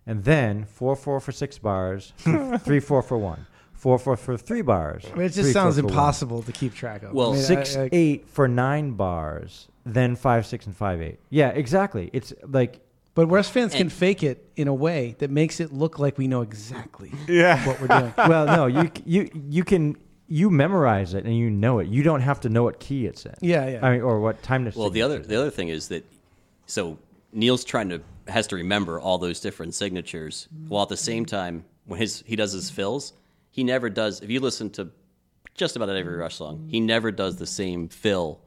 [0.07, 2.13] And then four four for six bars
[2.65, 3.47] three four for one
[3.79, 5.93] four four for three bars I mean, it just four sounds for one.
[5.93, 7.13] impossible to keep track of.
[7.13, 11.01] Well, I mean, six I- I- eight for nine bars then five six and five
[11.01, 12.81] eight yeah exactly it's like
[13.15, 16.27] But West fans can fake it in a way that makes it look like we
[16.29, 17.65] know exactly Yeah.
[17.67, 18.13] what we're doing.
[18.33, 19.97] well no you you you can
[20.31, 23.25] you memorize it and you know it you don't have to know what key it's
[23.25, 23.87] in Yeah, yeah.
[23.87, 26.05] i mean or what time to Well, the other the other thing is that
[26.67, 26.99] so
[27.33, 31.65] Neil's trying to has to remember all those different signatures, while at the same time
[31.87, 33.15] when his he does his fills,
[33.51, 34.21] he never does.
[34.21, 34.91] If you listen to
[35.55, 38.41] just about every Rush song, he never does the same fill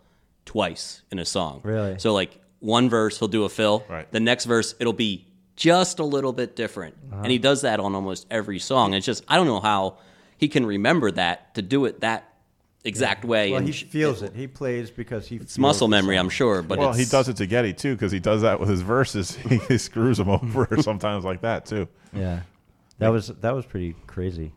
[0.45, 1.61] twice in a song.
[1.63, 1.99] Really?
[1.99, 4.09] So like one verse he'll do a fill, Right.
[4.11, 7.21] the next verse it'll be just a little bit different, uh-huh.
[7.23, 8.93] and he does that on almost every song.
[8.93, 9.97] It's just I don't know how
[10.37, 12.27] he can remember that to do it that
[12.83, 13.51] exact way.
[13.51, 16.61] well and he sh- feels it he plays because he It's muscle memory, I'm sure,
[16.63, 19.35] but well, he does it to Geddy too because he does that with his verses.
[19.67, 21.87] he screws them over sometimes like that too.
[22.13, 22.41] yeah
[22.97, 24.51] that was that was pretty crazy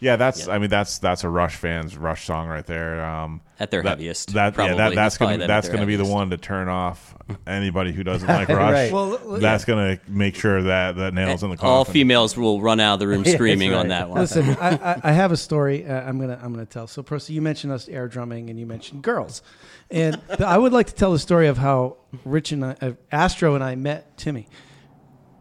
[0.00, 0.46] Yeah, that's.
[0.46, 0.54] Yeah.
[0.54, 3.04] I mean, that's that's a Rush fans Rush song right there.
[3.04, 4.76] Um, At their that, heaviest, That, probably.
[4.76, 7.14] yeah, that, that's probably gonna that's gonna be the one to turn off
[7.46, 8.72] anybody who doesn't like Rush.
[8.72, 8.92] Right.
[8.92, 11.68] Well, l- that's gonna make sure that that nails in the coffin.
[11.68, 14.20] All females will run out of the room screaming that's on that one.
[14.20, 15.86] Listen, I, I, I have a story.
[15.86, 16.86] Uh, I'm gonna I'm gonna tell.
[16.86, 19.42] So, Percy, you mentioned us air drumming, and you mentioned girls,
[19.90, 23.54] and I would like to tell the story of how Rich and I, uh, Astro
[23.54, 24.48] and I met Timmy.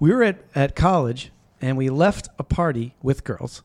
[0.01, 1.31] We were at, at college,
[1.61, 3.63] and we left a party with girls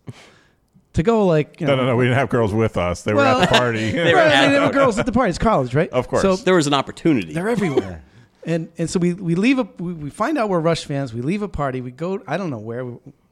[0.94, 1.76] to go like you know.
[1.76, 1.96] No, no, no.
[1.96, 3.02] We didn't have girls with us.
[3.02, 3.90] They Well- were at the party.
[3.92, 5.30] They were Right, at- mean, there were girls at the party.
[5.30, 5.90] It's college, right?
[5.90, 6.22] Of course.
[6.22, 7.32] So there was an opportunity.
[7.32, 8.02] they're everywhere.
[8.46, 11.14] And and so we, we leave a we, we find out we're Rush fans.
[11.14, 11.80] We leave a party.
[11.80, 12.84] We go I don't know where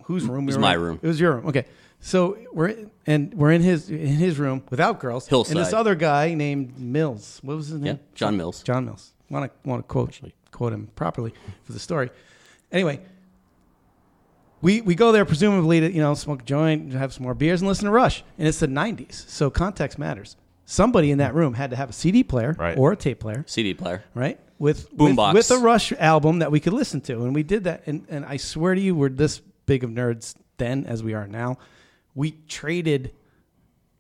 [0.05, 0.45] whose room.
[0.45, 0.99] It was my room.
[1.03, 1.49] It was your room.
[1.49, 1.67] Okay,
[2.01, 5.29] so we're in- and we're in his in his room without girls.
[5.29, 5.55] Hillside.
[5.59, 7.41] And this other guy named Mills.
[7.43, 7.97] What was his name?
[7.97, 8.63] Yeah, John Mills.
[8.63, 9.13] John Mills.
[9.29, 10.19] Want to want to quote
[10.51, 11.35] quote him properly
[11.65, 12.09] for the story.
[12.71, 13.01] Anyway,
[14.63, 17.61] we we go there presumably to you know smoke a joint, have some more beers,
[17.61, 18.25] and listen to Rush.
[18.39, 20.37] And it's the '90s, so context matters.
[20.65, 22.79] Somebody in that room had to have a CD player Right.
[22.79, 24.05] or a tape player CD player.
[24.15, 24.39] right?
[24.59, 25.35] With with, Boombox.
[25.35, 27.83] with a Rush album that we could listen to, and we did that.
[27.87, 31.27] And and I swear to you, we're this big of nerds then as we are
[31.27, 31.59] now.
[32.15, 33.13] We traded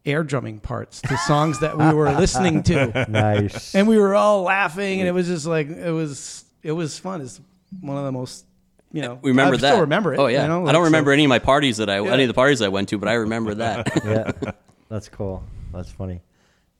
[0.04, 4.42] air drumming parts to songs that we were listening to, nice and we were all
[4.42, 7.20] laughing, and it was just like it was it was fun.
[7.20, 7.40] It's
[7.80, 8.44] one of the most
[8.92, 9.18] you know.
[9.22, 9.68] We remember I that.
[9.70, 10.18] Still remember it.
[10.18, 10.42] Oh yeah.
[10.42, 12.34] you know, I don't so- remember any of my parties that I any of the
[12.34, 14.04] parties I went to, but I remember that.
[14.04, 14.52] yeah
[14.88, 16.20] that's cool that's funny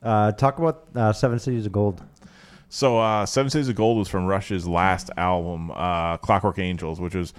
[0.03, 2.03] uh, talk about uh, seven cities of gold
[2.69, 7.15] So, uh, Seven Cities of Gold was from Rush's last album, uh, Clockwork Angels, which
[7.15, 7.35] was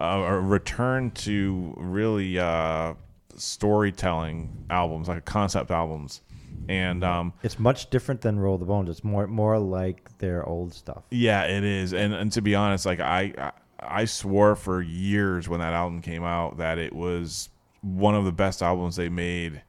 [0.00, 2.94] uh, a return to really uh,
[3.36, 6.20] storytelling albums, like concept albums.
[6.68, 10.74] And um, it's much different than roll the bones it's more more like their old
[10.74, 11.92] stuff yeah, it is.
[11.94, 16.24] And and to be honest, like I I swore for years when that album came
[16.24, 17.48] out that it was
[17.82, 19.62] one of the best albums they made.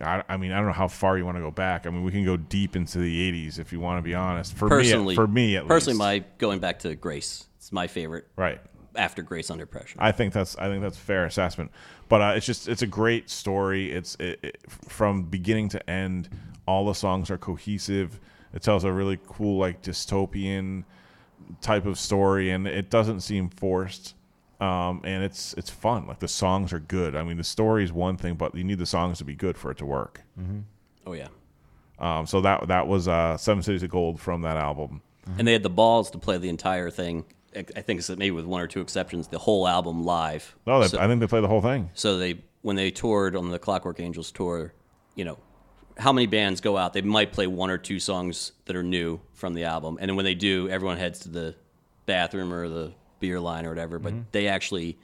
[0.00, 1.86] I, I mean, I don't know how far you want to go back.
[1.86, 4.54] I mean, we can go deep into the '80s if you want to be honest.
[4.54, 5.98] For personally, me, for me, at personally, least.
[5.98, 7.46] my going back to Grace.
[7.58, 8.60] It's my favorite right.
[8.96, 9.96] after Grace Under Pressure.
[9.98, 11.70] I think that's I think that's a fair assessment.
[12.08, 13.92] But uh, it's just it's a great story.
[13.92, 16.28] It's it, it, from beginning to end.
[16.66, 18.18] All the songs are cohesive.
[18.54, 20.84] It tells a really cool like dystopian
[21.60, 24.14] type of story, and it doesn't seem forced.
[24.60, 26.06] Um, and it's it's fun.
[26.06, 27.16] Like the songs are good.
[27.16, 29.56] I mean, the story is one thing, but you need the songs to be good
[29.58, 30.22] for it to work.
[31.06, 31.28] oh yeah.
[31.98, 35.02] Um, so that that was uh, Seven Cities of Gold from that album.
[35.38, 37.24] And they had the balls to play the entire thing.
[37.56, 40.54] I I think it's maybe with one or two exceptions, the whole album live.
[40.66, 41.90] No, they, So- I think they played the whole thing.
[41.94, 44.72] So they when they toured on the Clockwork Angels tour,
[45.16, 45.38] you know,
[45.96, 46.92] how many bands go out?
[46.92, 50.16] They might play one or two songs that are new from the album, and then
[50.16, 51.54] when they do, everyone heads to the
[52.06, 53.98] bathroom or the beer line or whatever.
[53.98, 54.98] But they actually,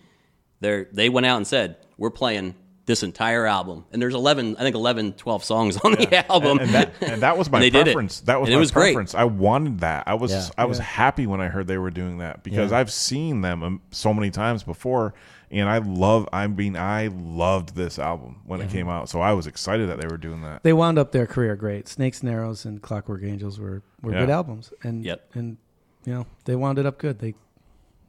[0.60, 2.54] they they went out and said, "We're playing
[2.86, 3.84] this entire album.
[3.92, 6.58] And there's 11, I think 11, 12 songs on the album.
[6.58, 7.84] and, and that and that was my And they it.
[7.84, 8.20] preference.
[8.22, 8.86] That was And it my was great.
[8.94, 9.14] preference.
[9.14, 10.04] I wanted that.
[10.08, 10.48] I was Yeah.
[10.58, 12.78] I was happy when I heard they were doing that because Yeah.
[12.78, 15.14] I've seen them um, so many times before,
[15.50, 16.28] and I love.
[16.32, 20.00] I mean, I loved this album when it came out, so I was excited that
[20.00, 20.62] they were doing that.
[20.62, 21.88] They wound up their career great.
[21.88, 24.20] Snakes and Arrows and Clockwork Angels were, were Yeah.
[24.20, 25.30] good albums, and Yep.
[25.34, 25.56] and
[26.04, 27.18] you know they wound it up good.
[27.18, 27.34] They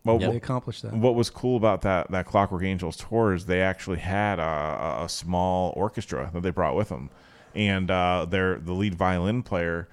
[0.05, 0.93] Well, they accomplished that.
[0.93, 5.05] what was cool about that that Clockwork Angels tour is they actually had a, a-
[5.05, 7.09] a small orchestra that they brought with them,
[7.55, 9.87] and uh, their the lead violin player,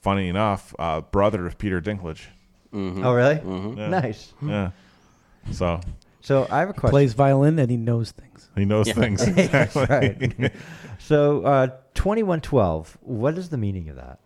[0.00, 2.26] funny enough, uh, brother of Peter Dinklage.
[2.74, 3.40] Oh, really?
[3.76, 3.88] Yeah.
[3.88, 4.32] Nice.
[4.40, 4.70] Yeah,
[5.50, 5.80] so
[6.22, 6.90] So I have a question.
[6.90, 8.48] Plays violin and he knows things.
[8.56, 9.86] he knows things exactly.
[10.38, 10.52] right.
[10.98, 14.18] so uh, 2112, what is the meaning of that?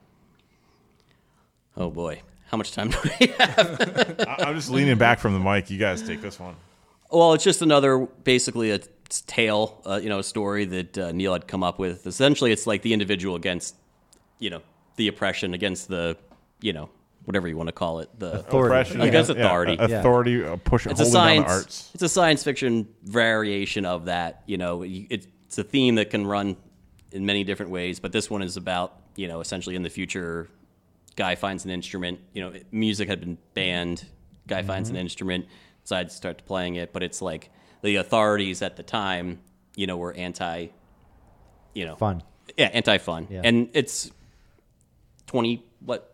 [1.76, 2.20] oh boy.
[2.50, 3.80] How much time do we have?
[4.28, 5.68] I- I'm just leaning back from the mic.
[5.70, 6.54] You guys take this one.
[7.10, 11.32] Well, it's just another, basically a tale, uh, you know, a story that uh, Neil
[11.32, 12.06] had come up with.
[12.06, 13.74] Essentially, it's like the individual against,
[14.38, 14.62] you know,
[14.96, 16.16] the oppression against the,
[16.60, 16.88] you know,
[17.26, 18.66] whatever you want to call it, the Authority.
[18.74, 19.78] Oppression Against authority.
[19.78, 21.44] uh, authority, uh, push it's a holding down science.
[21.46, 21.90] the arts.
[21.94, 24.42] It's a science fiction variation of that.
[24.46, 26.56] You know, it's, it's a theme that can run
[27.12, 28.00] in many different ways.
[28.00, 30.48] But this one is about, you know, essentially in the future,
[31.16, 32.20] guy finds an instrument.
[32.32, 34.04] You know, music had been banned.
[34.46, 34.96] Guy finds Mm-hmm.
[34.96, 35.46] an instrument,
[35.82, 36.92] decides to start playing it.
[36.92, 37.50] But it's like
[37.82, 39.40] the authorities at the time,
[39.74, 40.68] you know, were anti.
[41.74, 42.22] You know, Fun.
[42.56, 43.40] Yeah, anti fun, Yeah.
[43.44, 44.10] and it's
[45.26, 46.12] twenty what.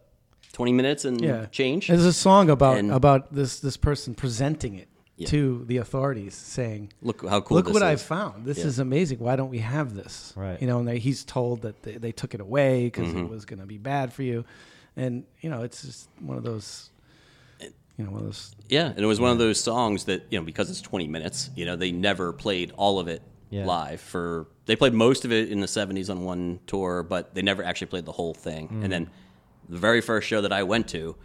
[0.53, 1.89] 20 minutes and Yeah, change.
[1.89, 5.27] There's a song about And- about this this person presenting it Yeah.
[5.29, 8.45] to the authorities, saying, Look how cool Look this what I found.
[8.45, 8.67] This Yeah.
[8.67, 9.19] is amazing.
[9.19, 10.33] Why don't we have this?
[10.37, 10.61] Right.
[10.61, 13.19] You know, and they, he's told that they, they took it away because Mm-hmm.
[13.25, 14.45] it was going to be bad for you,
[14.97, 16.91] and you know, it's just one of those.
[17.99, 18.55] You know, one of those.
[18.71, 21.51] Yeah, and it was one of those songs that you know because it's 20 minutes.
[21.55, 23.67] You know, they never played all of it Yeah.
[23.67, 24.01] live.
[24.01, 27.63] For they played most of it in the 70s on one tour, but they never
[27.63, 28.69] actually played the whole thing.
[28.69, 28.85] Mm.
[28.85, 29.11] And then
[29.73, 31.17] the very first show that I went to,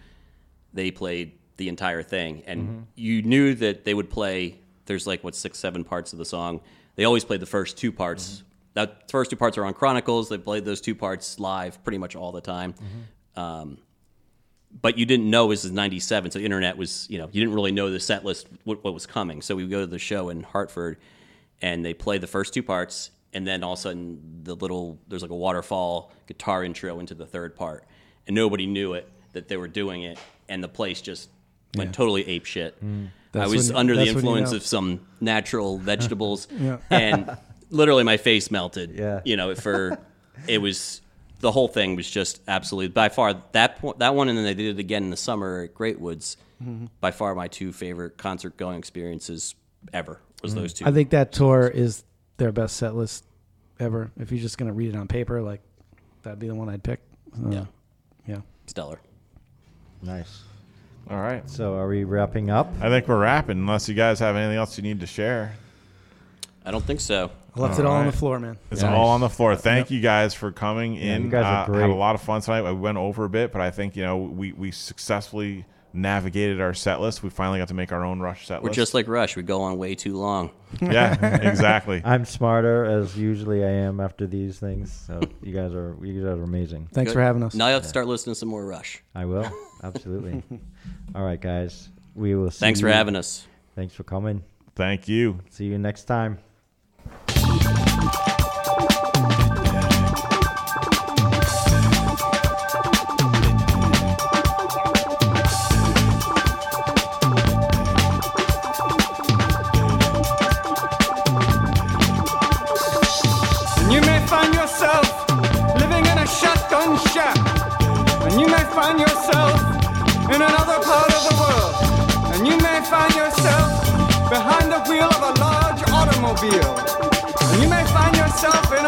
[0.73, 2.79] they played the entire thing, and Mm-hmm.
[2.95, 4.59] you knew that they would play.
[4.85, 6.61] There's like what six, seven parts of the song.
[6.95, 8.23] They always played the first two parts.
[8.29, 8.43] Mm-hmm.
[8.75, 10.29] That first two parts are on Chronicles.
[10.29, 12.73] They played those two parts live pretty much all the time.
[12.73, 13.39] Mm-hmm.
[13.39, 13.77] Um,
[14.81, 17.53] but you didn't know this is 97 so the internet was you know you didn't
[17.55, 20.27] really know the set list what, what was coming so we go to the show
[20.29, 20.97] in hartford
[21.61, 24.99] and they play the first two parts and then all of a sudden the little
[25.07, 27.85] there's like a waterfall guitar intro into the third part
[28.27, 31.29] and nobody knew it that they were doing it and the place just
[31.75, 33.07] went totally ape shit mm.
[33.33, 34.57] i was when- under the when you influence know.
[34.57, 36.77] of some natural vegetables Yeah.
[36.89, 37.37] and
[37.69, 39.21] literally my face melted Yeah.
[39.25, 39.97] you know for
[40.47, 41.01] it was
[41.39, 44.53] the whole thing was just absolutely by far that point that one and then they
[44.53, 46.87] did it again in the summer at Great Woods Mm-hmm.
[46.99, 49.53] by far my two favorite concert going experiences
[49.93, 50.55] ever was mm.
[50.55, 52.03] those two I think that tour is
[52.37, 53.25] their best set list
[53.79, 54.09] ever.
[54.17, 55.61] If you're just going to read it on paper, like
[56.23, 56.99] that'd be the one I'd pick.
[57.39, 57.65] Yeah yeah.
[58.67, 58.99] Stellar
[60.03, 60.43] Nice.
[61.09, 61.49] All right.
[61.49, 62.71] So are we wrapping up?
[62.81, 63.57] I think we're wrapping.
[63.57, 65.55] Unless you guys have anything else you need to share,
[66.63, 68.57] I don't think so I left it all on the floor, man.
[68.69, 68.91] it's Nice.
[68.93, 69.55] all on the floor.
[69.55, 71.23] Thank you guys for coming in.
[71.23, 71.81] you guys are Uh, great.
[71.81, 72.65] Had a lot of fun tonight.
[72.65, 75.65] I went over a bit, but I think you know we we successfully
[75.97, 77.23] navigated our set list.
[77.23, 78.75] We finally got to make our own Rush set we're list.
[78.77, 80.51] just like Rush we go on way too long
[80.81, 82.01] yeah, exactly.
[82.05, 84.91] I'm smarter as usually I am after these things.
[84.91, 86.87] So you guys are you guys are amazing.
[86.93, 87.15] Thanks Good.
[87.15, 87.55] for having us.
[87.55, 89.49] now you have to start listening to some more Rush I will
[89.83, 90.43] absolutely.
[91.15, 91.89] All right, guys.
[92.15, 92.51] We will.
[92.51, 94.43] See thanks for you- having us Thanks for coming.
[94.75, 95.39] Thank you.
[95.49, 96.39] See you next time.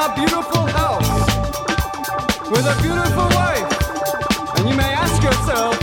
[0.09, 1.09] A beautiful house
[2.49, 4.57] with a beautiful wife.
[4.57, 5.78] And you may ask yourself,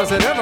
[0.00, 0.39] as it ever